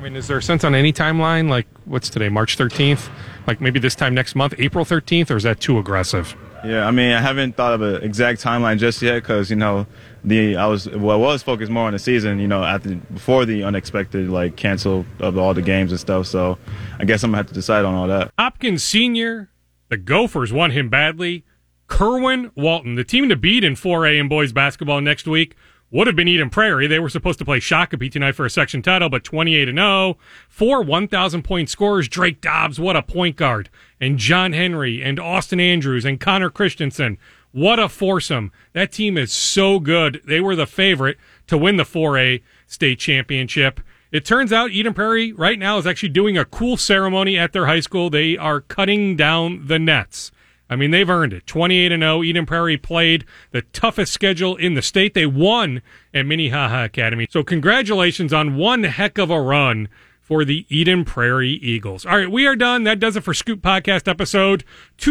I 0.00 0.02
mean, 0.02 0.16
is 0.16 0.28
there 0.28 0.38
a 0.38 0.42
sense 0.42 0.64
on 0.64 0.74
any 0.74 0.94
timeline, 0.94 1.50
like 1.50 1.66
what's 1.84 2.08
today, 2.08 2.30
March 2.30 2.56
13th? 2.56 3.10
Like 3.46 3.60
maybe 3.60 3.78
this 3.78 3.94
time 3.94 4.14
next 4.14 4.34
month, 4.34 4.54
April 4.56 4.82
13th, 4.82 5.30
or 5.30 5.36
is 5.36 5.42
that 5.42 5.60
too 5.60 5.78
aggressive? 5.78 6.34
Yeah, 6.64 6.86
I 6.86 6.90
mean, 6.90 7.12
I 7.12 7.20
haven't 7.20 7.54
thought 7.54 7.74
of 7.74 7.82
an 7.82 8.02
exact 8.02 8.42
timeline 8.42 8.78
just 8.78 9.02
yet 9.02 9.16
because 9.16 9.50
you 9.50 9.56
know 9.56 9.86
the 10.24 10.56
I 10.56 10.64
was 10.64 10.88
well, 10.88 11.10
I 11.10 11.16
was 11.16 11.42
focused 11.42 11.70
more 11.70 11.86
on 11.86 11.92
the 11.92 11.98
season, 11.98 12.38
you 12.38 12.48
know, 12.48 12.64
after 12.64 12.94
before 12.94 13.44
the 13.44 13.62
unexpected 13.62 14.30
like 14.30 14.56
cancel 14.56 15.04
of 15.18 15.36
all 15.36 15.52
the 15.52 15.60
games 15.60 15.90
and 15.90 16.00
stuff. 16.00 16.26
So 16.26 16.56
I 16.98 17.04
guess 17.04 17.22
I'm 17.22 17.32
gonna 17.32 17.36
have 17.36 17.48
to 17.48 17.54
decide 17.54 17.84
on 17.84 17.92
all 17.92 18.08
that. 18.08 18.32
Hopkins 18.38 18.82
Senior 18.82 19.50
the 19.90 19.98
Gophers 19.98 20.50
want 20.50 20.72
him 20.72 20.88
badly. 20.88 21.44
Kerwin 21.88 22.52
Walton, 22.54 22.94
the 22.94 23.04
team 23.04 23.28
to 23.28 23.36
beat 23.36 23.64
in 23.64 23.74
4A 23.74 24.18
in 24.18 24.28
boys 24.28 24.52
basketball 24.52 25.02
next 25.02 25.26
week, 25.26 25.56
would 25.90 26.06
have 26.06 26.16
been 26.16 26.28
Eden 26.28 26.50
Prairie. 26.50 26.86
They 26.86 26.98
were 26.98 27.08
supposed 27.08 27.38
to 27.40 27.44
play 27.44 27.58
Shakopee 27.58 28.12
tonight 28.12 28.32
for 28.32 28.46
a 28.46 28.50
section 28.50 28.82
title, 28.82 29.08
but 29.08 29.24
28 29.24 29.68
and 29.68 29.78
0. 29.78 30.18
Four 30.48 30.82
1,000 30.82 31.42
point 31.42 31.68
scorers 31.68 32.08
Drake 32.08 32.40
Dobbs, 32.40 32.78
what 32.78 32.96
a 32.96 33.02
point 33.02 33.36
guard. 33.36 33.70
And 34.00 34.18
John 34.18 34.52
Henry 34.52 35.02
and 35.02 35.18
Austin 35.18 35.60
Andrews 35.60 36.04
and 36.04 36.20
Connor 36.20 36.50
Christensen. 36.50 37.18
What 37.52 37.80
a 37.80 37.88
foursome. 37.88 38.52
That 38.72 38.92
team 38.92 39.18
is 39.18 39.32
so 39.32 39.80
good. 39.80 40.22
They 40.24 40.40
were 40.40 40.54
the 40.54 40.66
favorite 40.66 41.18
to 41.48 41.58
win 41.58 41.76
the 41.76 41.82
4A 41.82 42.42
state 42.66 43.00
championship. 43.00 43.80
It 44.12 44.24
turns 44.24 44.52
out 44.52 44.70
Eden 44.70 44.94
Prairie 44.94 45.32
right 45.32 45.58
now 45.58 45.78
is 45.78 45.86
actually 45.86 46.10
doing 46.10 46.38
a 46.38 46.44
cool 46.44 46.76
ceremony 46.76 47.36
at 47.38 47.52
their 47.52 47.66
high 47.66 47.80
school. 47.80 48.10
They 48.10 48.36
are 48.36 48.60
cutting 48.60 49.16
down 49.16 49.66
the 49.66 49.78
nets. 49.78 50.30
I 50.70 50.76
mean, 50.76 50.92
they've 50.92 51.10
earned 51.10 51.32
it. 51.32 51.46
28 51.46 51.90
and 51.90 52.02
0. 52.02 52.22
Eden 52.22 52.46
Prairie 52.46 52.76
played 52.76 53.24
the 53.50 53.62
toughest 53.62 54.12
schedule 54.12 54.54
in 54.56 54.74
the 54.74 54.82
state. 54.82 55.14
They 55.14 55.26
won 55.26 55.82
at 56.14 56.24
Minnehaha 56.24 56.84
Academy. 56.84 57.26
So, 57.28 57.42
congratulations 57.42 58.32
on 58.32 58.56
one 58.56 58.84
heck 58.84 59.18
of 59.18 59.30
a 59.30 59.40
run 59.40 59.88
for 60.20 60.44
the 60.44 60.64
Eden 60.68 61.04
Prairie 61.04 61.50
Eagles. 61.50 62.06
All 62.06 62.16
right, 62.16 62.30
we 62.30 62.46
are 62.46 62.54
done. 62.54 62.84
That 62.84 63.00
does 63.00 63.16
it 63.16 63.24
for 63.24 63.34
Scoop 63.34 63.62
Podcast 63.62 64.06
episode 64.06 64.62
2. 64.98 65.08